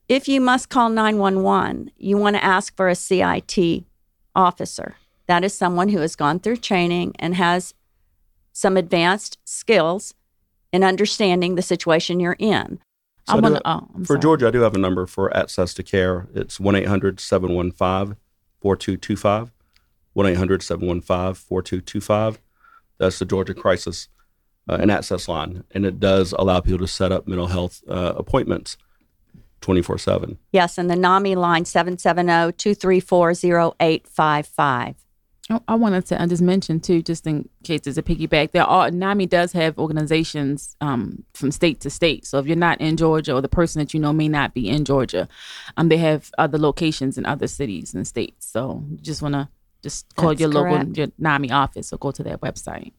if 0.08 0.28
you 0.28 0.40
must 0.40 0.70
call 0.70 0.88
911, 0.88 1.90
you 1.98 2.16
want 2.16 2.36
to 2.36 2.44
ask 2.44 2.74
for 2.74 2.88
a 2.88 2.94
CIT 2.94 3.84
officer. 4.34 4.94
That 5.26 5.44
is 5.44 5.52
someone 5.52 5.90
who 5.90 5.98
has 5.98 6.16
gone 6.16 6.40
through 6.40 6.56
training 6.56 7.16
and 7.18 7.34
has 7.34 7.74
some 8.54 8.78
advanced 8.78 9.36
skills 9.44 10.14
in 10.72 10.82
understanding 10.82 11.54
the 11.54 11.60
situation 11.60 12.18
you're 12.18 12.36
in. 12.38 12.78
So 13.26 13.34
I 13.34 13.36
I 13.36 13.40
do- 13.40 13.42
want 13.52 13.62
oh, 13.64 13.88
I'm 13.94 14.04
for 14.04 14.14
sorry. 14.14 14.20
Georgia, 14.20 14.48
I 14.48 14.50
do 14.50 14.60
have 14.60 14.74
a 14.74 14.78
number 14.78 15.06
for 15.06 15.34
access 15.36 15.72
to 15.74 15.82
care. 15.82 16.28
It's 16.34 16.60
1 16.60 16.74
800 16.74 17.20
715 17.20 18.16
4225. 18.60 19.52
1 20.12 20.26
800 20.26 20.62
715 20.62 21.34
4225. 21.34 22.38
That's 22.98 23.18
the 23.18 23.24
Georgia 23.24 23.54
Crisis 23.54 24.08
uh, 24.68 24.78
and 24.80 24.90
Access 24.90 25.26
Line. 25.28 25.64
And 25.72 25.84
it 25.84 25.98
does 25.98 26.32
allow 26.38 26.60
people 26.60 26.78
to 26.78 26.86
set 26.86 27.12
up 27.12 27.26
mental 27.26 27.48
health 27.48 27.82
uh, 27.88 28.14
appointments 28.16 28.76
24 29.62 29.98
7. 29.98 30.38
Yes, 30.52 30.76
and 30.78 30.90
the 30.90 30.96
NAMI 30.96 31.34
line 31.36 31.62
oh, 31.62 31.64
770 31.64 32.52
234 32.52 33.30
0855. 33.80 35.03
I- 35.50 35.60
I 35.68 35.74
wanted 35.74 36.06
to 36.06 36.20
uh, 36.20 36.26
just 36.26 36.42
mention 36.42 36.80
too, 36.80 37.02
just 37.02 37.26
in 37.26 37.48
case 37.64 37.82
there's 37.82 37.98
a 37.98 38.02
piggyback. 38.02 38.52
There 38.52 38.64
are 38.64 38.90
NAMI 38.90 39.26
does 39.26 39.52
have 39.52 39.78
organizations 39.78 40.74
um, 40.80 41.24
from 41.34 41.50
state 41.50 41.80
to 41.80 41.90
state. 41.90 42.26
So 42.26 42.38
if 42.38 42.46
you're 42.46 42.56
not 42.56 42.80
in 42.80 42.96
Georgia, 42.96 43.34
or 43.34 43.40
the 43.42 43.48
person 43.48 43.80
that 43.80 43.92
you 43.92 44.00
know 44.00 44.12
may 44.12 44.28
not 44.28 44.54
be 44.54 44.68
in 44.68 44.84
Georgia, 44.84 45.28
um, 45.76 45.88
they 45.88 45.98
have 45.98 46.30
other 46.38 46.58
locations 46.58 47.18
in 47.18 47.26
other 47.26 47.46
cities 47.46 47.92
and 47.94 48.06
states. 48.06 48.46
So 48.46 48.84
you 48.90 48.96
just 48.98 49.20
want 49.22 49.34
to 49.34 49.48
just 49.82 50.14
call 50.16 50.30
That's 50.30 50.40
your 50.40 50.48
local 50.48 50.88
your 50.96 51.08
NAMI 51.18 51.50
office 51.50 51.92
or 51.92 51.98
go 51.98 52.10
to 52.10 52.22
their 52.22 52.38
website. 52.38 52.92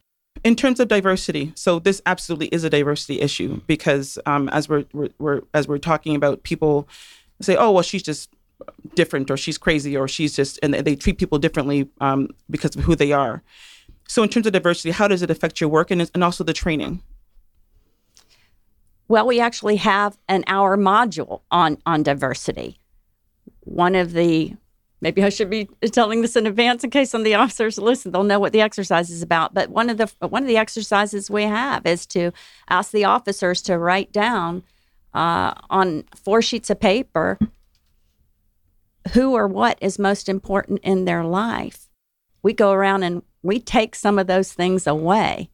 in 0.44 0.56
terms 0.56 0.80
of 0.80 0.88
diversity 0.88 1.52
so 1.56 1.80
this 1.80 2.00
absolutely 2.06 2.48
is 2.48 2.64
a 2.64 2.70
diversity 2.70 3.22
issue 3.22 3.62
because 3.66 4.20
um, 4.28 4.50
as 4.50 4.70
we're, 4.70 4.86
we're, 4.94 5.10
we're 5.18 5.42
as 5.56 5.68
we're 5.68 5.80
talking 5.80 6.16
about 6.16 6.44
people 6.44 6.88
say 7.42 7.56
oh 7.56 7.72
well 7.72 7.82
she's 7.82 8.04
just 8.04 8.35
different 8.96 9.30
or 9.30 9.38
she's 9.38 9.58
crazy 9.58 9.98
or 9.98 10.08
she's 10.08 10.36
just 10.36 10.60
and 10.64 10.74
they 10.74 10.96
treat 10.96 11.18
people 11.18 11.38
differently 11.40 11.90
um, 12.02 12.30
because 12.50 12.76
of 12.76 12.84
who 12.84 12.96
they 12.96 13.12
are 13.12 13.44
so 14.08 14.24
in 14.24 14.30
terms 14.30 14.48
of 14.48 14.54
diversity 14.54 14.92
how 14.92 15.08
does 15.08 15.22
it 15.22 15.30
affect 15.30 15.60
your 15.60 15.70
work 15.70 15.92
and, 15.92 16.10
and 16.14 16.24
also 16.24 16.44
the 16.44 16.54
training 16.54 17.02
Well, 19.08 19.28
we 19.28 19.40
actually 19.40 19.76
have 19.78 20.18
an 20.28 20.44
hour 20.48 20.78
module 20.78 21.42
on 21.52 21.78
on 21.86 22.04
diversity. 22.04 22.80
One 23.62 23.96
of 23.96 24.14
the 24.14 24.56
maybe 25.02 25.24
I 25.24 25.30
should 25.30 25.50
be 25.50 25.70
telling 25.92 26.22
this 26.22 26.36
in 26.36 26.48
advance 26.48 26.84
in 26.84 26.90
case 26.90 27.12
some 27.12 27.22
of 27.22 27.26
the 27.26 27.36
officers 27.36 27.78
listen. 27.78 28.12
They'll 28.12 28.24
know 28.24 28.40
what 28.40 28.54
the 28.54 28.62
exercise 28.62 29.10
is 29.12 29.22
about. 29.22 29.54
But 29.54 29.70
one 29.70 29.90
of 29.90 29.98
the 29.98 30.12
one 30.28 30.44
of 30.44 30.48
the 30.48 30.58
exercises 30.58 31.30
we 31.30 31.44
have 31.44 31.86
is 31.86 32.06
to 32.08 32.32
ask 32.70 32.92
the 32.92 33.06
officers 33.06 33.62
to 33.64 33.78
write 33.78 34.12
down 34.12 34.64
uh, 35.14 35.54
on 35.70 36.06
four 36.16 36.42
sheets 36.42 36.70
of 36.70 36.80
paper 36.80 37.38
who 39.14 39.34
or 39.34 39.48
what 39.48 39.78
is 39.82 40.00
most 40.00 40.30
important 40.30 40.80
in 40.84 41.06
their 41.06 41.24
life. 41.24 41.90
We 42.44 42.54
go 42.54 42.72
around 42.72 43.04
and 43.04 43.24
we 43.44 43.60
take 43.60 43.96
some 43.96 44.18
of 44.18 44.28
those 44.28 44.54
things 44.54 44.88
away, 44.88 45.50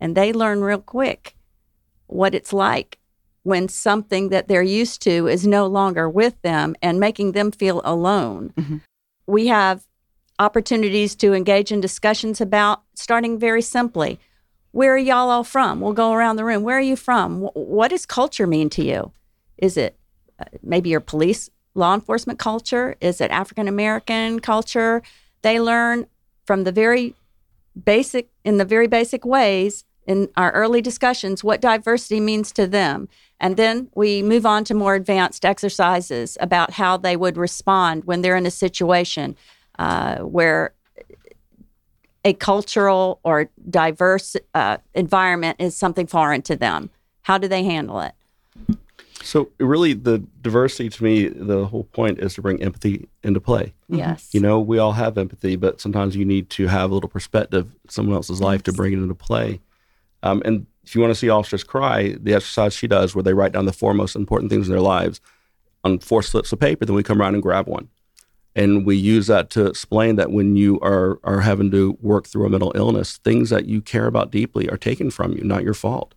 and 0.00 0.16
they 0.16 0.32
learn 0.32 0.62
real 0.62 0.80
quick 0.80 1.34
what 2.06 2.34
it's 2.34 2.52
like 2.52 2.98
when 3.42 3.68
something 3.68 4.28
that 4.30 4.48
they're 4.48 4.62
used 4.62 5.00
to 5.02 5.26
is 5.26 5.46
no 5.46 5.66
longer 5.66 6.08
with 6.08 6.40
them 6.42 6.74
and 6.82 6.98
making 7.00 7.32
them 7.32 7.50
feel 7.50 7.80
alone. 7.84 8.52
Mhm. 8.56 8.80
We 9.26 9.46
have 9.46 9.86
opportunities 10.38 11.14
to 11.16 11.34
engage 11.34 11.72
in 11.72 11.80
discussions 11.80 12.40
about 12.40 12.82
starting 12.94 13.38
very 13.38 13.62
simply. 13.62 14.18
Where 14.72 14.94
are 14.94 14.98
y'all 14.98 15.30
all 15.30 15.44
from? 15.44 15.80
We'll 15.80 15.92
go 15.92 16.12
around 16.12 16.36
the 16.36 16.44
room. 16.44 16.62
Where 16.62 16.78
are 16.78 16.80
you 16.80 16.96
from? 16.96 17.42
What 17.54 17.88
does 17.88 18.06
culture 18.06 18.46
mean 18.46 18.70
to 18.70 18.84
you? 18.84 19.12
Is 19.56 19.76
it 19.76 19.98
uh, 20.38 20.44
maybe 20.62 20.90
your 20.90 21.00
police 21.00 21.50
law 21.78 21.94
enforcement 21.94 22.38
culture? 22.38 22.96
Is 23.00 23.20
it 23.20 23.30
African 23.30 23.68
American 23.68 24.40
culture? 24.40 25.02
They 25.42 25.60
learn 25.60 26.06
from 26.44 26.64
the 26.64 26.72
very 26.72 27.14
basic 27.84 28.28
in 28.44 28.58
the 28.58 28.64
very 28.64 28.86
basic 28.86 29.24
ways 29.24 29.84
in 30.06 30.28
our 30.36 30.50
early 30.52 30.80
discussions 30.80 31.44
what 31.44 31.60
diversity 31.60 32.18
means 32.18 32.50
to 32.50 32.66
them 32.66 33.08
and 33.38 33.56
then 33.56 33.88
we 33.94 34.22
move 34.22 34.44
on 34.46 34.64
to 34.64 34.74
more 34.74 34.94
advanced 34.94 35.44
exercises 35.44 36.36
about 36.40 36.72
how 36.72 36.96
they 36.96 37.16
would 37.16 37.36
respond 37.36 38.04
when 38.04 38.22
they're 38.22 38.36
in 38.36 38.46
a 38.46 38.50
situation 38.50 39.36
uh, 39.78 40.16
where 40.18 40.72
a 42.24 42.32
cultural 42.32 43.20
or 43.22 43.48
diverse 43.70 44.34
uh, 44.54 44.78
environment 44.94 45.56
is 45.60 45.76
something 45.76 46.06
foreign 46.06 46.42
to 46.42 46.56
them 46.56 46.90
how 47.22 47.38
do 47.38 47.46
they 47.46 47.62
handle 47.62 48.00
it 48.00 48.12
So, 49.28 49.50
really, 49.60 49.92
the 49.92 50.20
diversity 50.40 50.88
to 50.88 51.04
me, 51.04 51.28
the 51.28 51.66
whole 51.66 51.84
point 51.84 52.18
is 52.18 52.32
to 52.36 52.40
bring 52.40 52.62
empathy 52.62 53.10
into 53.22 53.40
play. 53.40 53.74
yes 53.86 54.30
You 54.32 54.40
know, 54.40 54.58
we 54.58 54.78
all 54.78 54.92
have 54.92 55.18
empathy, 55.18 55.54
but 55.54 55.82
sometimes 55.82 56.16
you 56.16 56.24
need 56.24 56.48
to 56.48 56.66
have 56.66 56.90
a 56.90 56.94
little 56.94 57.10
perspective 57.10 57.76
someone 57.90 58.16
else's 58.16 58.40
life 58.40 58.62
to 58.62 58.72
bring 58.72 58.94
it 58.94 58.96
into 58.96 59.14
play. 59.14 59.60
Um, 60.22 60.40
and 60.46 60.66
if 60.82 60.94
you 60.94 61.02
want 61.02 61.10
to 61.10 61.14
see 61.14 61.28
officers 61.28 61.62
cry, 61.62 62.16
the 62.18 62.32
exercise 62.32 62.72
she 62.72 62.86
does, 62.86 63.14
where 63.14 63.22
they 63.22 63.34
write 63.34 63.52
down 63.52 63.66
the 63.66 63.72
four 63.74 63.92
most 63.92 64.16
important 64.16 64.50
things 64.50 64.66
in 64.66 64.72
their 64.72 64.80
lives 64.80 65.20
on 65.84 65.98
four 65.98 66.22
slips 66.22 66.50
of 66.50 66.58
paper, 66.58 66.86
then 66.86 66.96
we 66.96 67.02
come 67.02 67.20
around 67.20 67.34
and 67.34 67.42
grab 67.42 67.66
one. 67.66 67.90
And 68.56 68.86
we 68.86 68.96
use 68.96 69.26
that 69.26 69.50
to 69.50 69.66
explain 69.66 70.16
that 70.16 70.32
when 70.32 70.56
you 70.56 70.80
are, 70.80 71.20
are 71.22 71.40
having 71.40 71.70
to 71.72 71.98
work 72.00 72.26
through 72.26 72.46
a 72.46 72.48
mental 72.48 72.72
illness, 72.74 73.18
things 73.18 73.50
that 73.50 73.66
you 73.66 73.82
care 73.82 74.06
about 74.06 74.30
deeply 74.30 74.70
are 74.70 74.78
taken 74.78 75.10
from 75.10 75.34
you, 75.34 75.44
not 75.44 75.64
your 75.64 75.74
fault. 75.74 76.14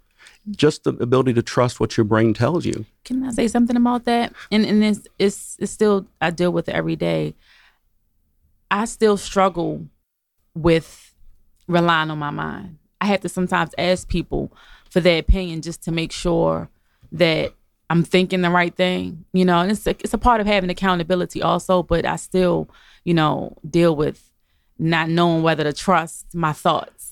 Just 0.49 0.83
the 0.83 0.91
ability 0.93 1.33
to 1.33 1.41
trust 1.43 1.79
what 1.79 1.97
your 1.97 2.03
brain 2.03 2.33
tells 2.33 2.65
you. 2.65 2.85
Can 3.03 3.23
I 3.23 3.31
say 3.31 3.47
something 3.47 3.75
about 3.75 4.05
that? 4.05 4.33
And 4.51 4.65
and 4.65 4.83
it's 4.83 5.07
it's, 5.19 5.57
it's 5.59 5.71
still 5.71 6.07
I 6.19 6.31
deal 6.31 6.51
with 6.51 6.67
it 6.67 6.75
every 6.75 6.95
day. 6.95 7.35
I 8.71 8.85
still 8.85 9.17
struggle 9.17 9.85
with 10.55 11.13
relying 11.67 12.09
on 12.09 12.17
my 12.17 12.31
mind. 12.31 12.77
I 12.99 13.05
have 13.07 13.21
to 13.21 13.29
sometimes 13.29 13.71
ask 13.77 14.07
people 14.07 14.51
for 14.89 14.99
their 14.99 15.19
opinion 15.19 15.61
just 15.61 15.83
to 15.83 15.91
make 15.91 16.11
sure 16.11 16.69
that 17.11 17.53
I'm 17.89 18.03
thinking 18.03 18.41
the 18.41 18.49
right 18.49 18.73
thing, 18.73 19.25
you 19.33 19.43
know. 19.43 19.59
And 19.59 19.71
it's 19.71 19.85
a, 19.85 19.91
it's 19.91 20.13
a 20.13 20.17
part 20.17 20.39
of 20.39 20.47
having 20.47 20.69
accountability 20.69 21.41
also, 21.41 21.83
but 21.83 22.05
I 22.05 22.15
still, 22.15 22.69
you 23.03 23.13
know, 23.13 23.57
deal 23.69 23.95
with 23.95 24.31
not 24.79 25.09
knowing 25.09 25.43
whether 25.43 25.63
to 25.63 25.73
trust 25.73 26.33
my 26.33 26.53
thoughts 26.53 27.10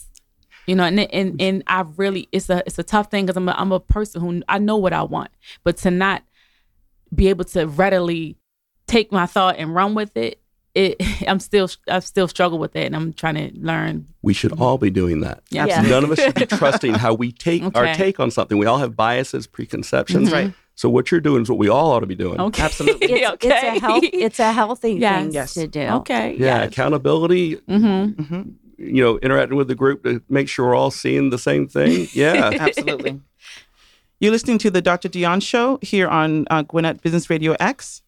you 0.68 0.76
know 0.76 0.84
and 0.84 1.00
and 1.00 1.42
and 1.42 1.64
i 1.68 1.84
really 1.98 2.28
it's 2.32 2.50
a 2.50 2.62
it's 2.66 2.78
a 2.80 2.84
tough 2.84 3.10
thing 3.12 3.26
because 3.26 3.38
i'm 3.38 3.48
a, 3.50 3.54
I'm 3.58 3.72
a 3.72 3.80
person 3.80 4.22
who 4.22 4.42
i 4.50 4.58
know 4.58 4.78
what 4.78 4.94
i 4.94 5.02
want 5.04 5.30
but 5.64 5.78
to 5.78 5.92
not 5.92 6.24
be 7.14 7.28
able 7.30 7.46
to 7.46 7.66
readily 7.68 8.38
take 8.88 9.12
my 9.12 9.26
thought 9.26 9.56
and 9.58 9.74
run 9.74 9.96
with 9.96 10.16
it 10.18 10.42
it 10.76 10.98
i'm 11.28 11.40
still 11.40 11.70
i 11.90 12.00
still 12.00 12.28
struggle 12.28 12.60
with 12.60 12.74
that 12.74 12.86
and 12.86 12.96
i'm 12.96 13.14
trying 13.14 13.36
to 13.36 13.52
learn 13.60 14.06
We 14.22 14.34
should 14.34 14.54
all 14.60 14.78
be 14.78 14.90
doing 14.92 15.22
that. 15.22 15.42
Yeah. 15.50 15.66
Yeah. 15.66 15.82
None 15.82 16.04
of 16.04 16.12
us 16.12 16.20
should 16.20 16.36
be 16.36 16.46
trusting 16.62 16.94
how 16.94 17.14
we 17.14 17.32
take 17.32 17.64
our 17.76 17.94
take 17.96 18.20
on 18.20 18.30
something. 18.32 18.58
We 18.58 18.66
all 18.66 18.78
have 18.80 18.96
biases, 18.96 19.48
preconceptions. 19.48 20.30
Right. 20.32 20.54
So 20.76 20.90
what 20.90 21.10
you're 21.10 21.22
doing 21.22 21.42
is 21.44 21.50
what 21.50 21.58
we 21.58 21.70
all 21.70 21.92
ought 21.92 22.02
to 22.02 22.06
be 22.06 22.16
doing. 22.16 22.40
okay 22.40 22.64
Absolutely. 22.64 23.08
it's, 23.14 23.46
it's 23.46 23.64
a 23.64 23.80
health, 23.80 24.04
it's 24.04 24.40
a 24.40 24.52
healthy 24.52 24.94
Yes. 24.94 25.24
thing 25.24 25.32
Yes. 25.34 25.54
to 25.56 25.68
do 25.68 25.82
okay 26.02 26.36
Yeah, 26.38 26.64
accountability. 26.64 27.56
mm-hmm. 27.56 28.22
hmm 28.24 28.42
You 28.80 29.04
know, 29.04 29.18
interacting 29.20 29.58
with 29.58 29.68
the 29.68 29.76
group 29.76 30.04
to 30.04 30.22
make 30.30 30.48
sure 30.48 30.68
we're 30.68 30.76
all 30.76 30.92
seeing 30.92 31.30
the 31.30 31.38
same 31.38 31.68
thing. 31.68 32.08
Yeah. 32.14 32.52
Absolutely. 32.60 33.22
You're 34.20 34.32
listening 34.32 34.58
to 34.60 34.72
the 34.72 34.82
Dr. 34.82 35.08
Dionne 35.08 35.42
Show 35.42 35.80
here 35.82 36.08
on 36.08 36.46
uh, 36.50 36.64
Gwinnett 36.64 37.02
Business 37.02 37.30
Radio 37.30 37.56
X. 37.60 38.02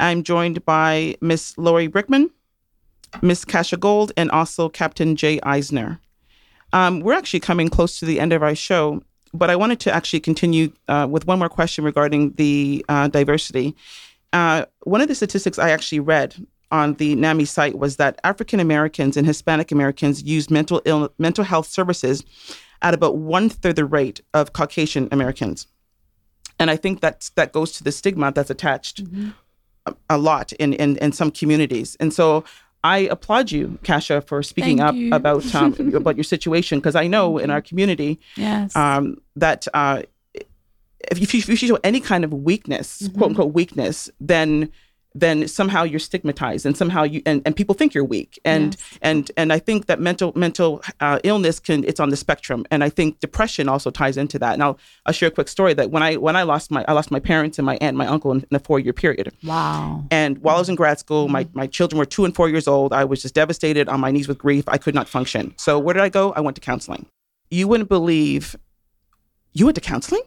I'm 0.00 0.22
joined 0.22 0.64
by 0.64 1.16
Miss 1.20 1.56
Lori 1.56 1.88
Brickman, 1.88 2.30
Miss 3.22 3.44
Kasha 3.44 3.76
Gold, 3.76 4.12
and 4.16 4.30
also 4.30 4.68
Captain 4.68 5.16
Jay 5.16 5.40
Eisner. 5.42 6.00
Um, 6.72 7.00
we're 7.00 7.14
actually 7.14 7.40
coming 7.40 7.68
close 7.68 7.98
to 7.98 8.04
the 8.04 8.20
end 8.20 8.32
of 8.32 8.42
our 8.42 8.54
show, 8.54 9.02
but 9.32 9.48
I 9.48 9.56
wanted 9.56 9.80
to 9.80 9.94
actually 9.94 10.20
continue 10.20 10.72
uh, 10.88 11.06
with 11.08 11.26
one 11.26 11.38
more 11.38 11.48
question 11.48 11.82
regarding 11.84 12.32
the 12.32 12.84
uh, 12.88 13.08
diversity. 13.08 13.74
Uh, 14.32 14.66
one 14.82 15.00
of 15.00 15.08
the 15.08 15.14
statistics 15.14 15.58
I 15.58 15.70
actually 15.70 16.00
read 16.00 16.46
on 16.70 16.94
the 16.94 17.14
NAMI 17.14 17.44
site 17.44 17.78
was 17.78 17.96
that 17.96 18.20
African 18.24 18.60
Americans 18.60 19.16
and 19.16 19.26
Hispanic 19.26 19.72
Americans 19.72 20.22
use 20.22 20.50
mental 20.50 20.82
Ill- 20.84 21.12
mental 21.18 21.44
health 21.44 21.68
services 21.68 22.24
at 22.82 22.94
about 22.94 23.16
one 23.16 23.48
third 23.48 23.76
the 23.76 23.84
rate 23.84 24.20
of 24.34 24.52
Caucasian 24.52 25.08
Americans, 25.10 25.66
and 26.58 26.70
I 26.70 26.76
think 26.76 27.00
that's 27.00 27.30
that 27.30 27.52
goes 27.52 27.72
to 27.72 27.84
the 27.84 27.92
stigma 27.92 28.32
that's 28.32 28.50
attached 28.50 29.02
a, 29.86 29.94
a 30.10 30.18
lot 30.18 30.52
in, 30.52 30.72
in 30.74 30.96
in 30.98 31.12
some 31.12 31.30
communities, 31.30 31.96
and 32.00 32.12
so. 32.12 32.44
I 32.84 32.98
applaud 32.98 33.50
you, 33.50 33.76
Kasha, 33.82 34.20
for 34.20 34.40
speaking 34.40 34.78
Thank 34.78 34.88
up 34.88 34.94
you. 34.94 35.12
about 35.12 35.52
um, 35.56 35.74
about 35.94 36.16
your 36.16 36.22
situation 36.22 36.78
because 36.78 36.94
I 36.94 37.08
know 37.08 37.36
in 37.36 37.50
our 37.50 37.60
community 37.60 38.20
yes. 38.36 38.74
um, 38.76 39.20
that 39.34 39.66
uh, 39.74 40.02
if 41.10 41.34
you, 41.34 41.38
if 41.38 41.48
you 41.48 41.56
show 41.56 41.78
any 41.82 42.00
kind 42.00 42.24
of 42.24 42.32
weakness, 42.32 43.08
quote 43.16 43.30
unquote 43.30 43.52
weakness, 43.52 44.10
then 44.20 44.70
then 45.14 45.48
somehow 45.48 45.82
you're 45.84 45.98
stigmatized 45.98 46.66
and 46.66 46.76
somehow 46.76 47.02
you 47.02 47.22
and, 47.24 47.40
and 47.46 47.56
people 47.56 47.74
think 47.74 47.94
you're 47.94 48.04
weak 48.04 48.38
and 48.44 48.74
Yes. 48.74 48.98
and 49.02 49.30
and 49.38 49.52
i 49.54 49.58
think 49.58 49.86
that 49.86 49.98
mental 50.00 50.32
mental 50.36 50.82
uh, 51.00 51.18
illness 51.24 51.58
can 51.60 51.82
it's 51.84 51.98
on 51.98 52.10
the 52.10 52.16
spectrum 52.16 52.66
and 52.70 52.84
i 52.84 52.90
think 52.90 53.18
depression 53.20 53.68
also 53.70 53.90
ties 53.90 54.16
into 54.18 54.38
that 54.38 54.58
now 54.58 54.68
i'll 54.68 54.78
I'll 55.06 55.12
share 55.14 55.28
a 55.28 55.32
quick 55.32 55.48
story 55.48 55.72
that 55.74 55.90
when 55.90 56.02
i 56.02 56.16
when 56.16 56.36
i 56.36 56.42
lost 56.42 56.70
my 56.70 56.84
i 56.86 56.92
lost 56.92 57.10
my 57.10 57.20
parents 57.20 57.58
and 57.58 57.64
my 57.64 57.74
aunt 57.76 57.88
and 57.90 57.98
my 57.98 58.06
uncle 58.06 58.30
in, 58.32 58.44
in 58.50 58.54
a 58.56 58.58
four 58.58 58.78
year 58.78 58.92
period 58.92 59.32
Wow. 59.42 60.04
and 60.10 60.38
while 60.38 60.56
I 60.56 60.58
was 60.58 60.68
in 60.68 60.74
grad 60.74 60.98
school, 60.98 61.28
my, 61.28 61.44
Mm-hmm. 61.44 61.58
my 61.58 61.66
children 61.66 61.98
were 61.98 62.04
two 62.04 62.24
and 62.26 62.34
four 62.34 62.48
years 62.50 62.68
old. 62.68 62.92
I 62.92 63.04
was 63.04 63.22
just 63.22 63.34
devastated 63.34 63.88
on 63.88 64.00
my 64.00 64.10
knees 64.10 64.28
with 64.28 64.38
grief. 64.38 64.64
I 64.68 64.76
could 64.76 64.94
not 64.94 65.08
function. 65.08 65.54
So 65.56 65.78
where 65.78 65.94
did 65.94 66.02
I 66.02 66.08
go? 66.10 66.32
I 66.34 66.40
went 66.40 66.56
to 66.56 66.60
counseling. 66.60 67.06
You 67.50 67.66
wouldn't 67.68 67.88
believe 67.88 68.54
you 69.52 69.64
went 69.64 69.76
to 69.76 69.80
counseling? 69.80 70.22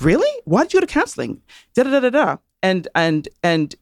Really? 0.00 0.30
Why 0.44 0.62
did 0.62 0.72
you 0.72 0.80
go 0.80 0.86
to 0.86 0.92
counseling? 0.92 1.42
Da 1.74 1.82
da 1.82 1.90
da 1.90 2.00
da 2.00 2.10
da. 2.10 2.36
And 2.62 2.88
and 2.94 3.28
and 3.42 3.74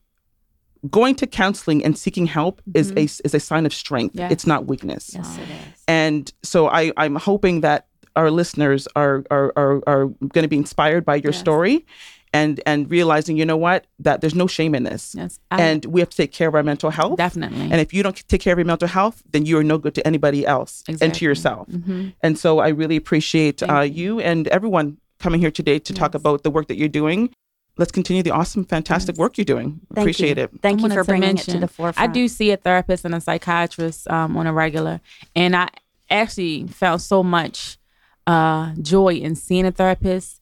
going 0.91 1.15
to 1.17 1.27
counseling 1.27 1.85
and 1.85 1.97
seeking 1.99 2.27
help 2.27 2.61
is 2.75 2.93
a 2.93 3.03
is 3.27 3.35
a 3.35 3.41
sign 3.41 3.67
of 3.67 3.75
strength. 3.75 4.15
It's 4.19 4.47
not 4.47 4.67
weakness. 4.67 5.13
Yes, 5.15 5.37
it 5.39 5.43
is. 5.43 5.85
And 5.89 6.33
so 6.43 6.69
I, 6.69 6.93
I'm 6.97 7.17
hoping 7.17 7.61
that 7.63 7.87
our 8.17 8.31
listeners 8.31 8.87
are 8.97 9.25
are 9.31 9.53
are, 9.57 9.83
are 9.87 10.07
going 10.35 10.43
to 10.43 10.49
be 10.49 10.57
inspired 10.57 11.05
by 11.05 11.17
your 11.17 11.33
Yes. 11.33 11.41
story, 11.41 11.87
and 12.33 12.61
and 12.67 12.91
realizing, 12.91 13.37
you 13.37 13.45
know 13.47 13.57
what, 13.57 13.87
that 14.01 14.21
there's 14.21 14.35
no 14.35 14.47
shame 14.47 14.75
in 14.75 14.83
this, 14.85 15.15
Yes. 15.17 15.39
I- 15.51 15.63
and 15.63 15.85
we 15.87 16.01
have 16.01 16.11
to 16.11 16.17
take 16.17 16.33
care 16.33 16.49
of 16.49 16.55
our 16.55 16.63
mental 16.63 16.91
health. 16.91 17.17
definitely. 17.17 17.69
And 17.73 17.81
if 17.81 17.93
you 17.95 18.03
don't 18.03 18.17
take 18.29 18.41
care 18.41 18.53
of 18.53 18.59
your 18.59 18.67
mental 18.67 18.89
health, 18.89 19.23
then 19.33 19.47
you 19.47 19.57
are 19.59 19.65
no 19.65 19.79
good 19.79 19.95
to 19.95 20.07
anybody 20.07 20.47
else 20.47 20.83
and 20.89 20.99
to 20.99 21.05
Exactly. 21.07 21.25
yourself. 21.27 21.69
Mhm. 21.69 22.13
And 22.23 22.39
so 22.39 22.59
I 22.59 22.69
really 22.69 22.97
appreciate 22.97 23.63
uh, 23.63 23.81
you 23.81 24.21
and 24.21 24.47
everyone 24.49 24.99
coming 25.21 25.41
here 25.41 25.51
today 25.51 25.79
to 25.81 25.93
talk 25.93 26.15
about 26.15 26.43
the 26.45 26.51
work 26.51 26.67
that 26.69 26.77
you're 26.77 26.89
doing. 27.03 27.31
Let's 27.79 27.93
continue 27.93 28.23
the 28.25 28.33
awesome, 28.33 28.65
fantastic 28.65 29.15
Yes. 29.15 29.19
work 29.19 29.39
you're 29.39 29.45
doing. 29.45 29.81
Thank 29.95 30.05
appreciate 30.05 30.37
you. 30.37 30.45
it. 30.45 30.51
Thank 30.61 30.81
I 30.81 30.83
you 30.83 30.89
for 30.91 30.97
to 30.97 31.05
bringing 31.05 31.39
it 31.39 31.43
to 31.45 31.59
the 31.59 31.69
forefront. 31.69 32.11
I 32.11 32.13
do 32.13 32.27
see 32.27 32.51
a 32.51 32.57
therapist 32.57 33.05
and 33.05 33.15
a 33.15 33.21
psychiatrist 33.21 34.11
um, 34.11 34.37
on 34.37 34.47
a 34.47 34.53
regular, 34.53 35.01
and 35.37 35.55
I 35.55 35.69
actually 36.11 36.67
found 36.67 37.01
so 37.03 37.23
much 37.23 37.79
uh, 38.27 38.75
joy 38.83 39.15
in 39.15 39.37
seeing 39.37 39.65
a 39.65 39.71
therapist 39.71 40.41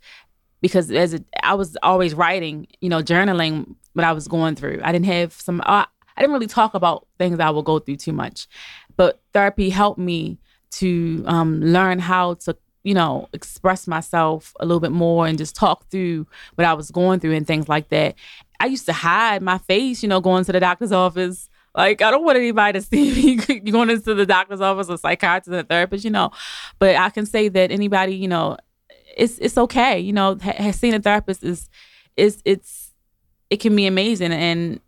because 0.61 0.91
as 0.91 1.14
a, 1.14 1.20
I 1.43 1.55
was 1.55 1.76
always 1.82 2.14
writing, 2.14 2.66
you 2.80 2.89
know, 2.89 3.03
journaling 3.03 3.76
what 3.93 4.05
I 4.05 4.12
was 4.12 4.26
going 4.28 4.57
through. 4.57 4.80
I 4.82 4.91
didn't 4.93 5.07
have 5.07 5.32
some. 5.32 5.61
I, 5.64 5.87
I 6.16 6.22
didn't 6.22 6.32
really 6.32 6.47
talk 6.47 6.72
about 6.74 7.07
things 7.18 7.39
I 7.39 7.51
would 7.51 7.66
go 7.66 7.78
through 7.78 7.97
too 7.97 8.12
much, 8.12 8.47
but 8.97 9.20
therapy 9.34 9.68
helped 9.68 9.99
me 9.99 10.39
to 10.72 11.22
um, 11.26 11.61
learn 11.61 11.99
how 11.99 12.34
to 12.34 12.57
you 12.87 12.95
know 12.95 13.28
express 13.32 13.89
myself 13.89 14.55
a 14.61 14.64
little 14.64 14.78
bit 14.78 14.93
more 14.93 15.26
and 15.26 15.37
just 15.37 15.57
talk 15.57 15.89
through 15.91 16.24
what 16.55 16.64
I 16.64 16.72
was 16.72 16.93
going 16.93 17.18
through 17.18 17.32
and 17.32 17.45
things 17.45 17.68
like 17.68 17.89
that. 17.89 18.14
I 18.61 18.66
used 18.66 18.87
to 18.87 18.93
hide 18.93 19.43
my 19.43 19.59
face, 19.59 20.05
you 20.05 20.09
know, 20.09 20.20
going 20.20 20.45
to 20.45 20.53
the 20.53 20.61
doctor's 20.61 20.93
office. 20.93 21.51
Like 21.74 22.01
I 22.01 22.12
don't 22.12 22.24
want 22.24 22.39
anybody 22.39 22.78
to 22.78 22.87
see 22.87 23.37
me 23.37 23.59
going 23.72 23.91
into 23.91 24.14
the 24.14 24.24
doctor's 24.24 24.61
office, 24.61 24.89
a 24.89 24.97
psychiatrist 24.97 25.53
a 25.53 25.64
therapist, 25.64 26.05
you 26.05 26.12
know. 26.12 26.30
But 26.78 26.95
I 26.95 27.11
can 27.11 27.26
say 27.26 27.49
that 27.49 27.72
anybody, 27.72 28.14
you 28.14 28.28
know, 28.28 28.57
it's 29.16 29.37
it's 29.39 29.59
okay. 29.59 29.99
You 29.99 30.12
know, 30.12 30.39
ha- 30.41 30.55
has 30.57 30.76
seen 30.76 30.95
a 30.95 31.01
therapist 31.01 31.43
is 31.43 31.68
is 32.16 32.41
it's 32.45 32.95
it 33.51 33.57
can 33.57 33.74
be 33.74 33.87
amazing 33.87 34.32
and 34.32 34.80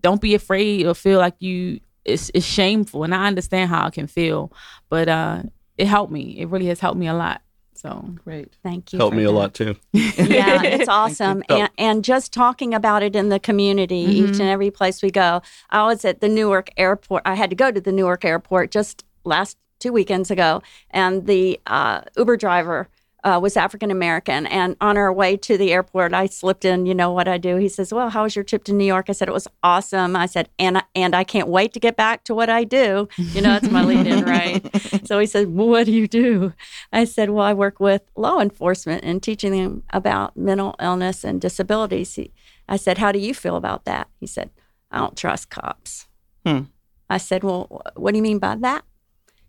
don't 0.00 0.20
be 0.20 0.34
afraid 0.34 0.86
or 0.86 0.94
feel 0.94 1.20
like 1.20 1.36
you 1.38 1.78
it's, 2.04 2.32
it's 2.34 2.44
shameful 2.44 3.04
and 3.04 3.14
I 3.14 3.28
understand 3.28 3.70
how 3.70 3.86
it 3.86 3.94
can 3.94 4.08
feel, 4.08 4.52
but 4.88 5.08
uh 5.08 5.44
it 5.78 5.86
helped 5.86 6.12
me. 6.12 6.36
It 6.38 6.48
really 6.48 6.66
has 6.66 6.80
helped 6.80 6.98
me 6.98 7.06
a 7.06 7.14
lot. 7.14 7.42
So 7.74 8.14
Great. 8.24 8.54
Thank 8.62 8.92
you. 8.92 8.98
Helped 8.98 9.14
for 9.14 9.16
me 9.16 9.24
a 9.24 9.32
lot 9.32 9.54
too. 9.54 9.76
yeah, 9.92 10.62
it's 10.62 10.88
awesome. 10.88 11.42
And, 11.48 11.70
and 11.76 12.04
just 12.04 12.32
talking 12.32 12.74
about 12.74 13.02
it 13.02 13.16
in 13.16 13.28
the 13.28 13.40
community, 13.40 13.96
each 13.96 14.38
and 14.38 14.42
every 14.42 14.70
place 14.70 15.02
we 15.02 15.10
go. 15.10 15.42
I 15.70 15.84
was 15.86 16.04
at 16.04 16.20
the 16.20 16.28
Newark 16.28 16.70
airport. 16.76 17.22
I 17.24 17.34
had 17.34 17.50
to 17.50 17.56
go 17.56 17.72
to 17.72 17.80
the 17.80 17.90
Newark 17.90 18.24
airport 18.24 18.70
just 18.70 19.04
last 19.24 19.56
two 19.80 19.92
weekends 19.92 20.30
ago, 20.30 20.62
and 20.90 21.26
the 21.26 21.60
uh, 21.66 22.02
Uber 22.16 22.36
driver 22.36 22.88
uh, 23.24 23.38
was 23.42 23.56
African 23.56 23.90
American. 23.90 24.46
And 24.46 24.76
on 24.80 24.96
our 24.96 25.12
way 25.12 25.36
to 25.36 25.56
the 25.56 25.72
airport, 25.72 26.12
I 26.12 26.26
slipped 26.26 26.64
in, 26.64 26.86
you 26.86 26.94
know 26.94 27.12
what 27.12 27.28
I 27.28 27.38
do? 27.38 27.56
He 27.56 27.68
says, 27.68 27.92
Well, 27.92 28.10
how 28.10 28.24
was 28.24 28.34
your 28.34 28.44
trip 28.44 28.64
to 28.64 28.72
New 28.72 28.84
York? 28.84 29.06
I 29.08 29.12
said, 29.12 29.28
It 29.28 29.32
was 29.34 29.46
awesome. 29.62 30.16
I 30.16 30.26
said, 30.26 30.48
And, 30.58 30.78
I- 30.78 30.82
and 30.94 31.14
I 31.14 31.22
can't 31.24 31.48
wait 31.48 31.72
to 31.74 31.80
get 31.80 31.96
back 31.96 32.24
to 32.24 32.34
what 32.34 32.50
I 32.50 32.64
do. 32.64 33.08
You 33.16 33.40
know, 33.40 33.50
that's 33.50 33.70
my 33.70 33.84
lead 33.84 34.06
in, 34.06 34.24
right? 34.36 35.06
So 35.06 35.18
he 35.18 35.26
said, 35.26 35.54
well, 35.54 35.68
What 35.68 35.86
do 35.86 35.92
you 35.92 36.08
do? 36.08 36.52
I 36.92 37.04
said, 37.04 37.30
Well, 37.30 37.44
I 37.44 37.52
work 37.52 37.78
with 37.80 38.02
law 38.16 38.40
enforcement 38.40 39.04
and 39.04 39.22
teaching 39.22 39.52
them 39.52 39.82
about 39.90 40.36
mental 40.36 40.74
illness 40.80 41.22
and 41.24 41.40
disabilities. 41.40 42.14
He, 42.16 42.32
I 42.68 42.76
said, 42.76 42.98
How 42.98 43.12
do 43.12 43.18
you 43.20 43.34
feel 43.34 43.56
about 43.56 43.84
that? 43.84 44.08
He 44.18 44.26
said, 44.26 44.50
I 44.90 44.98
don't 44.98 45.16
trust 45.16 45.48
cops. 45.48 46.06
Hmm. 46.44 46.62
I 47.08 47.18
said, 47.18 47.44
Well, 47.44 47.82
what 47.94 48.10
do 48.12 48.16
you 48.16 48.22
mean 48.22 48.38
by 48.40 48.56
that? 48.56 48.84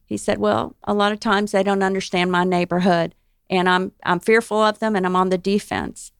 He 0.05 0.17
said, 0.17 0.37
Well, 0.37 0.75
a 0.83 0.93
lot 0.93 1.11
of 1.11 1.19
times 1.19 1.51
they 1.53 1.63
don't 1.63 1.81
understand 1.81 2.31
my 2.31 2.43
neighborhood 2.43 3.15
and 3.49 3.69
I'm, 3.69 3.91
I'm 4.03 4.19
fearful 4.19 4.57
of 4.57 4.79
them 4.79 4.95
and 4.95 5.05
I'm 5.05 5.15
on 5.15 5.29
the 5.29 5.37
defense. 5.37 6.11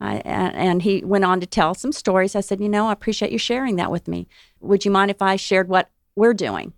I, 0.00 0.16
and, 0.18 0.54
and 0.54 0.82
he 0.82 1.04
went 1.04 1.24
on 1.24 1.40
to 1.40 1.46
tell 1.46 1.74
some 1.74 1.92
stories. 1.92 2.36
I 2.36 2.40
said, 2.40 2.60
You 2.60 2.68
know, 2.68 2.88
I 2.88 2.92
appreciate 2.92 3.32
you 3.32 3.38
sharing 3.38 3.76
that 3.76 3.90
with 3.90 4.06
me. 4.06 4.28
Would 4.60 4.84
you 4.84 4.90
mind 4.90 5.10
if 5.10 5.20
I 5.20 5.36
shared 5.36 5.68
what 5.68 5.90
we're 6.14 6.34
doing? 6.34 6.72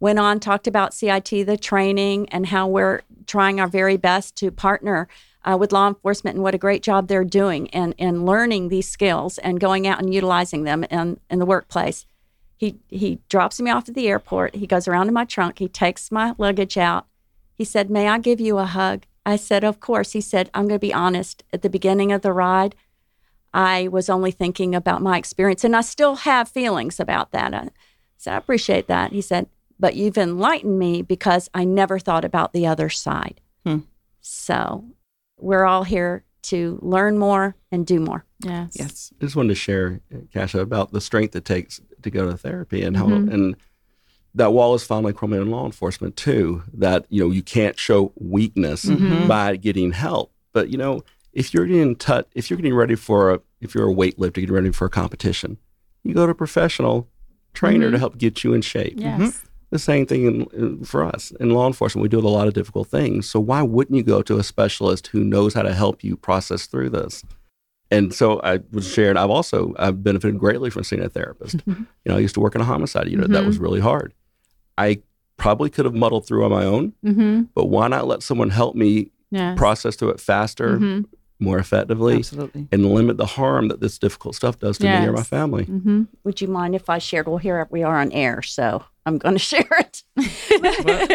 went 0.00 0.18
on 0.18 0.40
talked 0.40 0.66
about 0.66 0.94
CIT 0.94 1.30
the 1.46 1.56
training 1.56 2.28
and 2.30 2.46
how 2.46 2.66
we're 2.66 3.00
trying 3.26 3.60
our 3.60 3.68
very 3.68 3.96
best 3.96 4.36
to 4.36 4.50
partner 4.50 5.08
uh, 5.44 5.56
with 5.58 5.72
law 5.72 5.88
enforcement 5.88 6.34
and 6.36 6.42
what 6.42 6.54
a 6.54 6.58
great 6.58 6.82
job 6.82 7.08
they're 7.08 7.24
doing 7.24 7.68
and 7.70 7.94
in 7.98 8.26
learning 8.26 8.68
these 8.68 8.88
skills 8.88 9.38
and 9.38 9.60
going 9.60 9.86
out 9.86 10.00
and 10.00 10.12
utilizing 10.12 10.64
them 10.64 10.84
in, 10.84 11.18
in 11.30 11.38
the 11.38 11.46
workplace. 11.46 12.04
He 12.58 12.78
he 12.88 13.18
drops 13.28 13.60
me 13.60 13.70
off 13.70 13.88
at 13.88 13.94
the 13.94 14.08
airport. 14.08 14.54
He 14.54 14.66
goes 14.66 14.88
around 14.88 15.06
to 15.06 15.12
my 15.12 15.26
trunk. 15.26 15.58
He 15.58 15.68
takes 15.68 16.10
my 16.10 16.34
luggage 16.38 16.78
out. 16.78 17.06
He 17.56 17.64
said, 17.64 17.90
"May 17.90 18.08
I 18.08 18.18
give 18.18 18.40
you 18.40 18.58
a 18.58 18.66
hug?" 18.66 19.04
I 19.24 19.36
said, 19.36 19.64
"Of 19.64 19.80
course." 19.80 20.12
He 20.12 20.20
said, 20.20 20.50
"I'm 20.54 20.68
going 20.68 20.78
to 20.80 20.86
be 20.86 20.94
honest. 20.94 21.42
At 21.52 21.62
the 21.62 21.70
beginning 21.70 22.12
of 22.12 22.22
the 22.22 22.32
ride, 22.32 22.74
I 23.54 23.88
was 23.88 24.08
only 24.10 24.30
thinking 24.30 24.74
about 24.74 25.02
my 25.02 25.16
experience, 25.18 25.64
and 25.64 25.74
I 25.74 25.80
still 25.80 26.16
have 26.16 26.48
feelings 26.48 27.00
about 27.00 27.32
that." 27.32 27.54
I 27.54 27.70
said, 28.18 28.34
"I 28.34 28.36
appreciate 28.36 28.86
that." 28.88 29.12
He 29.12 29.20
said, 29.22 29.46
"But 29.80 29.96
you've 29.96 30.18
enlightened 30.18 30.78
me 30.78 31.02
because 31.02 31.48
I 31.54 31.64
never 31.64 31.98
thought 31.98 32.24
about 32.24 32.52
the 32.52 32.66
other 32.66 32.88
side." 32.88 33.40
Hmm. 33.64 33.78
So, 34.20 34.84
we're 35.38 35.64
all 35.64 35.84
here 35.84 36.24
to 36.42 36.78
learn 36.82 37.18
more 37.18 37.56
and 37.72 37.86
do 37.86 37.98
more. 38.00 38.24
yes. 38.44 38.72
Yes. 38.78 39.12
I 39.20 39.24
just 39.24 39.34
wanted 39.34 39.48
to 39.48 39.54
share, 39.56 40.00
Kasha, 40.32 40.60
about 40.60 40.92
the 40.92 41.00
strength 41.00 41.34
it 41.34 41.44
takes 41.44 41.80
to 42.02 42.10
go 42.10 42.30
to 42.30 42.36
therapy 42.36 42.82
and 42.82 42.96
how 42.96 43.06
Mhm. 43.06 43.32
and 43.32 43.56
that 44.36 44.52
wall 44.52 44.74
is 44.74 44.84
finally 44.84 45.06
like 45.06 45.16
chromium 45.16 45.42
in 45.42 45.50
law 45.50 45.66
enforcement 45.66 46.16
too. 46.16 46.62
That 46.72 47.06
you 47.08 47.22
know 47.24 47.30
you 47.30 47.42
can't 47.42 47.78
show 47.78 48.12
weakness 48.16 48.84
Mhm. 48.84 49.26
by 49.26 49.56
getting 49.56 49.92
help, 49.92 50.32
but 50.52 50.70
you 50.70 50.78
know 50.78 51.02
if 51.32 51.52
you're 51.52 51.66
getting 51.66 51.96
tut, 51.96 52.28
if 52.34 52.48
you're 52.48 52.56
getting 52.56 52.74
ready 52.74 52.94
for 52.94 53.34
a 53.34 53.40
if 53.60 53.74
you're 53.74 53.90
a 53.90 53.94
weightlifter 53.94 54.34
getting 54.34 54.52
ready 54.54 54.70
for 54.72 54.86
a 54.86 54.90
competition, 54.90 55.58
you 56.04 56.14
go 56.14 56.26
to 56.26 56.32
a 56.32 56.34
professional 56.34 57.08
trainer 57.54 57.86
to 57.86 57.92
mm-hmm. 57.92 58.00
help 58.00 58.18
get 58.18 58.44
you 58.44 58.52
in 58.54 58.62
shape. 58.62 58.94
Yes. 58.96 59.20
Mm-hmm. 59.20 59.46
The 59.70 59.78
same 59.80 60.06
thing 60.06 60.24
in, 60.26 60.46
in- 60.52 60.84
for 60.84 61.04
us 61.04 61.32
in 61.40 61.50
law 61.50 61.66
enforcement. 61.66 62.02
We 62.02 62.08
do 62.08 62.18
a 62.18 62.28
lot 62.28 62.46
of 62.46 62.54
difficult 62.54 62.88
things. 62.88 63.28
So 63.28 63.40
why 63.40 63.62
wouldn't 63.62 63.96
you 63.96 64.02
go 64.04 64.22
to 64.22 64.38
a 64.38 64.42
specialist 64.42 65.08
who 65.08 65.24
knows 65.24 65.54
how 65.54 65.62
to 65.62 65.74
help 65.74 66.04
you 66.04 66.16
process 66.16 66.66
through 66.66 66.90
this? 66.90 67.24
And 67.90 68.14
so 68.14 68.40
I 68.42 68.60
was 68.72 68.86
sharing. 68.90 69.16
I've 69.16 69.30
also 69.30 69.74
I've 69.78 70.02
benefited 70.02 70.38
greatly 70.38 70.70
from 70.70 70.84
seeing 70.84 71.02
a 71.02 71.08
therapist. 71.08 71.62
You 71.66 71.86
know, 72.06 72.16
I 72.16 72.20
used 72.20 72.34
to 72.34 72.40
work 72.40 72.54
in 72.54 72.60
a 72.60 72.64
homicide 72.64 73.08
unit. 73.08 73.30
That 73.30 73.44
was 73.44 73.58
really 73.58 73.80
hard. 73.80 74.12
I 74.78 74.98
probably 75.36 75.70
could 75.70 75.84
have 75.84 75.94
muddled 75.94 76.26
through 76.26 76.44
on 76.44 76.50
my 76.50 76.64
own, 76.64 76.92
Mm-hmm. 77.04 77.42
but 77.54 77.66
why 77.66 77.88
not 77.88 78.06
let 78.06 78.22
someone 78.22 78.50
help 78.50 78.74
me 78.74 79.10
Yes. 79.30 79.58
process 79.58 79.96
through 79.96 80.10
it 80.10 80.20
faster, 80.20 80.78
Mhm. 80.78 81.04
more 81.40 81.58
effectively, 81.58 82.16
Absolutely. 82.18 82.68
and 82.72 82.86
limit 82.94 83.16
the 83.16 83.26
harm 83.26 83.68
that 83.68 83.80
this 83.80 83.98
difficult 83.98 84.34
stuff 84.36 84.58
does 84.60 84.78
to 84.78 84.84
me 84.86 85.04
or 85.06 85.12
my 85.12 85.22
family? 85.24 85.64
Mm-hmm. 85.66 86.02
Would 86.24 86.40
you 86.40 86.46
mind 86.48 86.74
if 86.76 86.88
I 86.88 86.98
shared? 86.98 87.26
Well, 87.26 87.38
here 87.38 87.66
we 87.70 87.82
are 87.82 87.98
on 88.00 88.12
air, 88.12 88.40
so 88.42 88.84
I'm 89.04 89.18
going 89.18 89.34
to 89.40 89.40
share 89.40 89.66
it. 89.78 90.04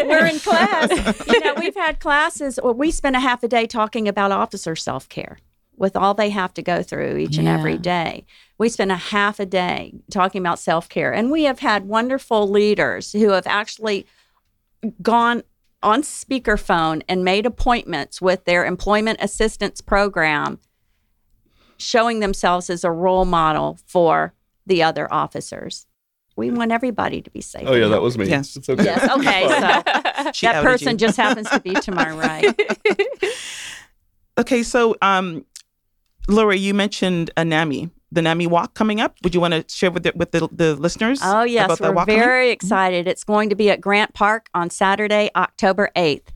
We're 0.05 0.25
in 0.25 0.39
class. 0.39 0.89
You 1.27 1.39
know, 1.39 1.53
we've 1.57 1.75
had 1.75 1.99
classes, 1.99 2.59
or 2.59 2.73
we 2.73 2.91
spend 2.91 3.15
a 3.15 3.19
half 3.19 3.43
a 3.43 3.47
day 3.47 3.65
talking 3.65 4.07
about 4.07 4.31
officer 4.31 4.75
self 4.75 5.07
care 5.09 5.37
with 5.77 5.95
all 5.95 6.13
they 6.13 6.29
have 6.29 6.53
to 6.55 6.61
go 6.61 6.83
through 6.83 7.17
each 7.17 7.37
and 7.37 7.47
every 7.47 7.73
Yeah. 7.73 7.77
day. 7.79 8.25
We 8.61 8.69
spent 8.69 8.91
a 8.91 8.95
half 8.95 9.39
a 9.39 9.45
day 9.47 9.91
talking 10.11 10.39
about 10.39 10.59
self 10.59 10.87
care. 10.87 11.11
And 11.11 11.31
we 11.31 11.45
have 11.45 11.57
had 11.57 11.87
wonderful 11.87 12.47
leaders 12.47 13.11
who 13.11 13.29
have 13.31 13.47
actually 13.47 14.05
gone 15.01 15.41
on 15.81 16.03
speakerphone 16.03 17.01
and 17.09 17.23
made 17.23 17.47
appointments 17.47 18.21
with 18.21 18.45
their 18.45 18.63
employment 18.63 19.17
assistance 19.19 19.81
program, 19.81 20.59
showing 21.77 22.19
themselves 22.19 22.69
as 22.69 22.83
a 22.83 22.91
role 22.91 23.25
model 23.25 23.79
for 23.87 24.35
the 24.67 24.83
other 24.83 25.11
officers. 25.11 25.87
We 26.35 26.51
want 26.51 26.71
everybody 26.71 27.23
to 27.23 27.31
be 27.31 27.41
safe. 27.41 27.63
Oh 27.65 27.73
yeah, 27.73 27.87
that 27.87 28.03
was 28.03 28.15
me. 28.15 28.27
Yes. 28.27 28.55
It's 28.55 28.69
okay. 28.69 28.83
Yes. 28.83 29.09
Okay. 29.09 29.41
So 30.35 30.47
that 30.47 30.63
person 30.63 30.91
you. 30.91 30.97
just 30.97 31.17
happens 31.17 31.49
to 31.49 31.59
be 31.59 31.73
to 31.73 31.91
my 31.91 32.11
right. 32.15 32.55
Okay, 34.37 34.61
so 34.61 34.95
um, 35.01 35.45
Laura, 36.27 36.55
you 36.55 36.75
mentioned 36.75 37.31
a 37.35 37.41
Anami, 37.41 37.89
the 38.11 38.21
NAMI 38.21 38.47
Walk 38.47 38.73
coming 38.73 38.99
up. 38.99 39.15
Would 39.23 39.33
you 39.33 39.41
want 39.41 39.53
to 39.53 39.63
share 39.73 39.89
with 39.91 40.03
the, 40.03 40.11
with 40.15 40.31
the, 40.31 40.47
the 40.51 40.75
listeners? 40.75 41.19
Oh, 41.23 41.43
yes. 41.43 41.65
about 41.65 41.77
that 41.79 41.89
We're 41.89 41.95
walk 41.95 42.07
coming? 42.07 42.21
very 42.21 42.49
excited. 42.51 43.07
It's 43.07 43.23
going 43.23 43.49
to 43.49 43.55
be 43.55 43.69
at 43.69 43.79
Grant 43.81 44.13
Park 44.13 44.49
on 44.53 44.69
Saturday, 44.69 45.29
October 45.35 45.89
8th. 45.95 46.27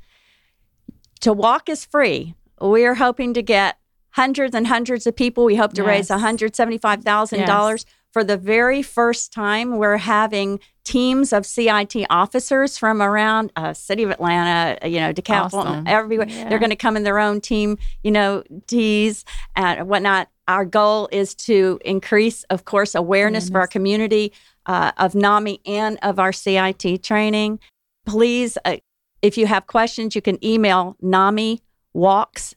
To 1.22 1.34
walk 1.34 1.70
is 1.70 1.84
free. 1.86 2.36
We're 2.62 2.96
hoping 2.96 3.34
to 3.34 3.42
get 3.42 3.78
hundreds 4.12 4.56
and 4.56 4.68
hundreds 4.68 5.06
of 5.06 5.16
people. 5.16 5.44
We 5.44 5.56
hope 5.58 5.74
to 5.74 5.84
raise 5.84 6.10
Yes. 6.10 6.22
$175,000. 6.22 7.86
For 8.14 8.24
the 8.24 8.38
very 8.38 8.82
first 8.82 9.34
time, 9.34 9.76
we're 9.78 9.98
having 9.98 10.62
teams 10.86 11.34
of 11.34 11.46
CIT 11.46 12.06
officers 12.10 12.78
from 12.78 13.02
around 13.02 13.52
uh, 13.58 13.74
city 13.74 14.04
of 14.04 14.12
Atlanta, 14.12 14.88
you 14.88 15.02
know, 15.02 15.12
DeKalb, 15.12 15.54
Awesome. 15.54 15.86
everywhere. 15.86 16.28
Yeah. 16.30 16.48
They're 16.48 16.60
going 16.60 16.70
to 16.70 16.78
come 16.78 16.96
in 16.96 17.04
their 17.04 17.20
own 17.20 17.42
team, 17.42 17.78
you 18.04 18.12
know, 18.12 18.44
tees 18.68 19.26
and 19.58 19.90
whatnot. 19.90 20.30
Our 20.48 20.66
goal 20.66 21.10
is 21.12 21.34
to 21.36 21.80
increase, 21.84 22.44
of 22.46 22.66
course, 22.66 22.94
awareness 22.94 23.50
for 23.50 23.60
our 23.60 23.68
community 23.68 24.32
uh, 24.66 24.92
of 24.98 25.16
NAMI 25.16 25.60
and 25.66 25.98
of 26.04 26.20
our 26.20 26.32
CIT 26.32 27.02
training. 27.02 27.60
Please, 28.06 28.58
uh, 28.64 28.78
if 29.22 29.38
you 29.38 29.48
have 29.48 29.66
questions, 29.66 30.16
you 30.16 30.22
can 30.22 30.44
email 30.46 30.96
NAMI 31.02 31.62
Walks, 31.94 32.54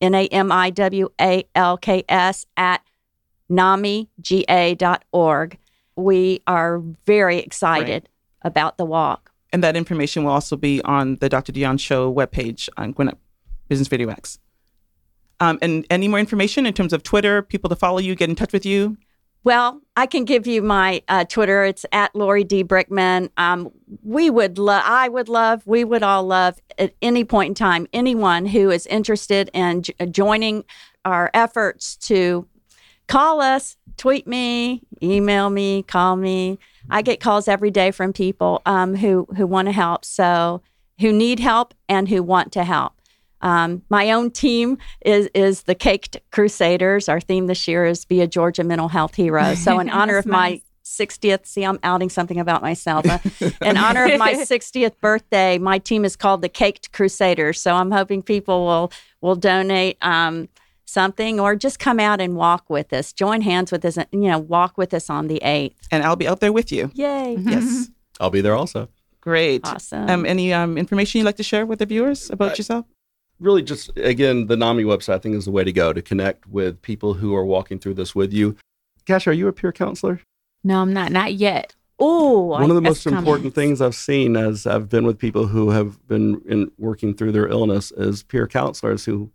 N 0.00 0.14
A 0.14 0.26
M 0.28 0.50
I 0.50 0.70
W 0.70 1.10
A 1.20 1.44
L 1.54 1.76
K 1.76 2.02
S, 2.08 2.46
at 2.56 2.82
namiga.org. 3.50 4.08
We 5.94 6.40
are 6.46 6.78
very 7.06 7.38
excited 7.38 8.08
about 8.42 8.78
the 8.78 8.84
walk. 8.84 9.30
And 9.52 9.62
that 9.62 9.76
information 9.76 10.24
will 10.24 10.32
also 10.32 10.56
be 10.56 10.80
on 10.82 11.16
the 11.16 11.28
Dr. 11.28 11.52
Dionne 11.52 11.78
Show 11.78 12.12
webpage 12.12 12.68
on 12.76 12.92
Gwinnett 12.92 13.18
Business 13.68 13.92
Radio 13.92 14.08
X. 14.08 14.38
Um, 15.42 15.58
and 15.60 15.84
any 15.90 16.06
more 16.06 16.20
information 16.20 16.66
in 16.66 16.72
terms 16.72 16.92
of 16.92 17.02
Twitter, 17.02 17.42
people 17.42 17.68
to 17.68 17.74
follow 17.74 17.98
you, 17.98 18.14
get 18.14 18.30
in 18.30 18.36
touch 18.36 18.52
with 18.52 18.64
you? 18.64 18.96
Well, 19.42 19.80
I 19.96 20.06
can 20.06 20.24
give 20.24 20.46
you 20.46 20.62
my 20.62 21.02
uh, 21.08 21.24
Twitter. 21.24 21.64
It's 21.64 21.84
at 21.90 22.14
Lori 22.14 22.44
D. 22.44 22.62
Brickman. 22.62 23.28
Um, 23.36 23.72
we 24.04 24.30
would 24.30 24.56
love, 24.56 24.84
I 24.86 25.08
would 25.08 25.28
love, 25.28 25.66
we 25.66 25.82
would 25.82 26.04
all 26.04 26.22
love 26.22 26.60
at 26.78 26.94
any 27.02 27.24
point 27.24 27.48
in 27.48 27.54
time, 27.56 27.88
anyone 27.92 28.46
who 28.46 28.70
is 28.70 28.86
interested 28.86 29.50
in 29.52 29.82
j- 29.82 29.94
joining 30.12 30.64
our 31.04 31.28
efforts 31.34 31.96
to 31.96 32.46
call 33.08 33.40
us, 33.40 33.76
tweet 33.96 34.28
me, 34.28 34.84
email 35.02 35.50
me, 35.50 35.82
call 35.82 36.14
me. 36.14 36.60
I 36.88 37.02
get 37.02 37.18
calls 37.18 37.48
every 37.48 37.72
day 37.72 37.90
from 37.90 38.12
people 38.12 38.62
um, 38.64 38.94
who, 38.94 39.26
who 39.36 39.48
want 39.48 39.66
to 39.66 39.72
help. 39.72 40.04
So, 40.04 40.62
who 41.00 41.12
need 41.12 41.40
help 41.40 41.74
and 41.88 42.08
who 42.08 42.22
want 42.22 42.52
to 42.52 42.62
help. 42.62 42.92
Um, 43.42 43.82
my 43.90 44.12
own 44.12 44.30
team 44.30 44.78
is 45.04 45.28
is 45.34 45.62
the 45.62 45.74
Caked 45.74 46.18
Crusaders. 46.30 47.08
Our 47.08 47.20
theme 47.20 47.46
this 47.46 47.66
year 47.68 47.84
is 47.84 48.04
"Be 48.04 48.20
a 48.20 48.26
Georgia 48.26 48.64
Mental 48.64 48.88
Health 48.88 49.14
Hero." 49.14 49.54
So, 49.54 49.78
in 49.78 49.90
honor 49.90 50.18
of 50.18 50.24
That's 50.24 50.32
my 50.32 50.62
60th, 50.84 51.46
see, 51.46 51.64
I'm 51.64 51.78
outing 51.82 52.10
something 52.10 52.38
about 52.38 52.60
myself. 52.62 53.06
Uh, 53.06 53.18
in 53.62 53.76
honor 53.76 54.04
of 54.04 54.18
my 54.18 54.34
60th 54.34 54.98
birthday, 55.00 55.58
my 55.58 55.78
team 55.78 56.04
is 56.04 56.16
called 56.16 56.42
the 56.42 56.48
Caked 56.48 56.92
Crusaders. 56.92 57.60
So, 57.60 57.74
I'm 57.74 57.90
hoping 57.90 58.22
people 58.22 58.64
will 58.64 58.92
will 59.20 59.36
donate. 59.36 59.98
Um, 60.02 60.48
Something, 60.84 61.40
or 61.40 61.56
just 61.56 61.78
come 61.78 61.98
out 61.98 62.20
and 62.20 62.36
walk 62.36 62.68
with 62.68 62.92
us. 62.92 63.14
Join 63.14 63.40
hands 63.40 63.72
with 63.72 63.82
us, 63.86 63.96
and 63.96 64.06
you 64.12 64.28
know, 64.28 64.38
walk 64.38 64.76
with 64.76 64.92
us 64.92 65.08
on 65.08 65.26
the 65.26 65.38
eighth. 65.42 65.88
And 65.90 66.02
I'll 66.02 66.16
be 66.16 66.28
out 66.28 66.40
there 66.40 66.52
with 66.52 66.70
you. 66.70 66.90
Yay! 66.92 67.36
Yes. 67.40 67.88
I'll 68.20 68.28
be 68.28 68.42
there 68.42 68.54
also. 68.54 68.88
Great. 69.22 69.66
Awesome. 69.66 70.10
Um, 70.10 70.26
any 70.26 70.52
um, 70.52 70.76
information 70.76 71.20
you'd 71.20 71.24
like 71.24 71.36
to 71.36 71.42
share 71.42 71.64
with 71.64 71.78
the 71.78 71.86
viewers 71.86 72.28
about 72.28 72.58
yourself? 72.58 72.84
Really, 73.42 73.62
just 73.62 73.90
again, 73.96 74.46
the 74.46 74.56
NAMI 74.56 74.84
website 74.84 75.14
I 75.14 75.18
think 75.18 75.34
is 75.34 75.46
the 75.46 75.50
way 75.50 75.64
to 75.64 75.72
go 75.72 75.92
to 75.92 76.00
connect 76.00 76.46
with 76.46 76.80
people 76.80 77.14
who 77.14 77.34
are 77.34 77.44
walking 77.44 77.78
through 77.80 77.94
this 77.94 78.14
with 78.14 78.32
you. 78.32 78.56
Cash, 79.04 79.26
are 79.26 79.32
you 79.32 79.48
a 79.48 79.52
peer 79.52 79.72
counselor? 79.72 80.20
No, 80.62 80.80
I'm 80.80 80.92
not. 80.92 81.10
Not 81.10 81.34
yet. 81.34 81.74
Ooh, 82.00 82.48
One 82.48 82.70
of 82.70 82.74
the 82.74 82.80
most 82.80 83.04
coming. 83.04 83.18
important 83.18 83.54
things 83.54 83.80
I've 83.80 83.94
seen 83.94 84.36
as 84.36 84.66
I've 84.66 84.88
been 84.88 85.04
with 85.04 85.18
people 85.18 85.46
who 85.46 85.70
have 85.70 86.04
been 86.08 86.40
in 86.48 86.70
working 86.78 87.14
through 87.14 87.32
their 87.32 87.46
illness 87.46 87.92
is 87.92 88.22
peer 88.22 88.48
counselors 88.48 89.04
who, 89.04 89.30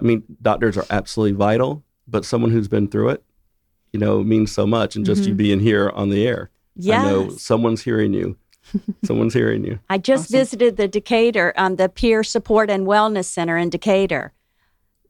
I 0.00 0.04
mean, 0.04 0.24
doctors 0.42 0.76
are 0.76 0.84
absolutely 0.90 1.36
vital, 1.36 1.82
but 2.06 2.24
someone 2.26 2.50
who's 2.50 2.68
been 2.68 2.88
through 2.88 3.10
it, 3.10 3.24
you 3.92 4.00
know, 4.00 4.22
means 4.22 4.52
so 4.52 4.66
much. 4.66 4.96
And 4.96 5.06
just 5.06 5.22
you 5.22 5.28
mm-hmm. 5.28 5.36
being 5.36 5.60
here 5.60 5.90
on 5.90 6.10
the 6.10 6.26
air, 6.26 6.50
yes. 6.76 7.02
I 7.02 7.10
know 7.10 7.30
someone's 7.30 7.82
hearing 7.82 8.12
you. 8.12 8.36
someone's 9.04 9.34
hearing 9.34 9.64
you. 9.64 9.78
I 9.88 9.98
just 9.98 10.24
Awesome. 10.26 10.38
visited 10.38 10.76
the 10.76 10.88
Decatur, 10.88 11.52
um, 11.56 11.76
the 11.76 11.88
Peer 11.88 12.22
Support 12.22 12.70
and 12.70 12.86
Wellness 12.86 13.26
Center 13.26 13.56
in 13.56 13.70
Decatur. 13.70 14.32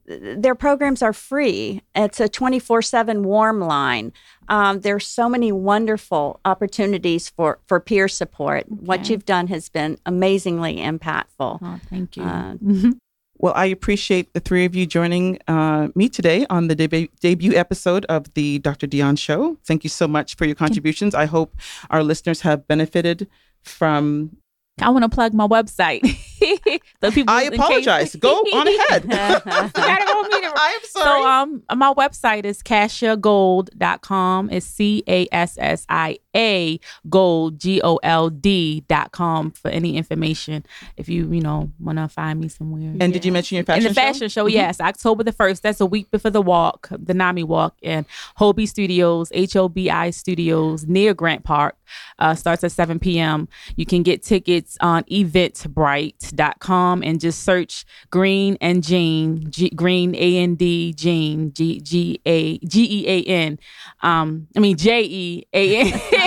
Their 0.07 0.55
programs 0.55 1.01
are 1.01 1.13
free. 1.13 1.81
It's 1.95 2.19
a 2.19 2.27
24 2.27 2.81
7 2.81 3.23
warm 3.23 3.61
line. 3.61 4.11
Um, 4.49 4.81
there's 4.81 5.07
so 5.07 5.29
many 5.29 5.51
wonderful 5.51 6.39
opportunities 6.43 7.29
for, 7.29 7.59
for 7.67 7.79
peer 7.79 8.07
support. 8.07 8.69
What 8.69 9.09
you've 9.09 9.25
done 9.25 9.47
has 9.47 9.69
been 9.69 9.97
amazingly 10.05 10.77
impactful. 10.77 11.59
Oh, 11.61 11.79
thank 11.89 12.17
you. 12.17 12.23
Uh, 12.23 12.55
Well, 13.37 13.53
I 13.55 13.65
appreciate 13.65 14.33
the 14.33 14.39
three 14.39 14.65
of 14.65 14.75
you 14.75 14.85
joining 14.85 15.39
uh, 15.47 15.87
me 15.95 16.09
today 16.09 16.45
on 16.51 16.67
the 16.67 16.75
deb- 16.75 17.09
debut 17.21 17.55
episode 17.55 18.05
of 18.05 18.31
the 18.35 18.59
Dr. 18.59 18.85
Dionne 18.85 19.17
Show. 19.17 19.57
Thank 19.65 19.83
you 19.83 19.89
so 19.89 20.07
much 20.07 20.35
for 20.35 20.45
your 20.45 20.53
contributions. 20.53 21.15
I 21.15 21.25
hope 21.25 21.55
our 21.89 22.03
listeners 22.03 22.41
have 22.41 22.67
benefited 22.67 23.27
from. 23.63 24.37
I 24.81 24.89
want 24.89 25.03
to 25.03 25.09
plug 25.09 25.33
my 25.33 25.47
website. 25.47 26.01
the 27.01 27.11
people. 27.11 27.33
I 27.33 27.43
apologize. 27.43 28.15
Go 28.15 28.33
on 28.33 28.67
ahead. 28.67 29.07
Gotta 29.07 30.05
go 30.05 30.21
meet 30.23 30.43
it. 30.43 30.51
I'm 30.55 30.81
sorry. 30.85 31.21
So 31.21 31.27
um 31.27 31.63
my 31.75 31.93
website 31.93 32.45
is 32.45 32.63
cassiagold.com. 32.63 34.49
It's 34.49 34.65
C 34.65 35.03
A 35.07 35.27
S 35.31 35.57
S 35.59 35.85
I 35.87 36.17
A 36.35 36.79
gold 37.09 37.59
G 37.59 37.81
O 37.83 37.97
L 37.97 38.29
D 38.29 38.83
dot 38.87 39.11
com 39.11 39.51
for 39.51 39.69
any 39.69 39.97
information 39.97 40.65
if 40.97 41.09
you, 41.09 41.31
you 41.31 41.41
know, 41.41 41.71
wanna 41.79 42.07
find 42.07 42.39
me 42.39 42.47
somewhere. 42.47 42.93
and 42.99 43.13
did 43.13 43.25
you 43.25 43.31
mention 43.31 43.55
your 43.55 43.65
fashion 43.65 43.87
in 43.87 43.93
the 43.93 43.99
show? 43.99 44.07
fashion 44.07 44.29
show, 44.29 44.45
yes, 44.47 44.79
October 44.79 45.23
the 45.23 45.31
first. 45.31 45.63
That's 45.63 45.81
a 45.81 45.85
week 45.85 46.09
before 46.11 46.31
the 46.31 46.41
walk, 46.41 46.87
the 46.91 47.13
NAMI 47.13 47.43
Walk, 47.43 47.75
and 47.83 48.05
Hobi 48.39 48.67
Studios, 48.67 49.29
H 49.33 49.55
O 49.55 49.67
B 49.69 49.89
I 49.89 50.09
Studios 50.11 50.85
near 50.87 51.13
Grant 51.13 51.43
Park. 51.43 51.75
Uh, 52.19 52.33
starts 52.35 52.63
at 52.63 52.71
7 52.71 52.99
p.m. 52.99 53.49
You 53.75 53.85
can 53.85 54.01
get 54.01 54.23
tickets 54.23 54.77
on 54.79 55.03
eventbrite.com 55.05 57.03
and 57.03 57.19
just 57.19 57.43
search 57.43 57.85
Green 58.09 58.57
and 58.61 58.83
Jean, 58.83 59.49
G, 59.51 59.69
Green 59.71 60.15
A 60.15 60.37
N 60.37 60.55
D 60.55 60.93
Jean, 60.93 61.51
G 61.53 61.79
G 61.81 62.21
A 62.25 62.57
G 62.59 62.87
E 62.89 63.07
A 63.09 63.23
N. 63.23 63.59
Um, 64.01 64.47
I 64.55 64.59
mean 64.59 64.77
J 64.77 65.01
E 65.03 65.45
A 65.53 65.77
N. 65.77 66.01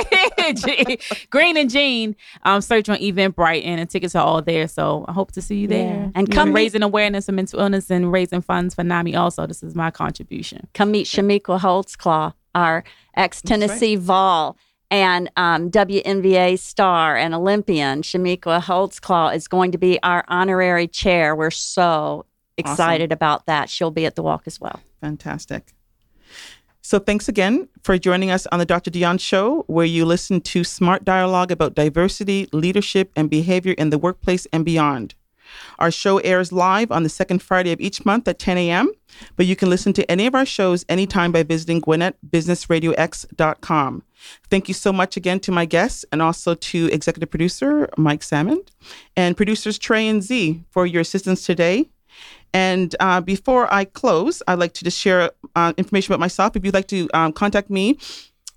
G- 0.57 0.99
Green 1.30 1.57
and 1.57 1.70
Jean. 1.70 2.16
Um, 2.42 2.61
search 2.61 2.88
on 2.88 2.97
Eventbrite 2.99 3.64
and 3.64 3.80
the 3.80 3.86
tickets 3.86 4.14
are 4.14 4.24
all 4.24 4.42
there. 4.42 4.68
So 4.68 5.05
I 5.09 5.12
hope 5.12 5.32
to 5.32 5.42
see 5.42 5.57
you 5.57 5.68
there. 5.68 5.86
Yeah. 5.86 5.92
And 5.95 6.12
And 6.14 6.28
come 6.30 6.34
come 6.36 6.49
meet- 6.51 6.55
raising 6.55 6.82
awareness 6.82 7.28
of 7.28 7.34
mental 7.34 7.61
illness 7.61 7.90
and 7.90 8.12
raising 8.12 8.42
funds 8.42 8.74
for 8.74 8.84
NAMI. 8.84 9.16
Also, 9.16 9.47
this 9.47 9.62
is 9.62 9.74
my 9.74 9.90
contribution. 9.90 10.66
come 10.74 10.90
meet 10.90 11.07
Chamique 11.07 11.42
Holdsclaw, 11.61 12.34
our 12.55 12.84
ex 13.16 13.40
Tennessee 13.42 13.97
Vol 13.97 14.57
and 14.90 15.30
um, 15.36 15.70
WNBA 15.70 16.59
star 16.59 17.16
and 17.16 17.34
Olympian. 17.34 18.03
Chamique 18.03 18.42
Holdsclaw 18.62 19.34
is 19.34 19.49
going 19.49 19.72
to 19.72 19.78
be 19.78 19.99
our 20.03 20.24
honorary 20.28 20.86
chair. 20.86 21.34
We're 21.34 21.51
so 21.51 22.26
excited 22.57 23.11
about 23.11 23.47
that. 23.47 23.68
She'll 23.68 23.90
be 23.90 24.07
at 24.07 24.14
the 24.14 24.22
walk 24.22 24.42
as 24.47 24.61
well. 24.61 24.80
Fantastic. 25.01 25.74
So, 26.87 26.99
thanks 26.99 27.30
again 27.30 27.70
for 27.82 27.97
joining 27.97 28.30
us 28.30 28.47
on 28.53 28.59
the 28.59 28.66
Dr. 28.66 28.91
Dionne 28.91 29.18
Show, 29.18 29.64
where 29.68 29.87
you 29.87 30.05
listen 30.05 30.43
to 30.43 30.62
smart 30.62 31.03
dialogue 31.03 31.51
about 31.51 31.74
diversity, 31.74 32.47
leadership, 32.53 33.11
and 33.16 33.30
behavior 33.30 33.72
in 33.72 33.89
the 33.89 33.97
workplace 33.97 34.47
and 34.53 34.66
beyond. 34.66 35.14
Our 35.78 35.91
show 35.91 36.18
airs 36.18 36.53
live 36.53 36.93
on 36.93 37.03
the 37.03 37.09
second 37.09 37.41
Friday 37.41 37.72
of 37.72 37.80
each 37.80 38.05
month 38.05 38.28
at 38.28 38.39
10 38.39 38.59
a.m., 38.59 38.93
but 39.35 39.47
you 39.47 39.57
can 39.57 39.70
listen 39.70 39.95
to 39.95 40.11
any 40.11 40.26
of 40.26 40.35
our 40.35 40.45
shows 40.45 40.85
anytime 40.91 41.32
by 41.32 41.43
visiting 41.43 41.80
GwinnettBusinessRadioX.com. 41.80 44.03
Thank 44.51 44.68
you 44.68 44.74
so 44.74 44.93
much 44.93 45.16
again 45.16 45.41
to 45.41 45.51
my 45.53 45.64
guests 45.64 46.05
and 46.12 46.20
also 46.20 46.55
to 46.55 46.91
executive 46.93 47.30
producer 47.30 47.89
Mike 47.97 48.22
Sammond 48.22 48.70
and 49.16 49.39
producers 49.39 49.78
Trey 49.78 50.07
and 50.07 50.22
Z 50.22 50.62
for 50.70 50.85
your 50.85 51.01
assistance 51.01 51.47
today. 51.47 51.89
And 52.55 52.94
uh, 53.00 53.20
before 53.20 53.72
I 53.74 53.84
close, 53.84 54.40
I'd 54.46 54.61
like 54.61 54.72
to 54.74 54.84
just 54.84 54.98
share 54.98 55.32
uh, 55.57 55.72
information 55.76 56.12
about 56.12 56.20
myself. 56.20 56.55
If 56.55 56.64
you'd 56.64 56.72
like 56.72 56.86
to 56.88 57.09
um, 57.12 57.32
contact 57.32 57.68
me, 57.68 57.98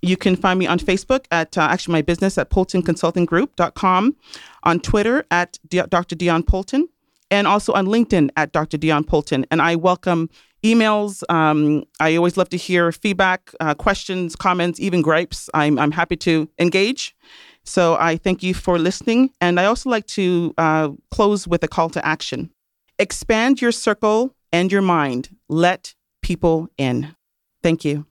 you 0.02 0.16
can 0.16 0.36
find 0.36 0.56
me 0.56 0.68
on 0.68 0.78
Facebook 0.78 1.24
at 1.32 1.58
uh, 1.58 1.62
actually 1.62 1.92
my 1.92 2.02
business 2.02 2.38
at 2.38 2.48
PoultonConsultingGroup.com, 2.50 4.16
on 4.62 4.80
Twitter 4.80 5.24
at 5.32 5.58
D- 5.68 5.82
Dr. 5.88 6.14
Dionne 6.14 6.46
Poulton, 6.46 6.88
and 7.32 7.48
also 7.48 7.72
on 7.72 7.86
LinkedIn 7.86 8.30
at 8.36 8.52
Dr. 8.52 8.78
Dionne 8.78 9.04
Poulton. 9.04 9.44
And 9.50 9.60
I 9.60 9.74
welcome 9.74 10.30
emails. 10.62 11.24
Um, 11.28 11.82
I 11.98 12.14
always 12.14 12.36
love 12.36 12.48
to 12.50 12.56
hear 12.56 12.92
feedback, 12.92 13.52
uh, 13.58 13.74
questions, 13.74 14.36
comments, 14.36 14.78
even 14.78 15.02
gripes. 15.02 15.50
I'm, 15.54 15.76
I'm 15.76 15.90
happy 15.90 16.16
to 16.18 16.48
engage. 16.60 17.16
So 17.64 17.96
I 17.98 18.16
thank 18.16 18.44
you 18.44 18.54
for 18.54 18.78
listening. 18.78 19.30
And 19.40 19.58
I 19.58 19.64
also 19.64 19.90
like 19.90 20.06
to 20.06 20.54
uh, 20.56 20.90
close 21.10 21.48
with 21.48 21.64
a 21.64 21.68
call 21.68 21.90
to 21.90 22.06
action 22.06 22.50
expand 22.98 23.60
your 23.60 23.72
circle 23.72 24.34
and 24.52 24.72
your 24.72 24.82
mind. 24.82 25.36
Let 25.48 25.94
people 26.22 26.68
in. 26.76 27.14
Thank 27.62 27.84
you. 27.84 28.06